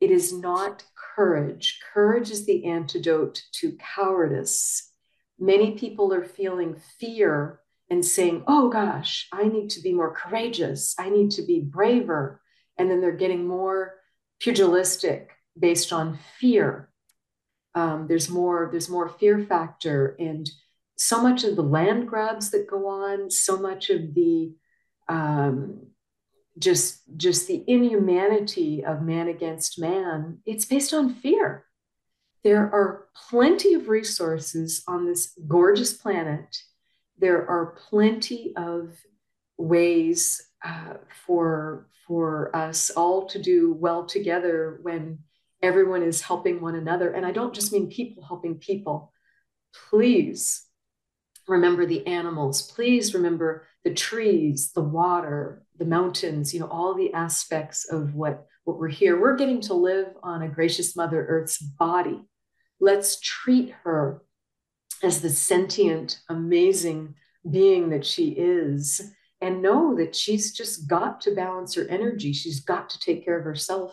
It 0.00 0.10
is 0.10 0.32
not 0.32 0.82
courage. 1.14 1.80
Courage 1.92 2.30
is 2.30 2.46
the 2.46 2.66
antidote 2.66 3.42
to 3.52 3.76
cowardice. 3.94 4.90
Many 5.38 5.72
people 5.72 6.12
are 6.12 6.24
feeling 6.24 6.76
fear 6.98 7.60
and 7.90 8.04
saying, 8.04 8.44
oh 8.46 8.70
gosh, 8.70 9.28
I 9.32 9.44
need 9.44 9.70
to 9.70 9.80
be 9.80 9.92
more 9.92 10.14
courageous. 10.14 10.94
I 10.98 11.10
need 11.10 11.32
to 11.32 11.42
be 11.42 11.60
braver. 11.60 12.40
And 12.78 12.90
then 12.90 13.00
they're 13.00 13.12
getting 13.12 13.46
more 13.46 13.94
pugilistic 14.40 15.30
based 15.58 15.92
on 15.92 16.18
fear. 16.38 16.88
Um, 17.74 18.06
there's 18.08 18.30
more, 18.30 18.68
there's 18.70 18.88
more 18.88 19.08
fear 19.08 19.44
factor 19.44 20.16
and 20.18 20.48
so 20.96 21.20
much 21.20 21.44
of 21.44 21.56
the 21.56 21.62
land 21.62 22.08
grabs 22.08 22.50
that 22.50 22.70
go 22.70 22.86
on, 22.86 23.30
so 23.30 23.58
much 23.58 23.90
of 23.90 24.14
the 24.14 24.54
um, 25.08 25.86
just 26.58 27.02
just 27.16 27.46
the 27.46 27.64
inhumanity 27.66 28.84
of 28.84 29.02
man 29.02 29.28
against 29.28 29.78
man 29.78 30.38
it's 30.44 30.64
based 30.64 30.92
on 30.92 31.14
fear. 31.14 31.64
There 32.44 32.62
are 32.62 33.06
plenty 33.30 33.74
of 33.74 33.88
resources 33.88 34.82
on 34.88 35.06
this 35.06 35.38
gorgeous 35.46 35.92
planet. 35.94 36.56
There 37.18 37.48
are 37.48 37.76
plenty 37.88 38.52
of 38.56 38.98
ways 39.56 40.42
uh, 40.64 40.94
for 41.24 41.86
for 42.06 42.54
us 42.54 42.90
all 42.90 43.26
to 43.26 43.40
do 43.40 43.72
well 43.72 44.04
together 44.04 44.80
when 44.82 45.20
everyone 45.62 46.02
is 46.02 46.20
helping 46.20 46.60
one 46.60 46.74
another. 46.74 47.12
And 47.12 47.24
i 47.24 47.30
don't 47.30 47.54
just 47.54 47.72
mean 47.72 47.88
people 47.88 48.24
helping 48.24 48.56
people. 48.56 49.12
Please 49.88 50.66
remember 51.48 51.86
the 51.86 52.06
animals. 52.06 52.62
Please 52.62 53.14
remember 53.14 53.66
the 53.84 53.94
trees, 53.94 54.72
the 54.72 54.82
water, 54.82 55.64
the 55.78 55.84
mountains, 55.84 56.54
you 56.54 56.60
know, 56.60 56.68
all 56.68 56.94
the 56.94 57.12
aspects 57.12 57.90
of 57.90 58.14
what, 58.14 58.46
what 58.64 58.78
we're 58.78 58.88
here. 58.88 59.20
We're 59.20 59.36
getting 59.36 59.60
to 59.62 59.74
live 59.74 60.08
on 60.22 60.42
a 60.42 60.48
gracious 60.48 60.94
Mother 60.94 61.26
Earth's 61.26 61.58
body. 61.58 62.20
Let's 62.80 63.18
treat 63.20 63.74
her 63.82 64.22
as 65.02 65.20
the 65.20 65.30
sentient, 65.30 66.20
amazing 66.28 67.14
being 67.50 67.90
that 67.90 68.06
she 68.06 68.28
is 68.30 69.12
and 69.40 69.60
know 69.60 69.96
that 69.96 70.14
she's 70.14 70.52
just 70.52 70.88
got 70.88 71.20
to 71.22 71.34
balance 71.34 71.74
her 71.74 71.86
energy. 71.88 72.32
She's 72.32 72.60
got 72.60 72.88
to 72.90 73.00
take 73.00 73.24
care 73.24 73.38
of 73.38 73.44
herself. 73.44 73.92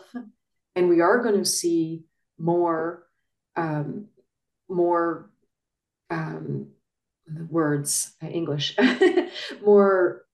And 0.76 0.88
we 0.88 1.00
are 1.00 1.20
going 1.22 1.38
to 1.38 1.44
see 1.44 2.04
more, 2.38 3.08
um, 3.56 4.06
more 4.68 5.30
um, 6.08 6.68
words 7.48 8.12
uh, 8.22 8.26
English 8.26 8.76
more 9.64 10.24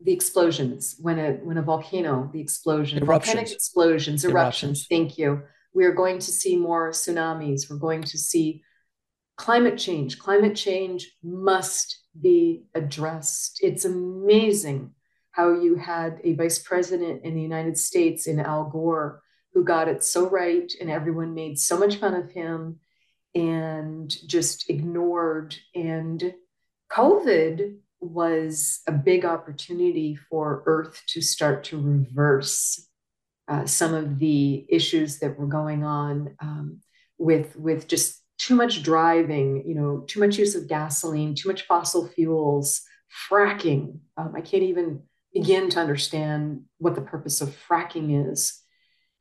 the 0.00 0.12
explosions. 0.12 0.96
When 1.00 1.18
a 1.18 1.32
when 1.42 1.58
a 1.58 1.62
volcano 1.62 2.30
the 2.32 2.40
explosion 2.40 3.02
eruptions. 3.02 3.34
volcanic 3.34 3.52
explosions 3.52 4.24
eruptions. 4.24 4.34
eruptions. 4.34 4.86
Thank 4.88 5.18
you. 5.18 5.42
We 5.74 5.84
are 5.84 5.94
going 5.94 6.18
to 6.20 6.30
see 6.30 6.56
more 6.56 6.90
tsunamis. 6.90 7.68
We're 7.68 7.78
going 7.78 8.02
to 8.02 8.18
see 8.18 8.62
climate 9.36 9.78
change. 9.78 10.18
Climate 10.18 10.54
change 10.54 11.10
must 11.22 12.02
be 12.20 12.64
addressed. 12.74 13.60
It's 13.62 13.84
amazing 13.84 14.92
how 15.32 15.52
you 15.52 15.74
had 15.74 16.20
a 16.22 16.34
vice 16.34 16.60
president 16.60 17.24
in 17.24 17.34
the 17.34 17.42
United 17.42 17.76
States 17.76 18.28
in 18.28 18.38
Al 18.38 18.70
Gore 18.70 19.20
who 19.52 19.64
got 19.64 19.88
it 19.88 20.04
so 20.04 20.28
right 20.28 20.72
and 20.80 20.90
everyone 20.90 21.34
made 21.34 21.58
so 21.58 21.78
much 21.78 21.96
fun 21.96 22.14
of 22.14 22.30
him 22.30 22.78
and 23.34 24.14
just 24.26 24.70
ignored. 24.70 25.56
And 25.74 26.34
COVID 26.90 27.76
was 28.00 28.80
a 28.86 28.92
big 28.92 29.24
opportunity 29.24 30.14
for 30.14 30.62
Earth 30.66 31.02
to 31.08 31.20
start 31.20 31.64
to 31.64 31.80
reverse 31.80 32.88
uh, 33.48 33.66
some 33.66 33.94
of 33.94 34.18
the 34.18 34.64
issues 34.68 35.18
that 35.18 35.38
were 35.38 35.46
going 35.46 35.84
on 35.84 36.36
um, 36.40 36.80
with 37.18 37.56
with 37.56 37.88
just 37.88 38.22
too 38.38 38.54
much 38.54 38.82
driving, 38.82 39.64
you 39.66 39.74
know, 39.74 40.04
too 40.06 40.20
much 40.20 40.38
use 40.38 40.54
of 40.54 40.68
gasoline, 40.68 41.34
too 41.34 41.48
much 41.48 41.66
fossil 41.66 42.08
fuels, 42.08 42.82
fracking. 43.30 43.98
Um, 44.16 44.34
I 44.36 44.40
can't 44.40 44.64
even 44.64 45.02
begin 45.32 45.70
to 45.70 45.80
understand 45.80 46.62
what 46.78 46.94
the 46.94 47.02
purpose 47.02 47.40
of 47.40 47.56
fracking 47.68 48.30
is. 48.30 48.60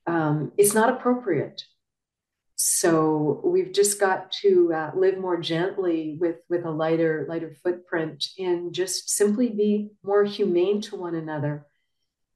Um, 0.07 0.51
it's 0.57 0.73
not 0.73 0.89
appropriate 0.89 1.63
so 2.65 3.41
we've 3.43 3.73
just 3.73 3.99
got 3.99 4.31
to 4.31 4.71
uh, 4.73 4.91
live 4.95 5.17
more 5.17 5.35
gently 5.35 6.15
with 6.17 6.37
with 6.47 6.63
a 6.63 6.71
lighter 6.71 7.25
lighter 7.27 7.53
footprint 7.61 8.25
and 8.39 8.73
just 8.73 9.09
simply 9.09 9.49
be 9.49 9.89
more 10.01 10.23
humane 10.23 10.79
to 10.79 10.95
one 10.95 11.13
another. 11.13 11.65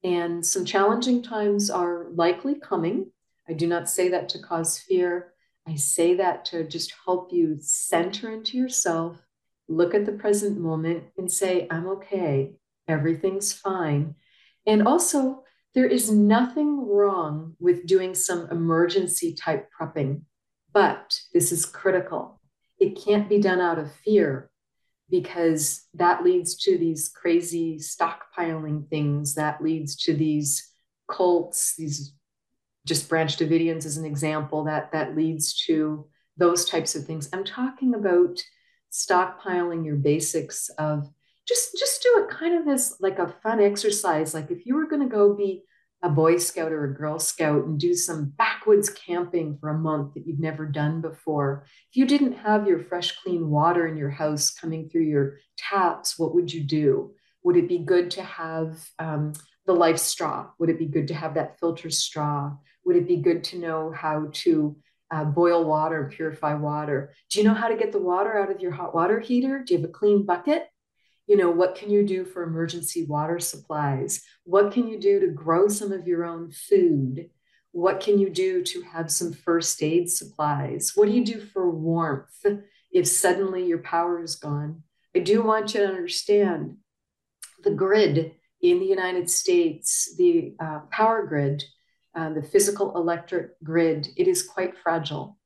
And 0.03 0.45
some 0.45 0.65
challenging 0.65 1.23
times 1.23 1.69
are 1.69 2.07
likely 2.13 2.55
coming. 2.55 3.09
I 3.47 3.53
do 3.53 3.67
not 3.67 3.89
say 3.89 4.09
that 4.09 4.27
to 4.29 4.39
cause 4.39 4.77
fear. 4.77 5.31
I 5.65 5.75
say 5.75 6.15
that 6.15 6.43
to 6.45 6.67
just 6.67 6.93
help 7.05 7.31
you 7.31 7.57
center 7.61 8.29
into 8.33 8.57
yourself 8.57 9.17
look 9.69 9.93
at 9.93 10.05
the 10.05 10.11
present 10.11 10.57
moment 10.59 11.05
and 11.17 11.31
say 11.31 11.67
i'm 11.71 11.87
okay. 11.87 12.51
Everything's 12.85 13.53
fine. 13.53 14.15
And 14.65 14.87
also 14.87 15.43
there 15.75 15.85
is 15.85 16.11
nothing 16.11 16.87
wrong 16.87 17.55
with 17.59 17.85
doing 17.85 18.15
some 18.15 18.49
emergency 18.49 19.33
type 19.33 19.69
prepping, 19.79 20.21
but 20.73 21.19
this 21.33 21.51
is 21.51 21.65
critical. 21.65 22.39
It 22.79 22.99
can't 23.03 23.29
be 23.29 23.39
done 23.39 23.61
out 23.61 23.79
of 23.79 23.93
fear 23.93 24.49
because 25.09 25.85
that 25.93 26.23
leads 26.23 26.55
to 26.63 26.77
these 26.77 27.09
crazy 27.09 27.77
stockpiling 27.77 28.89
things, 28.89 29.35
that 29.35 29.61
leads 29.63 29.95
to 29.95 30.13
these 30.13 30.71
cults, 31.09 31.75
these 31.75 32.13
just 32.85 33.09
branch 33.09 33.37
Davidians 33.37 33.85
as 33.85 33.97
an 33.97 34.05
example, 34.05 34.63
that, 34.65 34.91
that 34.91 35.15
leads 35.15 35.53
to 35.65 36.07
those 36.37 36.65
types 36.65 36.95
of 36.95 37.05
things. 37.05 37.29
I'm 37.33 37.43
talking 37.43 37.93
about 37.93 38.41
stockpiling 38.91 39.85
your 39.85 39.95
basics 39.95 40.69
of 40.77 41.09
just 41.47 41.77
just 41.77 42.03
do 42.03 42.23
it 42.23 42.29
kind 42.29 42.59
of 42.59 42.67
as 42.67 42.97
like 42.99 43.19
a 43.19 43.33
fun 43.41 43.59
exercise. 43.59 44.33
Like 44.33 44.51
if 44.51 44.65
you 44.65 44.75
were 44.75 44.87
going 44.87 45.01
to 45.01 45.13
go 45.13 45.33
be 45.33 45.63
a 46.03 46.09
boy 46.09 46.37
scout 46.37 46.71
or 46.71 46.83
a 46.83 46.93
girl 46.93 47.17
scout 47.17 47.65
and 47.65 47.79
do 47.79 47.93
some 47.95 48.31
backwoods 48.37 48.89
camping 48.89 49.57
for 49.59 49.69
a 49.69 49.77
month 49.77 50.13
that 50.13 50.27
you've 50.27 50.39
never 50.39 50.65
done 50.67 51.01
before 51.01 51.65
if 51.89 51.97
you 51.97 52.05
didn't 52.05 52.33
have 52.33 52.67
your 52.67 52.77
fresh 52.77 53.19
clean 53.23 53.49
water 53.49 53.87
in 53.87 53.97
your 53.97 54.11
house 54.11 54.51
coming 54.51 54.87
through 54.87 55.01
your 55.01 55.39
taps 55.57 56.19
what 56.19 56.35
would 56.35 56.53
you 56.53 56.63
do? 56.63 57.13
Would 57.43 57.57
it 57.57 57.69
be 57.69 57.79
good 57.79 58.11
to 58.11 58.23
have 58.23 58.85
um, 58.99 59.33
the 59.65 59.73
life 59.73 59.97
straw? 59.97 60.47
Would 60.59 60.69
it 60.69 60.79
be 60.79 60.85
good 60.85 61.07
to 61.07 61.13
have 61.13 61.35
that 61.35 61.59
filter 61.59 61.89
straw? 61.89 62.51
Would 62.85 62.97
it 62.97 63.07
be 63.07 63.17
good 63.17 63.43
to 63.45 63.59
know 63.59 63.91
how 63.91 64.29
to 64.31 64.75
uh, 65.09 65.23
boil 65.23 65.63
water 65.63 66.03
and 66.03 66.13
purify 66.13 66.55
water? 66.55 67.13
Do 67.29 67.39
you 67.39 67.45
know 67.45 67.53
how 67.53 67.69
to 67.69 67.77
get 67.77 67.91
the 67.91 68.01
water 68.01 68.37
out 68.37 68.51
of 68.51 68.59
your 68.59 68.71
hot 68.71 68.93
water 68.93 69.19
heater? 69.19 69.63
Do 69.65 69.73
you 69.73 69.81
have 69.81 69.89
a 69.89 69.93
clean 69.93 70.25
bucket 70.25 70.67
you 71.27 71.37
know 71.37 71.51
what 71.51 71.75
can 71.75 71.89
you 71.89 72.05
do 72.05 72.25
for 72.25 72.43
emergency 72.43 73.05
water 73.05 73.39
supplies? 73.39 74.23
What 74.43 74.71
can 74.71 74.87
you 74.87 74.99
do 74.99 75.19
to 75.19 75.27
grow 75.27 75.67
some 75.67 75.91
of 75.91 76.07
your 76.07 76.25
own 76.25 76.51
food? 76.51 77.29
What 77.71 77.99
can 77.99 78.17
you 78.17 78.29
do 78.29 78.63
to 78.63 78.81
have 78.81 79.11
some 79.11 79.33
first 79.33 79.83
aid 79.83 80.09
supplies? 80.09 80.93
What 80.95 81.07
do 81.07 81.11
you 81.11 81.23
do 81.23 81.39
for 81.39 81.69
warmth 81.69 82.45
if 82.91 83.07
suddenly 83.07 83.65
your 83.65 83.79
power 83.79 84.21
is 84.21 84.35
gone? 84.35 84.83
I 85.15 85.19
do 85.19 85.43
want 85.43 85.73
you 85.73 85.81
to 85.81 85.87
understand 85.87 86.77
the 87.63 87.71
grid 87.71 88.33
in 88.61 88.79
the 88.79 88.85
united 88.85 89.29
states 89.29 90.15
the 90.17 90.55
uh, 90.59 90.79
power 90.91 91.25
grid 91.25 91.63
uh, 92.15 92.31
the 92.33 92.41
physical 92.41 92.95
electric 92.97 93.51
grid 93.63 94.07
it 94.15 94.27
is 94.27 94.43
quite 94.43 94.77
fragile 94.77 95.36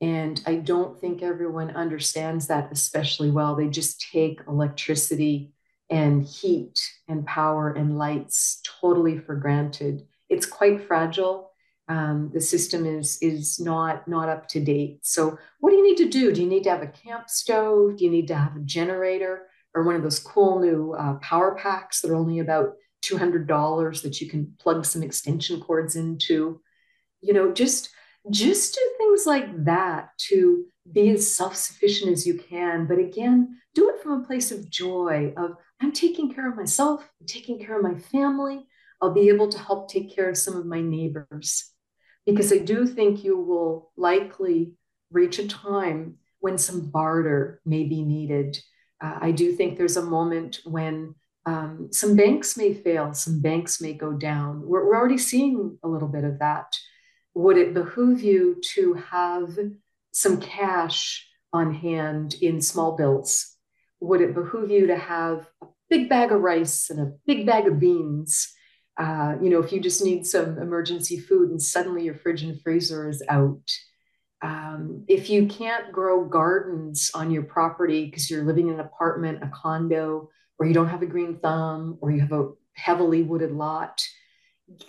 and 0.00 0.40
I 0.46 0.56
don't 0.56 1.00
think 1.00 1.22
everyone 1.22 1.70
understands 1.70 2.46
that 2.46 2.70
especially 2.70 3.30
well. 3.30 3.56
They 3.56 3.68
just 3.68 4.08
take 4.12 4.40
electricity 4.46 5.52
and 5.90 6.24
heat 6.24 6.78
and 7.08 7.26
power 7.26 7.72
and 7.72 7.98
lights 7.98 8.60
totally 8.80 9.18
for 9.18 9.34
granted. 9.34 10.06
It's 10.28 10.46
quite 10.46 10.86
fragile. 10.86 11.50
Um, 11.88 12.30
the 12.34 12.40
system 12.40 12.84
is 12.84 13.18
is 13.22 13.58
not 13.58 14.06
not 14.06 14.28
up 14.28 14.46
to 14.48 14.60
date. 14.60 15.00
So 15.02 15.38
what 15.60 15.70
do 15.70 15.76
you 15.76 15.88
need 15.88 15.96
to 15.96 16.08
do? 16.08 16.32
Do 16.32 16.42
you 16.42 16.46
need 16.46 16.64
to 16.64 16.70
have 16.70 16.82
a 16.82 16.86
camp 16.86 17.30
stove? 17.30 17.96
Do 17.96 18.04
you 18.04 18.10
need 18.10 18.28
to 18.28 18.36
have 18.36 18.56
a 18.56 18.60
generator 18.60 19.46
or 19.74 19.84
one 19.84 19.96
of 19.96 20.02
those 20.02 20.18
cool 20.18 20.60
new 20.60 20.92
uh, 20.92 21.14
power 21.14 21.54
packs 21.54 22.02
that 22.02 22.10
are 22.10 22.16
only 22.16 22.40
about 22.40 22.74
two 23.00 23.16
hundred 23.16 23.48
dollars 23.48 24.02
that 24.02 24.20
you 24.20 24.28
can 24.28 24.54
plug 24.60 24.84
some 24.84 25.02
extension 25.02 25.60
cords 25.60 25.96
into? 25.96 26.60
You 27.22 27.32
know, 27.32 27.52
just 27.52 27.88
just 28.30 28.74
do 28.74 28.80
things 28.98 29.26
like 29.26 29.64
that 29.64 30.10
to 30.18 30.64
be 30.92 31.10
as 31.10 31.34
self-sufficient 31.36 32.10
as 32.10 32.26
you 32.26 32.34
can 32.34 32.86
but 32.86 32.98
again 32.98 33.56
do 33.74 33.90
it 33.90 34.02
from 34.02 34.20
a 34.20 34.26
place 34.26 34.50
of 34.50 34.70
joy 34.70 35.32
of 35.36 35.52
i'm 35.80 35.92
taking 35.92 36.32
care 36.32 36.48
of 36.48 36.56
myself 36.56 37.02
i'm 37.20 37.26
taking 37.26 37.58
care 37.58 37.76
of 37.76 37.82
my 37.82 37.98
family 37.98 38.66
i'll 39.02 39.12
be 39.12 39.28
able 39.28 39.48
to 39.48 39.58
help 39.58 39.90
take 39.90 40.14
care 40.14 40.30
of 40.30 40.36
some 40.36 40.56
of 40.56 40.64
my 40.64 40.80
neighbors 40.80 41.72
because 42.24 42.52
i 42.52 42.58
do 42.58 42.86
think 42.86 43.22
you 43.22 43.38
will 43.38 43.92
likely 43.96 44.72
reach 45.10 45.38
a 45.38 45.48
time 45.48 46.16
when 46.40 46.58
some 46.58 46.90
barter 46.90 47.60
may 47.64 47.84
be 47.84 48.02
needed. 48.02 48.58
Uh, 49.02 49.18
I 49.20 49.30
do 49.32 49.52
think 49.52 49.76
there's 49.76 49.96
a 49.96 50.02
moment 50.02 50.60
when 50.64 51.14
um, 51.46 51.88
some 51.92 52.16
banks 52.16 52.56
may 52.56 52.74
fail, 52.74 53.14
some 53.14 53.40
banks 53.40 53.80
may 53.80 53.92
go 53.92 54.12
down. 54.12 54.62
We're, 54.66 54.86
we're 54.86 54.96
already 54.96 55.18
seeing 55.18 55.78
a 55.82 55.88
little 55.88 56.08
bit 56.08 56.24
of 56.24 56.38
that. 56.40 56.76
Would 57.38 57.56
it 57.56 57.72
behoove 57.72 58.20
you 58.20 58.56
to 58.74 58.94
have 58.94 59.56
some 60.10 60.40
cash 60.40 61.24
on 61.52 61.72
hand 61.72 62.34
in 62.42 62.60
small 62.60 62.96
bills? 62.96 63.54
Would 64.00 64.22
it 64.22 64.34
behoove 64.34 64.72
you 64.72 64.88
to 64.88 64.96
have 64.96 65.46
a 65.62 65.66
big 65.88 66.08
bag 66.08 66.32
of 66.32 66.40
rice 66.40 66.90
and 66.90 66.98
a 66.98 67.12
big 67.28 67.46
bag 67.46 67.68
of 67.68 67.78
beans? 67.78 68.52
Uh, 68.96 69.36
you 69.40 69.50
know, 69.50 69.62
if 69.62 69.72
you 69.72 69.80
just 69.80 70.04
need 70.04 70.26
some 70.26 70.58
emergency 70.58 71.16
food 71.16 71.50
and 71.50 71.62
suddenly 71.62 72.02
your 72.02 72.16
fridge 72.16 72.42
and 72.42 72.60
freezer 72.60 73.08
is 73.08 73.22
out. 73.28 73.70
Um, 74.42 75.04
if 75.06 75.30
you 75.30 75.46
can't 75.46 75.92
grow 75.92 76.24
gardens 76.24 77.12
on 77.14 77.30
your 77.30 77.44
property 77.44 78.06
because 78.06 78.28
you're 78.28 78.46
living 78.46 78.66
in 78.66 78.74
an 78.74 78.80
apartment, 78.80 79.44
a 79.44 79.50
condo, 79.54 80.28
or 80.58 80.66
you 80.66 80.74
don't 80.74 80.88
have 80.88 81.02
a 81.02 81.06
green 81.06 81.38
thumb, 81.38 81.98
or 82.00 82.10
you 82.10 82.20
have 82.20 82.32
a 82.32 82.50
heavily 82.72 83.22
wooded 83.22 83.52
lot, 83.52 84.02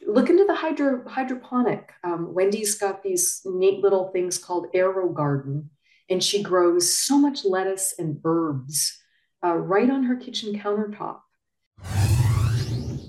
look 0.05 0.30
into 0.30 0.45
the 0.45 0.55
hydro, 0.55 1.07
hydroponic. 1.07 1.91
Um, 2.03 2.34
Wendy's 2.34 2.75
got 2.75 3.03
these 3.03 3.41
neat 3.45 3.82
little 3.82 4.09
things 4.11 4.38
called 4.38 4.67
Aero 4.73 5.09
Garden, 5.09 5.69
and 6.09 6.23
she 6.23 6.43
grows 6.43 6.91
so 6.91 7.17
much 7.17 7.45
lettuce 7.45 7.93
and 7.97 8.19
herbs 8.23 8.99
uh, 9.43 9.55
right 9.55 9.89
on 9.89 10.03
her 10.03 10.15
kitchen 10.15 10.59
countertop. 10.59 11.19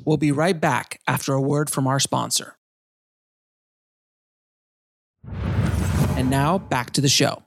We'll 0.05 0.17
be 0.17 0.33
right 0.33 0.59
back 0.59 1.01
after 1.07 1.33
a 1.33 1.41
word 1.41 1.71
from 1.71 1.87
our 1.87 2.01
sponsor. 2.01 2.57
And 6.17 6.31
now 6.31 6.59
back 6.59 6.91
to 6.91 7.01
the 7.01 7.09
show. 7.09 7.43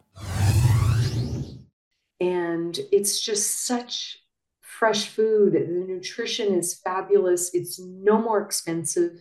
And 2.20 2.80
it's 2.92 3.20
just 3.20 3.66
such 3.66 4.23
fresh 4.80 5.10
food. 5.10 5.54
The 5.54 5.86
nutrition 5.88 6.54
is 6.54 6.80
fabulous. 6.84 7.54
It's 7.54 7.80
no 7.80 8.22
more 8.22 8.42
expensive. 8.42 9.12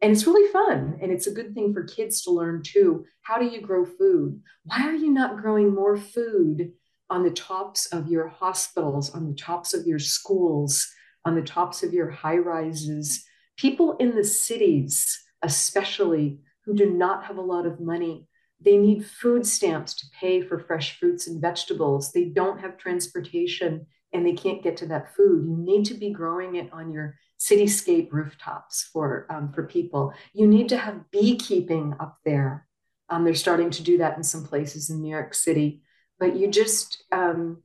And 0.00 0.12
it's 0.12 0.26
really 0.26 0.50
fun. 0.52 0.98
And 1.00 1.10
it's 1.10 1.26
a 1.26 1.32
good 1.32 1.54
thing 1.54 1.72
for 1.72 1.84
kids 1.84 2.22
to 2.22 2.30
learn 2.30 2.62
too. 2.62 3.04
How 3.22 3.38
do 3.38 3.46
you 3.46 3.60
grow 3.60 3.84
food? 3.84 4.40
Why 4.64 4.86
are 4.86 4.94
you 4.94 5.10
not 5.10 5.38
growing 5.38 5.74
more 5.74 5.96
food 5.96 6.72
on 7.10 7.22
the 7.22 7.30
tops 7.30 7.86
of 7.86 8.08
your 8.08 8.28
hospitals, 8.28 9.10
on 9.10 9.28
the 9.28 9.34
tops 9.34 9.74
of 9.74 9.86
your 9.86 9.98
schools, 9.98 10.86
on 11.24 11.34
the 11.34 11.42
tops 11.42 11.82
of 11.82 11.92
your 11.92 12.10
high 12.10 12.38
rises? 12.38 13.24
People 13.56 13.96
in 13.98 14.14
the 14.14 14.24
cities, 14.24 15.18
especially 15.42 16.40
who 16.64 16.74
do 16.74 16.90
not 16.90 17.24
have 17.24 17.38
a 17.38 17.42
lot 17.42 17.66
of 17.66 17.80
money, 17.80 18.26
they 18.60 18.76
need 18.76 19.06
food 19.06 19.46
stamps 19.46 19.94
to 19.94 20.06
pay 20.18 20.40
for 20.40 20.58
fresh 20.58 20.98
fruits 20.98 21.26
and 21.26 21.40
vegetables. 21.40 22.12
They 22.12 22.26
don't 22.26 22.60
have 22.60 22.78
transportation 22.78 23.86
and 24.14 24.24
they 24.24 24.32
can't 24.32 24.62
get 24.62 24.76
to 24.78 24.86
that 24.86 25.14
food. 25.14 25.44
You 25.44 25.56
need 25.56 25.84
to 25.86 25.94
be 25.94 26.10
growing 26.10 26.54
it 26.54 26.72
on 26.72 26.92
your 26.92 27.16
cityscape 27.38 28.12
rooftops 28.12 28.88
for 28.92 29.26
um, 29.28 29.52
for 29.52 29.64
people. 29.66 30.14
You 30.32 30.46
need 30.46 30.68
to 30.70 30.78
have 30.78 31.10
beekeeping 31.10 31.94
up 32.00 32.18
there. 32.24 32.66
Um, 33.10 33.24
they're 33.24 33.34
starting 33.34 33.70
to 33.70 33.82
do 33.82 33.98
that 33.98 34.16
in 34.16 34.22
some 34.22 34.44
places 34.44 34.88
in 34.88 35.02
New 35.02 35.10
York 35.10 35.34
City, 35.34 35.82
but 36.18 36.36
you 36.36 36.48
just 36.48 37.04
um, 37.12 37.62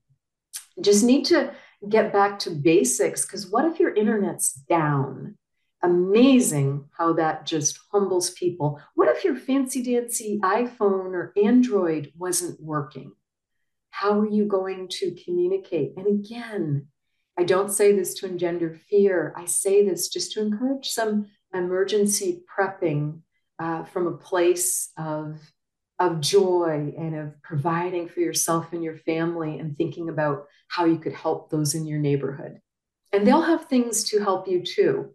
just 0.82 1.04
need 1.04 1.26
to 1.26 1.54
get 1.88 2.12
back 2.12 2.40
to 2.40 2.50
basics. 2.50 3.26
Because 3.26 3.50
what 3.50 3.66
if 3.66 3.80
your 3.80 3.94
internet's 3.94 4.54
down? 4.54 5.38
Amazing 5.82 6.90
how 6.98 7.14
that 7.14 7.46
just 7.46 7.80
humbles 7.94 8.32
people. 8.32 8.82
What 8.96 9.08
if 9.08 9.24
your 9.24 9.38
fancy 9.38 9.82
dancy 9.82 10.38
iPhone 10.44 11.14
or 11.14 11.32
Android 11.42 12.12
wasn't 12.18 12.62
working? 12.62 13.14
How 14.00 14.18
are 14.18 14.30
you 14.30 14.46
going 14.46 14.88
to 14.92 15.14
communicate? 15.26 15.92
And 15.98 16.08
again, 16.08 16.88
I 17.38 17.44
don't 17.44 17.70
say 17.70 17.92
this 17.92 18.14
to 18.16 18.28
engender 18.28 18.80
fear. 18.90 19.34
I 19.36 19.44
say 19.44 19.86
this 19.86 20.08
just 20.08 20.32
to 20.34 20.42
encourage 20.42 20.88
some 20.88 21.26
emergency 21.54 22.42
prepping 22.48 23.20
uh, 23.62 23.84
from 23.84 24.08
a 24.08 24.16
place 24.16 24.94
of, 24.98 25.42
of 26.00 26.22
joy 26.22 26.94
and 26.98 27.14
of 27.14 27.42
providing 27.42 28.08
for 28.08 28.22
yourself 28.22 28.72
and 28.72 28.82
your 28.82 28.96
family 28.96 29.60
and 29.60 29.78
thinking 29.78 30.08
about 30.08 30.46
how 30.70 30.86
you 30.86 30.98
could 30.98 31.12
help 31.14 31.50
those 31.50 31.76
in 31.76 31.86
your 31.86 32.00
neighborhood. 32.00 32.62
And 33.12 33.28
they'll 33.28 33.42
have 33.42 33.66
things 33.66 34.06
to 34.12 34.24
help 34.24 34.48
you 34.48 34.64
too. 34.64 35.14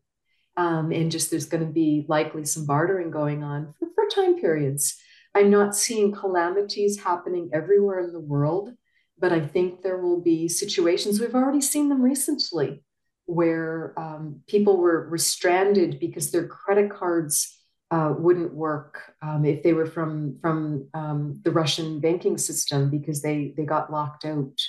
Um, 0.58 0.92
and 0.92 1.10
just 1.10 1.30
there's 1.30 1.46
going 1.46 1.66
to 1.66 1.72
be 1.72 2.04
likely 2.06 2.44
some 2.44 2.66
bartering 2.66 3.10
going 3.10 3.42
on 3.44 3.72
for, 3.78 3.88
for 3.94 4.04
time 4.14 4.38
periods. 4.38 4.98
I'm 5.34 5.50
not 5.50 5.74
seeing 5.74 6.12
calamities 6.12 7.00
happening 7.02 7.50
everywhere 7.52 8.00
in 8.00 8.12
the 8.12 8.20
world, 8.20 8.72
but 9.18 9.32
I 9.32 9.40
think 9.40 9.82
there 9.82 9.98
will 9.98 10.20
be 10.20 10.48
situations, 10.48 11.20
we've 11.20 11.34
already 11.34 11.60
seen 11.60 11.88
them 11.88 12.02
recently, 12.02 12.84
where 13.26 13.94
um, 13.98 14.40
people 14.46 14.76
were, 14.76 15.08
were 15.08 15.18
stranded 15.18 15.98
because 15.98 16.30
their 16.30 16.46
credit 16.46 16.90
cards 16.90 17.58
uh, 17.90 18.14
wouldn't 18.16 18.54
work 18.54 19.14
um, 19.22 19.44
if 19.44 19.62
they 19.62 19.72
were 19.72 19.86
from, 19.86 20.38
from 20.40 20.88
um, 20.94 21.40
the 21.44 21.50
Russian 21.50 22.00
banking 22.00 22.38
system 22.38 22.90
because 22.90 23.22
they, 23.22 23.54
they 23.56 23.64
got 23.64 23.92
locked 23.92 24.24
out 24.24 24.60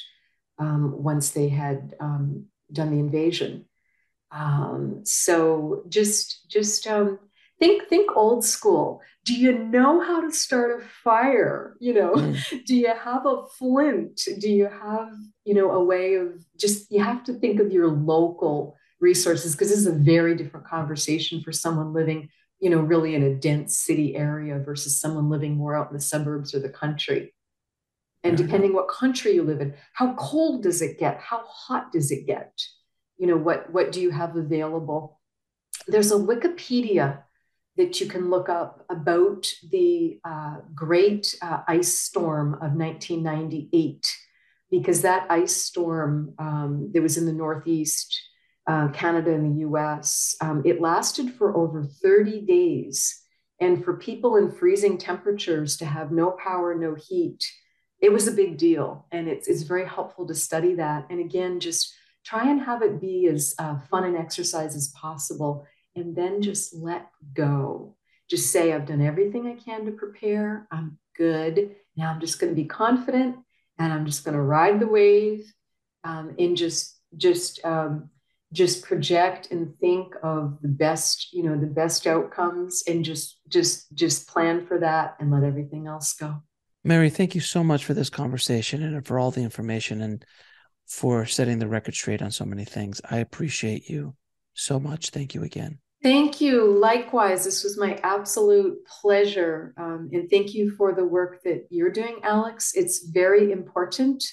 um, 0.60 1.04
once 1.04 1.32
they 1.32 1.50
had 1.50 1.96
um, 2.00 2.46
done 2.72 2.92
the 2.92 3.00
invasion. 3.00 3.66
Um, 4.32 5.02
so 5.04 5.84
just, 5.90 6.50
just, 6.50 6.84
think 7.60 7.88
think 7.88 8.16
old 8.16 8.44
school. 8.44 9.02
Do 9.24 9.34
you 9.34 9.58
know 9.58 10.02
how 10.02 10.22
to 10.22 10.32
start 10.32 10.82
a 10.82 10.86
fire? 11.04 11.76
You 11.80 11.94
know 11.94 12.14
mm. 12.14 12.66
do 12.66 12.76
you 12.76 12.94
have 12.94 13.26
a 13.26 13.44
flint? 13.58 14.22
Do 14.40 14.50
you 14.50 14.68
have 14.68 15.14
you 15.44 15.54
know 15.54 15.72
a 15.72 15.84
way 15.84 16.16
of 16.16 16.44
just 16.58 16.92
you 16.92 17.04
have 17.04 17.24
to 17.26 17.34
think 17.34 17.60
of 17.60 17.72
your 17.72 17.88
local 17.88 18.76
resources 19.00 19.54
because 19.54 19.70
this 19.70 19.80
is 19.80 19.88
a 19.88 19.92
very 19.92 20.36
different 20.36 20.66
conversation 20.66 21.42
for 21.42 21.52
someone 21.52 21.94
living 21.94 22.30
you 22.60 22.70
know 22.70 22.80
really 22.80 23.14
in 23.16 23.24
a 23.24 23.36
dense 23.36 23.78
city 23.78 24.16
area 24.16 24.60
versus 24.60 25.00
someone 25.00 25.30
living 25.30 25.56
more 25.56 25.76
out 25.76 25.90
in 25.90 25.96
the 25.96 26.02
suburbs 26.02 26.54
or 26.54 26.60
the 26.60 26.70
country. 26.70 27.34
And 28.24 28.36
mm-hmm. 28.36 28.46
depending 28.46 28.74
what 28.74 28.88
country 28.88 29.34
you 29.34 29.44
live 29.44 29.62
in 29.62 29.76
how 29.94 30.14
cold 30.16 30.64
does 30.64 30.82
it 30.82 31.00
get? 31.00 31.20
How 31.20 31.44
hot 31.48 31.92
does 31.92 32.12
it 32.12 32.26
get? 32.26 32.52
You 33.18 33.28
know 33.28 33.38
what 33.38 33.72
what 33.72 33.92
do 33.92 34.02
you 34.02 34.12
have 34.12 34.36
available? 34.36 35.20
There's 35.88 36.12
a 36.12 36.16
wikipedia 36.16 37.24
that 37.78 38.00
you 38.00 38.08
can 38.08 38.30
look 38.30 38.50
up 38.50 38.86
about 38.90 39.48
the 39.70 40.20
uh, 40.24 40.58
great 40.74 41.36
uh, 41.42 41.62
ice 41.68 42.00
storm 42.00 42.54
of 42.56 42.74
1998, 42.74 44.08
because 44.72 45.02
that 45.02 45.30
ice 45.30 45.56
storm 45.56 46.34
um, 46.40 46.92
that 46.94 47.02
was 47.02 47.18
in 47.18 47.26
the 47.26 47.34
Northeast, 47.34 48.18
uh, 48.68 48.88
Canada, 48.90 49.32
and 49.34 49.56
the 49.56 49.60
US, 49.68 50.36
um, 50.42 50.62
it 50.66 50.82
lasted 50.82 51.34
for 51.34 51.56
over 51.56 51.84
30 51.84 52.42
days. 52.42 53.22
And 53.62 53.84
for 53.84 53.98
people 53.98 54.36
in 54.36 54.52
freezing 54.52 54.98
temperatures 54.98 55.78
to 55.78 55.86
have 55.86 56.12
no 56.12 56.32
power, 56.32 56.76
no 56.76 56.96
heat, 56.96 57.44
it 58.02 58.12
was 58.12 58.28
a 58.28 58.34
big 58.34 58.58
deal. 58.58 59.08
And 59.12 59.28
it's, 59.28 59.48
it's 59.48 59.64
very 59.64 59.88
helpful 59.88 60.28
to 60.28 60.36
study 60.36 60.76
that. 60.76 61.08
And 61.10 61.20
again, 61.20 61.60
just 61.60 61.94
try 62.26 62.50
and 62.50 62.62
have 62.62 62.82
it 62.82 63.00
be 63.00 63.28
as 63.28 63.56
uh, 63.60 63.80
fun 63.90 64.04
and 64.04 64.18
exercise 64.18 64.76
as 64.76 64.90
possible 64.90 65.66
and 65.96 66.16
then 66.16 66.42
just 66.42 66.76
let 66.76 67.08
go. 67.34 67.96
Just 68.30 68.52
say, 68.52 68.74
I've 68.74 68.86
done 68.86 69.02
everything 69.02 69.48
I 69.48 69.62
can 69.62 69.86
to 69.86 69.92
prepare. 69.92 70.68
I'm 70.72 70.98
good. 71.16 71.76
Now 71.96 72.12
I'm 72.12 72.20
just 72.20 72.40
going 72.40 72.52
to 72.52 72.62
be 72.62 72.68
confident 72.68 73.38
and 73.80 73.94
I'm 73.94 74.06
just 74.06 74.26
going 74.26 74.36
to 74.36 74.42
ride 74.42 74.80
the 74.80 74.88
wave 74.88 75.52
um, 76.04 76.36
and 76.38 76.58
just, 76.58 77.00
just, 77.16 77.64
um, 77.64 78.10
just 78.52 78.86
project 78.86 79.50
and 79.52 79.78
think 79.80 80.14
of 80.24 80.58
the 80.62 80.68
best, 80.68 81.34
you 81.34 81.44
know, 81.44 81.58
the 81.58 81.68
best 81.68 82.08
outcomes 82.08 82.84
and 82.88 83.04
just, 83.04 83.40
just, 83.48 83.94
just 83.94 84.28
plan 84.28 84.66
for 84.66 84.80
that 84.80 85.16
and 85.20 85.32
let 85.32 85.44
everything 85.44 85.88
else 85.88 86.14
go. 86.14 86.42
Mary, 86.84 87.10
thank 87.10 87.36
you 87.36 87.42
so 87.42 87.64
much 87.64 87.84
for 87.84 87.94
this 87.94 88.10
conversation 88.10 88.84
and 88.84 89.06
for 89.06 89.18
all 89.20 89.32
the 89.32 89.42
information 89.42 90.02
and 90.02 90.24
for 90.88 91.26
setting 91.26 91.60
the 91.60 91.68
record 91.68 91.96
straight 91.96 92.22
on 92.22 92.32
so 92.32 92.46
many 92.46 92.64
things. 92.64 93.02
I 93.10 93.18
appreciate 93.18 93.90
you 93.90 94.16
so 94.54 94.80
much. 94.80 95.10
Thank 95.10 95.34
you 95.34 95.44
again. 95.44 95.80
Thank 96.06 96.40
you. 96.40 96.70
Likewise, 96.70 97.46
this 97.46 97.64
was 97.64 97.80
my 97.80 98.00
absolute 98.04 98.86
pleasure. 98.86 99.74
Um, 99.76 100.12
and 100.14 100.30
thank 100.30 100.54
you 100.54 100.70
for 100.70 100.94
the 100.94 101.04
work 101.04 101.42
that 101.46 101.66
you're 101.72 101.90
doing, 101.90 102.20
Alex. 102.22 102.74
It's 102.76 103.08
very 103.08 103.52
important. 103.52 104.24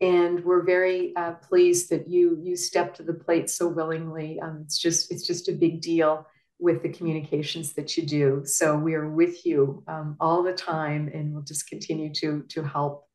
And 0.00 0.44
we're 0.44 0.64
very 0.64 1.14
uh, 1.14 1.34
pleased 1.34 1.90
that 1.90 2.08
you 2.08 2.40
you 2.42 2.56
stepped 2.56 2.96
to 2.96 3.04
the 3.04 3.14
plate 3.14 3.48
so 3.48 3.68
willingly. 3.68 4.40
Um, 4.40 4.62
it's 4.64 4.76
just 4.76 5.12
it's 5.12 5.24
just 5.24 5.48
a 5.48 5.52
big 5.52 5.82
deal 5.82 6.26
with 6.58 6.82
the 6.82 6.88
communications 6.88 7.74
that 7.74 7.96
you 7.96 8.04
do. 8.04 8.42
So 8.44 8.76
we 8.76 8.94
are 8.94 9.08
with 9.08 9.46
you 9.46 9.84
um, 9.86 10.16
all 10.18 10.42
the 10.42 10.52
time, 10.52 11.08
and 11.14 11.32
we'll 11.32 11.44
just 11.44 11.68
continue 11.68 12.12
to 12.14 12.42
to 12.48 12.64
help. 12.64 13.06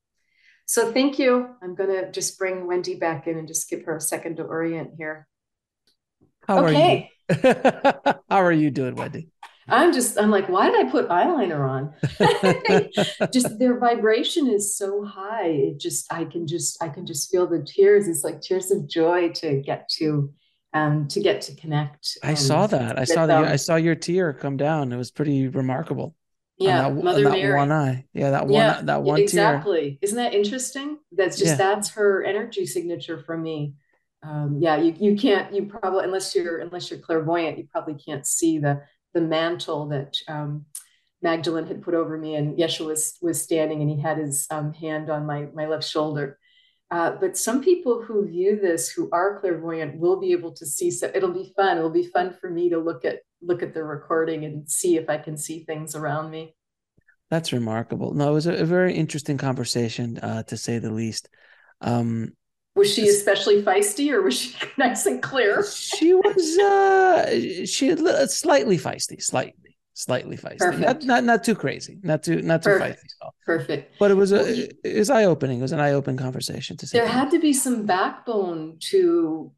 So 0.68 0.94
thank 0.94 1.20
you. 1.20 1.50
I'm 1.62 1.76
going 1.76 1.90
to 1.90 2.10
just 2.14 2.40
bring 2.40 2.66
Wendy 2.66 2.96
back 2.96 3.28
in 3.28 3.38
and 3.38 3.48
just 3.48 3.70
give 3.70 3.84
her 3.84 3.98
a 3.98 4.02
second 4.02 4.38
to 4.38 4.44
orient 4.44 4.92
here. 4.96 5.28
How 6.48 6.64
okay. 6.64 7.12
How 8.30 8.44
are 8.44 8.52
you 8.52 8.72
doing, 8.72 8.96
Wendy? 8.96 9.30
I'm 9.68 9.94
just, 9.94 10.18
I'm 10.18 10.32
like, 10.32 10.50
why 10.50 10.70
did 10.70 10.88
I 10.88 10.90
put 10.90 11.10
eyeliner 11.10 11.70
on? 11.70 13.30
just 13.32 13.60
their 13.60 13.78
vibration 13.78 14.48
is 14.48 14.76
so 14.76 15.06
high. 15.06 15.48
It 15.48 15.80
just, 15.80 16.12
I 16.12 16.26
can 16.26 16.48
just, 16.48 16.82
I 16.84 16.90
can 16.90 17.06
just 17.06 17.30
feel 17.30 17.46
the 17.46 17.64
tears. 17.64 18.08
It's 18.08 18.24
like 18.24 18.42
tears 18.42 18.72
of 18.72 18.88
joy 18.88 19.30
to 19.34 19.62
get 19.62 19.88
to, 19.98 20.34
um, 20.74 21.08
to 21.10 21.20
get 21.20 21.42
to 21.42 21.56
connect. 21.56 22.18
I 22.24 22.34
saw 22.34 22.66
that. 22.68 22.98
I 22.98 23.04
saw 23.04 23.28
that. 23.28 23.44
I 23.44 23.58
saw 23.58 23.76
your 23.76 23.96
tear 23.96 24.34
come 24.34 24.58
down. 24.58 24.92
It 24.92 24.98
was 24.98 25.12
pretty 25.12 25.48
remarkable. 25.48 26.16
Yeah, 26.58 26.90
that, 26.90 27.04
Mother 27.04 27.24
that 27.24 27.32
Mary. 27.32 27.58
one 27.58 27.72
eye. 27.72 28.06
Yeah, 28.14 28.32
that 28.32 28.48
one. 28.48 28.54
Yeah, 28.54 28.82
that 28.84 29.02
one 29.02 29.20
exactly. 29.20 29.92
tear. 29.92 29.98
Isn't 30.02 30.18
that 30.18 30.34
interesting? 30.34 30.98
That's 31.12 31.38
just 31.38 31.52
Yeah. 31.52 31.56
that's 31.56 31.92
her 31.92 32.24
energy 32.24 32.66
signature 32.66 33.24
for 33.26 33.38
me. 33.38 33.76
Um, 34.22 34.58
yeah, 34.60 34.78
you 34.78 34.96
you 35.00 35.16
can't 35.16 35.54
you 35.54 35.66
probably 35.66 36.04
unless 36.04 36.36
you're 36.36 36.60
unless 36.60 36.90
you're 36.90 37.00
clairvoyant, 37.00 37.58
you 37.58 37.68
probably 37.72 37.96
can't 37.96 38.26
see 38.26 38.60
the 38.60 38.82
the 39.14 39.22
mantle 39.22 39.88
that 39.88 40.18
um, 40.28 40.66
Magdalene 41.22 41.68
had 41.68 41.82
put 41.82 41.94
over 41.94 42.18
me, 42.18 42.36
and 42.36 42.58
Yeshua 42.58 42.88
was 42.88 43.18
was 43.22 43.42
standing, 43.42 43.82
and 43.82 43.90
he 43.90 44.00
had 44.00 44.18
his 44.18 44.46
um, 44.50 44.74
hand 44.74 45.10
on 45.10 45.26
my 45.26 45.48
my 45.54 45.68
left 45.68 45.86
shoulder. 45.88 46.38
Uh, 46.92 47.12
but 47.12 47.38
some 47.38 47.64
people 47.64 48.02
who 48.02 48.28
view 48.28 48.60
this, 48.60 48.90
who 48.90 49.10
are 49.12 49.40
clairvoyant, 49.40 50.00
will 50.00 50.20
be 50.20 50.32
able 50.32 50.52
to 50.52 50.66
see. 50.66 50.90
So 50.90 51.12
it'll 51.14 51.32
be 51.32 51.54
fun. 51.56 51.78
It'll 51.78 51.92
be 51.92 52.08
fun 52.08 52.36
for 52.42 52.50
me 52.50 52.70
to 52.70 52.80
look 52.80 53.06
at 53.06 53.20
look 53.42 53.62
at 53.62 53.74
the 53.74 53.84
recording 53.84 54.44
and 54.44 54.70
see 54.70 54.98
if 54.98 55.10
I 55.10 55.18
can 55.18 55.38
see 55.38 55.64
things 55.64 55.96
around 55.96 56.32
me. 56.32 56.56
That's 57.30 57.54
remarkable. 57.54 58.14
No, 58.14 58.32
it 58.32 58.34
was 58.34 58.48
a, 58.48 58.56
a 58.56 58.66
very 58.66 58.96
interesting 58.96 59.38
conversation, 59.38 60.18
uh, 60.18 60.44
to 60.44 60.58
say 60.58 60.80
the 60.80 60.92
least. 60.92 61.30
Um, 61.80 62.34
Was 62.76 62.94
she 62.94 63.08
especially 63.10 63.62
feisty, 63.62 64.12
or 64.12 64.22
was 64.22 64.38
she 64.40 64.56
nice 64.78 65.06
and 65.06 65.22
clear? 65.22 65.64
she 65.66 66.14
was 66.14 66.58
uh, 66.60 67.66
she 67.66 67.96
slightly 68.28 68.78
feisty, 68.78 69.22
slightly, 69.22 69.78
slightly 69.94 70.38
feisty. 70.38 70.60
Not, 70.60 70.74
Perfect. 70.74 71.04
not 71.06 71.24
not 71.24 71.44
too 71.44 71.56
crazy, 71.56 72.00
not 72.04 72.24
too 72.24 72.42
not 72.42 72.62
too 72.64 72.70
Perfect. 72.72 73.00
feisty. 73.00 73.06
at 73.22 73.26
all. 73.26 73.36
Perfect. 73.46 73.96
But 74.00 74.12
it 74.12 74.14
was 74.16 74.32
Well, 74.32 74.46
a 74.46 74.52
you- 74.52 74.70
it 74.84 74.98
was 74.98 75.10
eye 75.10 75.26
opening. 75.26 75.60
It 75.60 75.64
was 75.64 75.72
an 75.72 75.80
eye 75.80 75.94
opening 75.94 76.18
conversation 76.18 76.78
to 76.78 76.88
say. 76.88 77.00
There 77.00 77.08
the 77.08 77.14
had 77.14 77.32
to 77.32 77.40
be 77.40 77.54
some 77.54 77.86
backbone 77.86 78.78
to 78.92 79.52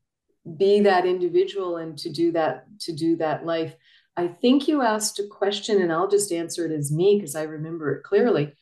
be 0.57 0.80
that 0.80 1.05
individual 1.05 1.78
and 1.78 1.97
to 1.99 2.09
do 2.09 2.32
that 2.32 2.66
to 2.82 2.91
do 2.93 3.18
that 3.18 3.45
life. 3.45 3.76
I 4.18 4.28
think 4.28 4.68
you 4.68 4.82
asked 4.82 5.20
a 5.20 5.28
question, 5.28 5.82
and 5.82 5.91
I'll 5.91 6.07
just 6.09 6.32
answer 6.32 6.66
it 6.66 6.72
as 6.72 6.91
me 6.91 7.18
because 7.18 7.36
I 7.36 7.43
remember 7.43 7.93
it 7.95 8.03
clearly. 8.03 8.53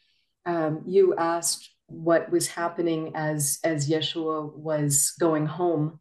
Um, 0.46 0.84
you 0.86 1.16
asked 1.16 1.70
what 1.90 2.32
was 2.32 2.48
happening 2.48 3.12
as 3.16 3.60
as 3.64 3.90
Yeshua 3.90 4.56
was 4.56 5.14
going 5.20 5.46
home, 5.46 6.00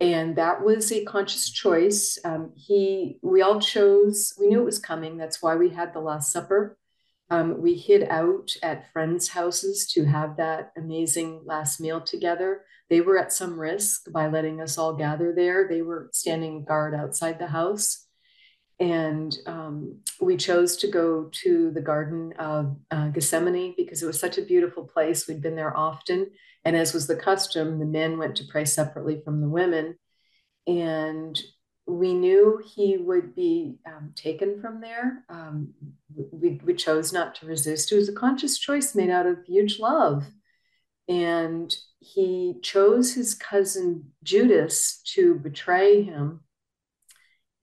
and 0.00 0.36
that 0.36 0.64
was 0.64 0.90
a 0.92 1.04
conscious 1.04 1.50
choice. 1.50 2.18
Um, 2.24 2.52
he, 2.56 3.18
we 3.22 3.42
all 3.42 3.60
chose. 3.60 4.34
We 4.38 4.46
knew 4.46 4.60
it 4.60 4.64
was 4.64 4.78
coming. 4.78 5.16
That's 5.16 5.42
why 5.42 5.56
we 5.56 5.70
had 5.70 5.92
the 5.92 6.00
Last 6.00 6.32
Supper. 6.32 6.78
Um, 7.30 7.60
we 7.60 7.74
hid 7.74 8.04
out 8.04 8.56
at 8.62 8.90
friends' 8.92 9.28
houses 9.28 9.86
to 9.92 10.04
have 10.04 10.36
that 10.38 10.72
amazing 10.76 11.42
last 11.44 11.80
meal 11.80 12.00
together. 12.00 12.62
They 12.88 13.02
were 13.02 13.18
at 13.18 13.32
some 13.32 13.60
risk 13.60 14.10
by 14.10 14.28
letting 14.28 14.62
us 14.62 14.78
all 14.78 14.94
gather 14.94 15.34
there. 15.34 15.68
They 15.68 15.82
were 15.82 16.08
standing 16.12 16.64
guard 16.64 16.94
outside 16.94 17.38
the 17.38 17.48
house. 17.48 18.07
And 18.80 19.36
um, 19.46 20.00
we 20.20 20.36
chose 20.36 20.76
to 20.78 20.88
go 20.88 21.28
to 21.32 21.70
the 21.72 21.80
Garden 21.80 22.32
of 22.38 22.76
uh, 22.90 23.08
Gethsemane 23.08 23.74
because 23.76 24.02
it 24.02 24.06
was 24.06 24.20
such 24.20 24.38
a 24.38 24.42
beautiful 24.42 24.84
place. 24.84 25.26
We'd 25.26 25.42
been 25.42 25.56
there 25.56 25.76
often. 25.76 26.30
And 26.64 26.76
as 26.76 26.94
was 26.94 27.06
the 27.06 27.16
custom, 27.16 27.78
the 27.78 27.86
men 27.86 28.18
went 28.18 28.36
to 28.36 28.44
pray 28.44 28.64
separately 28.64 29.20
from 29.24 29.40
the 29.40 29.48
women. 29.48 29.96
And 30.66 31.40
we 31.86 32.12
knew 32.12 32.62
he 32.64 32.98
would 32.98 33.34
be 33.34 33.78
um, 33.86 34.12
taken 34.14 34.60
from 34.60 34.80
there. 34.80 35.24
Um, 35.28 35.72
we, 36.14 36.60
we 36.62 36.74
chose 36.74 37.12
not 37.12 37.34
to 37.36 37.46
resist. 37.46 37.90
It 37.90 37.96
was 37.96 38.08
a 38.08 38.14
conscious 38.14 38.58
choice 38.58 38.94
made 38.94 39.10
out 39.10 39.26
of 39.26 39.44
huge 39.46 39.78
love. 39.78 40.24
And 41.08 41.74
he 42.00 42.56
chose 42.62 43.14
his 43.14 43.34
cousin 43.34 44.12
Judas 44.22 45.00
to 45.14 45.36
betray 45.36 46.02
him. 46.02 46.40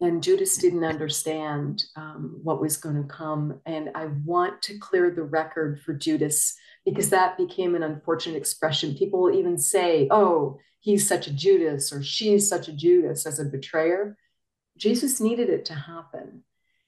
And 0.05 0.21
Judas 0.21 0.57
didn't 0.57 0.83
understand 0.83 1.83
um, 1.95 2.39
what 2.43 2.61
was 2.61 2.77
going 2.77 2.95
to 2.95 3.07
come. 3.07 3.59
And 3.65 3.89
I 3.95 4.05
want 4.23 4.61
to 4.63 4.77
clear 4.77 5.09
the 5.09 5.23
record 5.23 5.81
for 5.81 5.93
Judas 5.93 6.55
because 6.85 7.09
that 7.09 7.37
became 7.37 7.73
an 7.73 7.81
unfortunate 7.81 8.37
expression. 8.37 8.95
People 8.95 9.19
will 9.21 9.35
even 9.35 9.57
say, 9.57 10.07
oh, 10.11 10.59
he's 10.79 11.07
such 11.07 11.25
a 11.25 11.33
Judas 11.33 11.91
or 11.91 12.03
she's 12.03 12.47
such 12.47 12.67
a 12.67 12.73
Judas 12.73 13.25
as 13.25 13.39
a 13.39 13.45
betrayer. 13.45 14.15
Jesus 14.77 15.19
needed 15.19 15.49
it 15.49 15.65
to 15.65 15.73
happen. 15.73 16.43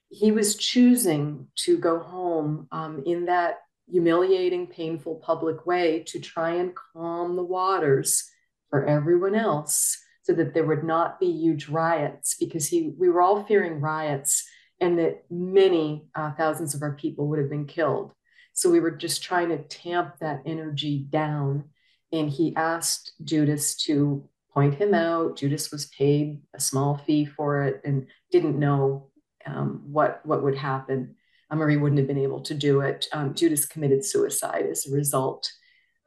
He 0.09 0.31
was 0.31 0.55
choosing 0.55 1.47
to 1.65 1.79
go 1.79 1.97
home 1.97 2.67
um, 2.71 3.01
in 3.07 3.25
that 3.25 3.61
humiliating, 3.89 4.67
painful 4.67 5.15
public 5.15 5.65
way 5.65 6.03
to 6.07 6.19
try 6.19 6.51
and 6.55 6.73
calm 6.93 7.35
the 7.35 7.43
waters 7.43 8.29
for 8.69 8.85
everyone 8.85 9.33
else 9.33 9.97
so 10.27 10.33
that 10.33 10.53
there 10.53 10.65
would 10.65 10.83
not 10.83 11.21
be 11.21 11.31
huge 11.31 11.69
riots 11.69 12.35
because 12.37 12.67
he 12.67 12.93
we 12.97 13.07
were 13.07 13.21
all 13.21 13.45
fearing 13.45 13.79
riots 13.79 14.45
and 14.81 14.99
that 14.99 15.23
many 15.31 16.05
uh, 16.15 16.33
thousands 16.33 16.75
of 16.75 16.81
our 16.81 16.95
people 16.95 17.27
would 17.27 17.39
have 17.39 17.49
been 17.49 17.65
killed. 17.65 18.11
So 18.51 18.69
we 18.69 18.81
were 18.81 18.91
just 18.91 19.23
trying 19.23 19.49
to 19.49 19.63
tamp 19.63 20.15
that 20.19 20.41
energy 20.45 20.99
down. 21.09 21.69
And 22.11 22.29
he 22.29 22.53
asked 22.57 23.13
judas 23.23 23.77
to 23.85 24.27
point 24.53 24.75
him 24.75 24.93
out. 24.93 25.37
Judas 25.37 25.71
was 25.71 25.85
paid 25.85 26.41
a 26.53 26.59
small 26.59 26.97
fee 26.97 27.23
for 27.23 27.63
it 27.63 27.79
and 27.85 28.07
didn't 28.29 28.59
know 28.59 29.07
um, 29.45 29.81
what 29.85 30.19
what 30.25 30.43
would 30.43 30.57
happen. 30.57 31.15
Marie 31.53 31.77
wouldn't 31.77 31.99
have 31.99 32.07
been 32.07 32.17
able 32.17 32.41
to 32.41 32.53
do 32.53 32.81
it. 32.81 33.05
Um, 33.13 33.33
judas 33.33 33.65
committed 33.65 34.03
suicide 34.03 34.65
as 34.69 34.85
a 34.85 34.93
result 34.93 35.49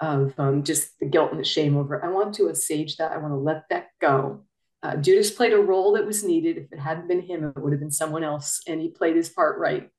of 0.00 0.32
um, 0.38 0.62
just 0.64 0.98
the 0.98 1.06
guilt 1.06 1.30
and 1.30 1.40
the 1.40 1.44
shame 1.44 1.76
over 1.76 1.96
it. 1.96 2.04
I 2.04 2.08
want 2.08 2.34
to 2.36 2.48
assuage 2.48 2.96
that. 2.96 3.12
I 3.12 3.18
want 3.18 3.32
to 3.32 3.36
let 3.36 3.64
that 3.70 3.88
go. 4.00 4.44
Uh, 4.82 4.96
Judas 4.96 5.30
played 5.30 5.52
a 5.52 5.58
role 5.58 5.92
that 5.92 6.06
was 6.06 6.24
needed. 6.24 6.56
If 6.56 6.72
it 6.72 6.78
hadn't 6.78 7.06
been 7.08 7.20
him, 7.20 7.44
it 7.44 7.60
would 7.60 7.72
have 7.72 7.80
been 7.80 7.90
someone 7.90 8.24
else, 8.24 8.62
and 8.66 8.80
he 8.80 8.88
played 8.88 9.14
his 9.16 9.28
part 9.28 9.58
right. 9.58 9.90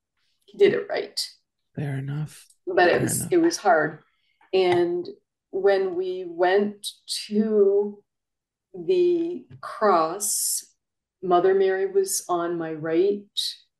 He 0.45 0.57
did 0.57 0.73
it 0.73 0.87
right, 0.89 1.19
Fair 1.75 1.97
enough. 1.97 2.45
but 2.65 2.89
it 2.89 3.01
was 3.01 3.19
enough. 3.21 3.31
it 3.31 3.37
was 3.37 3.57
hard. 3.57 3.99
And 4.53 5.07
when 5.51 5.95
we 5.95 6.25
went 6.27 6.87
to 7.27 8.03
the 8.73 9.45
cross, 9.61 10.65
Mother 11.21 11.53
Mary 11.53 11.85
was 11.91 12.25
on 12.27 12.57
my 12.57 12.73
right 12.73 13.21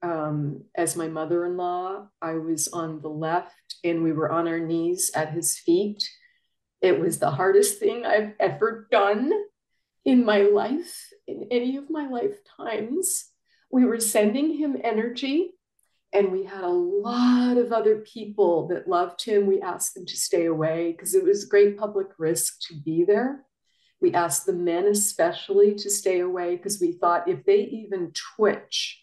um, 0.02 0.64
as 0.76 0.96
my 0.96 1.08
mother-in-law. 1.08 2.08
I 2.22 2.34
was 2.34 2.68
on 2.70 3.02
the 3.02 3.10
left, 3.10 3.76
and 3.84 4.04
we 4.04 4.12
were 4.12 4.32
on 4.32 4.48
our 4.48 4.60
knees 4.60 5.12
at 5.16 5.32
his 5.34 5.58
feet. 5.58 6.10
It 6.82 7.00
was 7.00 7.20
the 7.20 7.32
hardest 7.32 7.80
thing 7.80 8.06
I've 8.06 8.34
ever 8.40 8.88
done 8.92 9.32
in 10.04 10.26
my 10.26 10.42
life, 10.42 11.10
in 11.28 11.48
any 11.52 11.78
of 11.78 11.90
my 11.90 12.08
lifetimes. 12.08 13.30
We 13.72 13.86
were 13.86 14.00
sending 14.00 14.58
him 14.58 14.78
energy, 14.84 15.52
and 16.12 16.32
we 16.32 16.44
had 16.44 16.64
a 16.64 16.68
lot 16.68 17.58
of 17.58 17.72
other 17.72 17.98
people 18.00 18.68
that 18.70 18.88
loved 18.88 19.24
him. 19.24 19.46
We 19.46 19.62
asked 19.62 19.94
them 19.94 20.06
to 20.08 20.18
stay 20.18 20.46
away 20.46 20.92
because 20.92 21.14
it 21.14 21.24
was 21.24 21.46
great 21.46 21.78
public 21.78 22.08
risk 22.18 22.60
to 22.68 22.74
be 22.76 23.06
there. 23.06 23.46
We 24.02 24.14
asked 24.16 24.48
the 24.48 24.54
men, 24.54 24.86
especially, 24.86 25.76
to 25.76 25.90
stay 25.90 26.20
away 26.20 26.56
because 26.56 26.82
we 26.82 26.94
thought 26.94 27.30
if 27.30 27.46
they 27.46 27.62
even 27.62 28.12
twitch, 28.36 29.01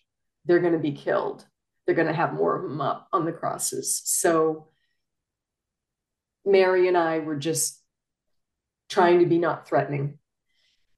they're 0.49 0.59
going 0.59 0.73
to 0.73 0.79
be 0.79 0.93
killed. 0.93 1.45
They're 1.87 1.95
going 1.95 2.09
to 2.09 2.15
have 2.15 2.33
more 2.33 2.57
of 2.57 2.63
them 2.63 2.81
up 2.81 3.07
on 3.13 3.25
the 3.25 3.33
crosses. 3.33 4.03
So 4.05 4.69
Mary 6.45 6.89
and 6.89 6.97
I 6.97 7.21
were 7.21 7.37
just 7.37 7.81
trying 8.89 9.21
to 9.21 9.27
be 9.27 9.39
not 9.39 9.69
threatening. 9.69 10.19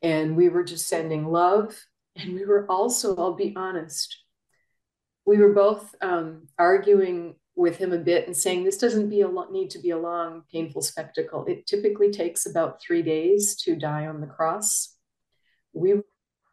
And 0.02 0.36
we 0.36 0.48
were 0.48 0.64
just 0.64 0.88
sending 0.88 1.26
love. 1.26 1.76
And 2.16 2.34
we 2.34 2.46
were 2.46 2.64
also, 2.70 3.16
I'll 3.16 3.34
be 3.34 3.54
honest, 3.56 4.16
we 5.26 5.36
were 5.36 5.52
both 5.52 5.94
um, 6.00 6.48
arguing 6.58 7.36
with 7.56 7.76
him 7.76 7.92
a 7.92 7.98
bit 7.98 8.26
and 8.26 8.36
saying 8.36 8.64
this 8.64 8.78
doesn't 8.78 9.10
be 9.10 9.20
a 9.20 9.28
lo- 9.28 9.50
need 9.50 9.70
to 9.70 9.78
be 9.78 9.90
a 9.90 9.98
long, 9.98 10.44
painful 10.50 10.82
spectacle. 10.82 11.44
It 11.46 11.66
typically 11.66 12.10
takes 12.10 12.46
about 12.46 12.80
three 12.80 13.02
days 13.02 13.54
to 13.62 13.76
die 13.76 14.06
on 14.06 14.20
the 14.20 14.26
cross. 14.26 14.96
We 15.72 16.00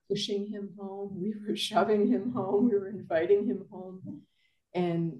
pushing 0.09 0.47
him 0.47 0.69
home. 0.79 1.19
We 1.19 1.33
were 1.47 1.55
shoving 1.69 2.07
him 2.07 2.31
home. 2.31 2.69
We 2.69 2.77
were 2.77 2.89
inviting 2.89 3.45
him 3.45 3.65
home, 3.71 4.21
and 4.73 5.19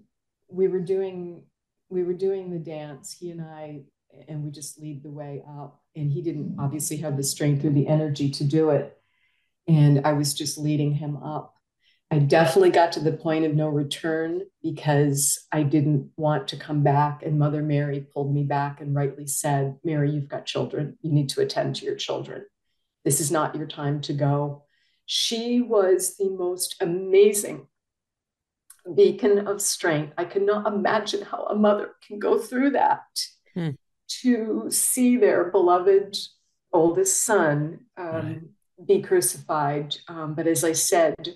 we 0.50 0.68
were 0.68 0.82
doing 0.82 1.44
we 1.90 2.04
were 2.04 2.14
doing 2.14 2.52
the 2.52 2.60
dance. 2.60 3.16
He 3.18 3.32
and 3.32 3.42
I, 3.42 3.82
and 4.28 4.44
we 4.44 4.52
just 4.52 4.80
lead 4.80 5.04
the 5.04 5.10
way 5.10 5.44
up. 5.48 5.82
And 5.96 6.12
he 6.12 6.22
didn't 6.22 6.58
obviously 6.60 6.98
have 6.98 7.18
the 7.18 7.24
strength 7.24 7.66
or 7.66 7.70
the 7.70 7.88
energy 7.88 8.30
to 8.32 8.44
do 8.44 8.72
it. 8.72 8.98
And 9.68 10.06
I 10.06 10.14
was 10.14 10.34
just 10.34 10.58
leading 10.58 10.94
him 10.94 11.18
up. 11.18 11.54
I 12.10 12.20
definitely 12.20 12.70
got 12.70 12.94
to 12.94 13.02
the 13.02 13.12
point 13.12 13.44
of 13.44 13.54
no 13.54 13.68
return 13.68 14.44
because 14.64 15.46
I 15.52 15.64
didn't 15.64 16.12
want 16.16 16.48
to 16.50 16.58
come 16.58 16.82
back. 16.82 17.22
And 17.22 17.38
Mother 17.38 17.62
Mary 17.62 18.08
pulled 18.14 18.34
me 18.34 18.44
back 18.44 18.80
and 18.80 18.96
rightly 18.96 19.28
said, 19.28 19.78
Mary, 19.84 20.12
you've 20.12 20.30
got 20.30 20.46
children. 20.46 20.98
You 21.02 21.12
need 21.12 21.30
to 21.30 21.42
attend 21.42 21.76
to 21.78 21.86
your 21.86 21.96
children. 21.96 22.46
This 23.04 23.20
is 23.20 23.30
not 23.30 23.56
your 23.56 23.68
time 23.68 24.00
to 24.02 24.14
go. 24.14 24.64
She 25.08 25.62
was 25.62 26.18
the 26.18 26.30
most 26.30 26.76
amazing 26.82 27.68
beacon 28.94 29.48
of 29.48 29.62
strength. 29.62 30.14
I 30.18 30.26
cannot 30.26 30.68
imagine 30.68 31.22
how 31.24 31.46
a 31.46 31.56
mother 31.56 31.92
can 32.06 32.20
go 32.20 32.38
through 32.38 32.72
that 32.72 33.06
hmm. 33.54 33.72
to 34.22 34.68
see 34.70 35.18
their 35.18 35.46
beloved 35.46 36.18
oldest 36.74 37.24
son 37.24 37.86
um, 37.98 38.06
right. 38.08 38.42
be 38.86 39.02
crucified. 39.02 39.96
Um, 40.10 40.36
but 40.36 40.46
as 40.46 40.66
I 40.66 40.74
said, 40.74 41.36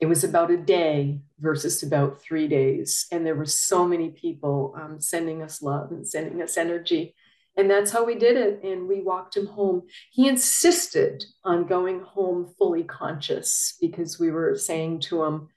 it 0.00 0.06
was 0.06 0.24
about 0.24 0.50
a 0.50 0.56
day 0.56 1.20
versus 1.38 1.84
about 1.84 2.20
three 2.20 2.48
days. 2.48 3.06
And 3.12 3.24
there 3.24 3.36
were 3.36 3.46
so 3.46 3.86
many 3.86 4.10
people 4.10 4.74
um, 4.76 5.00
sending 5.00 5.40
us 5.40 5.62
love 5.62 5.92
and 5.92 6.06
sending 6.06 6.42
us 6.42 6.56
energy. 6.56 7.14
And 7.56 7.70
that's 7.70 7.92
how 7.92 8.04
we 8.04 8.16
did 8.16 8.36
it. 8.36 8.60
And 8.64 8.88
we 8.88 9.00
walked 9.00 9.36
him 9.36 9.46
home. 9.46 9.82
He 10.10 10.28
insisted 10.28 11.24
on 11.44 11.66
going 11.66 12.00
home 12.00 12.52
fully 12.58 12.82
conscious 12.82 13.76
because 13.80 14.18
we 14.18 14.30
were 14.30 14.56
saying 14.56 15.00
to 15.00 15.22
him, 15.22 15.48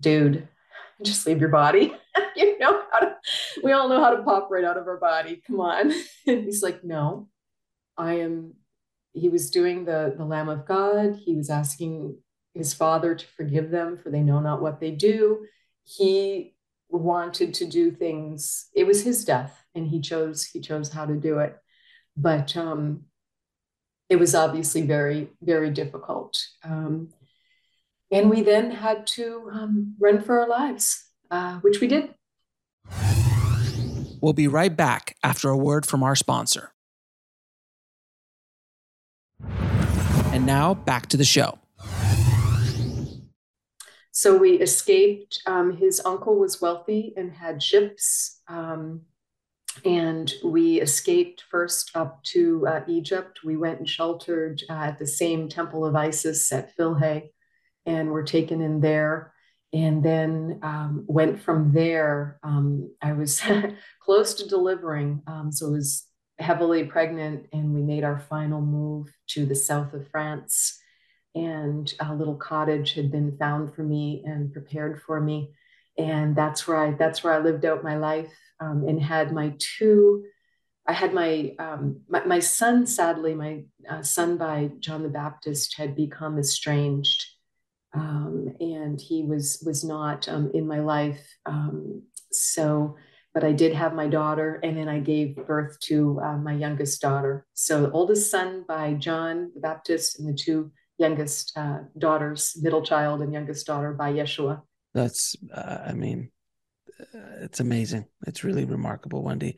dude, 0.00 0.48
just 1.02 1.26
leave 1.26 1.40
your 1.40 1.48
body. 1.48 1.92
you 2.36 2.58
know 2.58 2.82
how 2.92 3.00
to, 3.00 3.16
we 3.64 3.72
all 3.72 3.88
know 3.88 4.02
how 4.02 4.14
to 4.14 4.22
pop 4.22 4.48
right 4.50 4.64
out 4.64 4.76
of 4.76 4.86
our 4.86 4.98
body. 4.98 5.42
Come 5.46 5.60
on. 5.60 5.92
and 6.26 6.44
he's 6.44 6.62
like, 6.62 6.84
no, 6.84 7.28
I 7.96 8.20
am. 8.20 8.54
He 9.12 9.28
was 9.28 9.50
doing 9.50 9.84
the, 9.84 10.14
the 10.16 10.24
Lamb 10.24 10.48
of 10.48 10.66
God. 10.66 11.16
He 11.16 11.34
was 11.34 11.50
asking 11.50 12.16
his 12.54 12.72
father 12.74 13.16
to 13.16 13.26
forgive 13.26 13.70
them 13.70 13.98
for 13.98 14.10
they 14.10 14.20
know 14.20 14.38
not 14.40 14.62
what 14.62 14.78
they 14.78 14.92
do. 14.92 15.46
He 15.82 16.54
wanted 16.88 17.54
to 17.54 17.66
do 17.66 17.90
things. 17.90 18.68
It 18.74 18.86
was 18.86 19.02
his 19.02 19.24
death 19.24 19.59
and 19.74 19.88
he 19.88 20.00
chose 20.00 20.44
he 20.44 20.60
chose 20.60 20.90
how 20.90 21.06
to 21.06 21.14
do 21.14 21.38
it. 21.38 21.56
But 22.16 22.56
um, 22.56 23.04
it 24.08 24.16
was 24.16 24.34
obviously 24.34 24.82
very 24.82 25.28
very 25.42 25.70
difficult. 25.70 26.42
Um, 26.64 27.10
and 28.10 28.28
we 28.28 28.42
then 28.42 28.72
had 28.72 29.06
to 29.08 29.48
um, 29.52 29.94
run 30.00 30.20
for 30.20 30.40
our 30.40 30.48
lives 30.48 31.10
uh, 31.30 31.58
which 31.60 31.80
we 31.80 31.86
did. 31.86 32.14
We'll 34.20 34.32
be 34.32 34.48
right 34.48 34.74
back 34.74 35.16
after 35.22 35.48
a 35.48 35.56
word 35.56 35.86
from 35.86 36.02
our 36.02 36.14
sponsor. 36.14 36.72
And 40.32 40.44
now 40.44 40.74
back 40.74 41.06
to 41.08 41.16
the 41.16 41.24
show. 41.24 41.58
So 44.12 44.36
we 44.36 44.60
escaped 44.60 45.40
um, 45.46 45.76
his 45.76 46.02
uncle 46.04 46.38
was 46.38 46.60
wealthy 46.60 47.14
and 47.16 47.32
had 47.32 47.62
ships 47.62 48.42
um, 48.48 49.02
and 49.84 50.32
we 50.44 50.80
escaped 50.80 51.44
first 51.50 51.90
up 51.94 52.22
to 52.24 52.66
uh, 52.66 52.80
Egypt. 52.88 53.40
We 53.44 53.56
went 53.56 53.78
and 53.78 53.88
sheltered 53.88 54.62
uh, 54.68 54.72
at 54.72 54.98
the 54.98 55.06
same 55.06 55.48
temple 55.48 55.84
of 55.84 55.96
Isis 55.96 56.52
at 56.52 56.74
Philae 56.76 57.30
and 57.86 58.10
were 58.10 58.22
taken 58.22 58.60
in 58.60 58.80
there. 58.80 59.32
And 59.72 60.02
then 60.02 60.58
um, 60.62 61.04
went 61.06 61.40
from 61.40 61.72
there. 61.72 62.40
Um, 62.42 62.90
I 63.00 63.12
was 63.12 63.40
close 64.02 64.34
to 64.34 64.48
delivering, 64.48 65.22
um, 65.28 65.52
so 65.52 65.68
I 65.68 65.70
was 65.70 66.06
heavily 66.40 66.84
pregnant, 66.84 67.46
and 67.52 67.72
we 67.72 67.82
made 67.82 68.02
our 68.02 68.18
final 68.18 68.60
move 68.60 69.06
to 69.28 69.46
the 69.46 69.54
south 69.54 69.94
of 69.94 70.08
France. 70.08 70.76
And 71.36 71.92
a 72.00 72.12
little 72.12 72.34
cottage 72.34 72.94
had 72.94 73.12
been 73.12 73.36
found 73.38 73.72
for 73.72 73.84
me 73.84 74.24
and 74.26 74.52
prepared 74.52 75.00
for 75.02 75.20
me, 75.20 75.52
and 75.96 76.34
that's 76.34 76.66
where 76.66 76.76
I 76.76 76.90
that's 76.90 77.22
where 77.22 77.32
I 77.32 77.38
lived 77.38 77.64
out 77.64 77.84
my 77.84 77.96
life 77.96 78.32
um, 78.60 78.86
and 78.86 79.02
had 79.02 79.32
my 79.32 79.54
two. 79.58 80.24
I 80.86 80.92
had 80.92 81.14
my, 81.14 81.54
um, 81.58 82.00
my, 82.08 82.24
my 82.24 82.38
son. 82.40 82.86
Sadly, 82.86 83.34
my 83.34 83.64
uh, 83.88 84.02
son 84.02 84.36
by 84.36 84.70
John 84.80 85.02
the 85.02 85.08
Baptist 85.08 85.76
had 85.76 85.94
become 85.94 86.38
estranged, 86.38 87.24
um, 87.94 88.54
and 88.60 89.00
he 89.00 89.22
was 89.22 89.62
was 89.64 89.84
not 89.84 90.28
um, 90.28 90.50
in 90.54 90.66
my 90.66 90.80
life. 90.80 91.20
Um, 91.46 92.02
so, 92.32 92.96
but 93.34 93.44
I 93.44 93.52
did 93.52 93.74
have 93.74 93.94
my 93.94 94.08
daughter, 94.08 94.58
and 94.62 94.76
then 94.76 94.88
I 94.88 94.98
gave 95.00 95.36
birth 95.36 95.78
to 95.80 96.20
uh, 96.22 96.36
my 96.36 96.54
youngest 96.54 97.00
daughter. 97.00 97.46
So, 97.54 97.82
the 97.82 97.90
oldest 97.92 98.30
son 98.30 98.64
by 98.66 98.94
John 98.94 99.52
the 99.54 99.60
Baptist, 99.60 100.18
and 100.18 100.28
the 100.28 100.34
two 100.36 100.72
youngest 101.00 101.52
uh, 101.56 101.78
daughters, 101.98 102.56
middle 102.60 102.82
child 102.82 103.22
and 103.22 103.32
youngest 103.32 103.66
daughter 103.66 103.92
by 103.92 104.12
Yeshua. 104.12 104.62
That's, 104.92 105.34
uh, 105.52 105.78
I 105.86 105.92
mean, 105.92 106.30
it's 107.40 107.60
amazing. 107.60 108.06
It's 108.26 108.44
really 108.44 108.64
remarkable, 108.64 109.22
Wendy. 109.22 109.56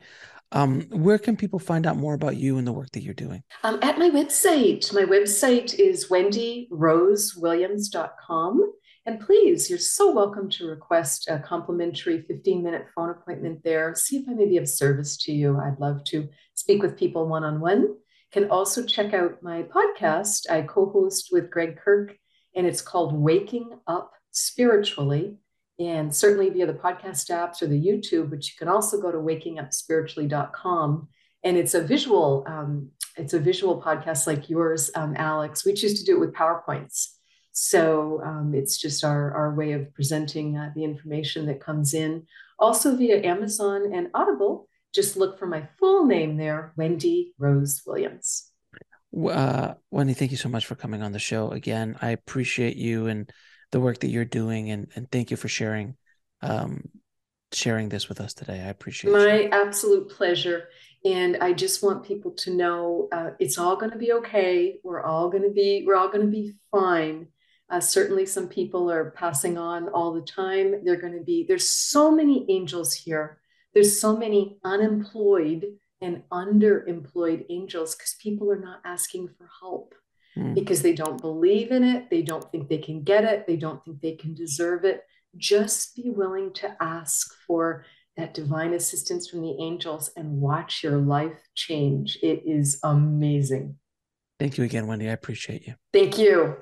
Um, 0.53 0.81
where 0.91 1.17
can 1.17 1.35
people 1.35 1.57
find 1.57 1.87
out 1.87 1.97
more 1.97 2.13
about 2.13 2.37
you 2.37 2.59
and 2.59 2.67
the 2.67 2.71
work 2.71 2.91
that 2.91 3.01
you're 3.01 3.15
doing? 3.15 3.41
Um, 3.63 3.79
at 3.81 3.97
my 3.97 4.11
website. 4.11 4.93
My 4.93 5.01
website 5.01 5.73
is 5.79 6.09
wendyrosewilliams.com. 6.09 8.73
And 9.05 9.19
please, 9.19 9.69
you're 9.69 9.79
so 9.79 10.13
welcome 10.13 10.49
to 10.51 10.65
request 10.67 11.27
a 11.27 11.37
complimentary 11.39 12.21
15 12.21 12.63
minute 12.63 12.85
phone 12.95 13.09
appointment 13.09 13.61
there. 13.63 13.93
See 13.95 14.17
if 14.17 14.29
I 14.29 14.33
may 14.33 14.45
be 14.45 14.57
of 14.57 14.69
service 14.69 15.17
to 15.23 15.33
you. 15.33 15.59
I'd 15.59 15.79
love 15.79 16.03
to 16.05 16.29
speak 16.53 16.83
with 16.83 16.97
people 16.97 17.27
one 17.27 17.43
on 17.43 17.59
one. 17.59 17.95
Can 18.31 18.49
also 18.49 18.83
check 18.83 19.13
out 19.13 19.43
my 19.43 19.63
podcast. 19.63 20.49
I 20.49 20.61
co 20.61 20.89
host 20.89 21.27
with 21.31 21.49
Greg 21.49 21.77
Kirk, 21.83 22.15
and 22.55 22.65
it's 22.65 22.81
called 22.81 23.13
Waking 23.13 23.71
Up 23.87 24.13
Spiritually 24.31 25.35
and 25.79 26.15
certainly 26.15 26.49
via 26.49 26.65
the 26.67 26.73
podcast 26.73 27.29
apps 27.29 27.61
or 27.61 27.67
the 27.67 27.81
YouTube, 27.81 28.29
but 28.29 28.47
you 28.47 28.53
can 28.57 28.67
also 28.67 29.01
go 29.01 29.11
to 29.11 29.17
wakingupspiritually.com. 29.17 31.07
And 31.43 31.57
it's 31.57 31.73
a 31.73 31.81
visual, 31.81 32.43
um, 32.47 32.89
it's 33.17 33.33
a 33.33 33.39
visual 33.39 33.81
podcast 33.81 34.27
like 34.27 34.49
yours, 34.49 34.91
um, 34.95 35.15
Alex. 35.17 35.65
We 35.65 35.73
choose 35.73 35.99
to 35.99 36.05
do 36.05 36.15
it 36.15 36.19
with 36.19 36.33
PowerPoints. 36.33 37.09
So 37.51 38.21
um, 38.23 38.53
it's 38.55 38.77
just 38.77 39.03
our, 39.03 39.31
our 39.33 39.53
way 39.53 39.73
of 39.73 39.93
presenting 39.93 40.57
uh, 40.57 40.71
the 40.75 40.83
information 40.83 41.45
that 41.47 41.59
comes 41.59 41.93
in. 41.93 42.25
Also 42.59 42.95
via 42.95 43.23
Amazon 43.23 43.93
and 43.93 44.07
Audible, 44.13 44.67
just 44.93 45.17
look 45.17 45.37
for 45.37 45.47
my 45.47 45.67
full 45.79 46.05
name 46.05 46.37
there, 46.37 46.73
Wendy 46.77 47.33
Rose 47.37 47.81
Williams. 47.85 48.51
Uh, 49.15 49.73
Wendy, 49.91 50.13
thank 50.13 50.31
you 50.31 50.37
so 50.37 50.49
much 50.49 50.65
for 50.65 50.75
coming 50.75 51.03
on 51.03 51.11
the 51.11 51.19
show 51.19 51.49
again. 51.49 51.97
I 52.01 52.11
appreciate 52.11 52.77
you 52.77 53.07
and 53.07 53.31
the 53.73 53.81
work 53.81 53.99
that 53.99 54.09
you're 54.09 54.23
doing 54.23 54.69
and, 54.69 54.87
and 54.95 55.11
thank 55.11 55.31
you 55.31 55.35
for 55.35 55.49
sharing 55.49 55.95
um, 56.41 56.89
sharing 57.51 57.89
this 57.89 58.07
with 58.07 58.21
us 58.21 58.33
today. 58.33 58.61
I 58.61 58.69
appreciate 58.69 59.11
it. 59.11 59.13
my 59.13 59.39
you. 59.41 59.49
absolute 59.51 60.09
pleasure. 60.09 60.69
And 61.05 61.37
I 61.37 61.53
just 61.53 61.83
want 61.83 62.05
people 62.05 62.31
to 62.31 62.53
know 62.55 63.09
uh, 63.11 63.31
it's 63.39 63.57
all 63.57 63.75
going 63.75 63.91
to 63.91 63.97
be 63.97 64.13
okay. 64.13 64.77
We're 64.83 65.03
all 65.03 65.29
going 65.29 65.43
to 65.43 65.49
be 65.49 65.83
we're 65.85 65.95
all 65.95 66.07
going 66.07 66.25
to 66.25 66.31
be 66.31 66.53
fine. 66.71 67.27
Uh, 67.69 67.79
certainly, 67.79 68.25
some 68.25 68.47
people 68.47 68.91
are 68.91 69.11
passing 69.11 69.57
on 69.57 69.89
all 69.89 70.13
the 70.13 70.21
time. 70.21 70.85
They're 70.85 71.01
going 71.01 71.17
to 71.17 71.23
be 71.23 71.45
there's 71.47 71.69
so 71.69 72.11
many 72.11 72.45
angels 72.49 72.93
here. 72.93 73.39
There's 73.73 73.99
so 73.99 74.15
many 74.15 74.59
unemployed 74.63 75.65
and 75.99 76.21
underemployed 76.31 77.45
angels 77.49 77.95
because 77.95 78.15
people 78.21 78.51
are 78.51 78.59
not 78.59 78.81
asking 78.85 79.29
for 79.37 79.49
help 79.59 79.95
mm. 80.37 80.53
because 80.55 80.81
they 80.81 80.93
don't 80.93 81.21
believe 81.21 81.71
in 81.71 81.83
it. 81.83 82.09
They 82.09 82.21
don't 82.21 82.49
think 82.51 82.69
they 82.69 82.77
can 82.77 83.03
get 83.03 83.23
it. 83.23 83.47
They 83.47 83.57
don't 83.57 83.83
think 83.83 84.01
they 84.01 84.15
can 84.15 84.33
deserve 84.33 84.85
it. 84.85 85.03
Just 85.37 85.95
be 85.95 86.09
willing 86.09 86.53
to 86.53 86.75
ask 86.81 87.33
for 87.47 87.85
that 88.17 88.33
divine 88.33 88.73
assistance 88.73 89.27
from 89.27 89.41
the 89.41 89.57
angels 89.59 90.11
and 90.15 90.39
watch 90.39 90.83
your 90.83 90.97
life 90.97 91.37
change. 91.55 92.17
It 92.21 92.43
is 92.45 92.79
amazing. 92.83 93.77
Thank 94.39 94.57
you 94.57 94.63
again, 94.63 94.87
Wendy. 94.87 95.09
I 95.09 95.13
appreciate 95.13 95.65
you. 95.65 95.75
Thank 95.91 96.17
you. 96.17 96.57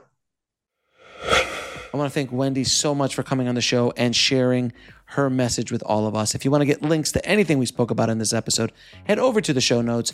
I 1.94 1.98
want 1.98 2.10
to 2.10 2.14
thank 2.14 2.32
Wendy 2.32 2.64
so 2.64 2.96
much 2.96 3.16
for 3.16 3.24
coming 3.24 3.50
on 3.50 3.56
the 3.56 3.62
show 3.62 3.92
and 3.98 4.16
sharing 4.16 4.72
her 5.06 5.30
message 5.30 5.74
with 5.74 5.84
all 5.84 6.08
of 6.08 6.16
us. 6.16 6.34
If 6.34 6.46
you 6.46 6.52
want 6.52 6.62
to 6.62 6.66
get 6.66 6.82
links 6.82 7.12
to 7.14 7.26
anything 7.26 7.58
we 7.58 7.66
spoke 7.66 7.92
about 7.92 8.10
in 8.10 8.18
this 8.18 8.32
episode, 8.32 8.72
head 9.04 9.20
over 9.20 9.42
to 9.42 9.52
the 9.52 9.60
show 9.60 9.82
notes 9.82 10.14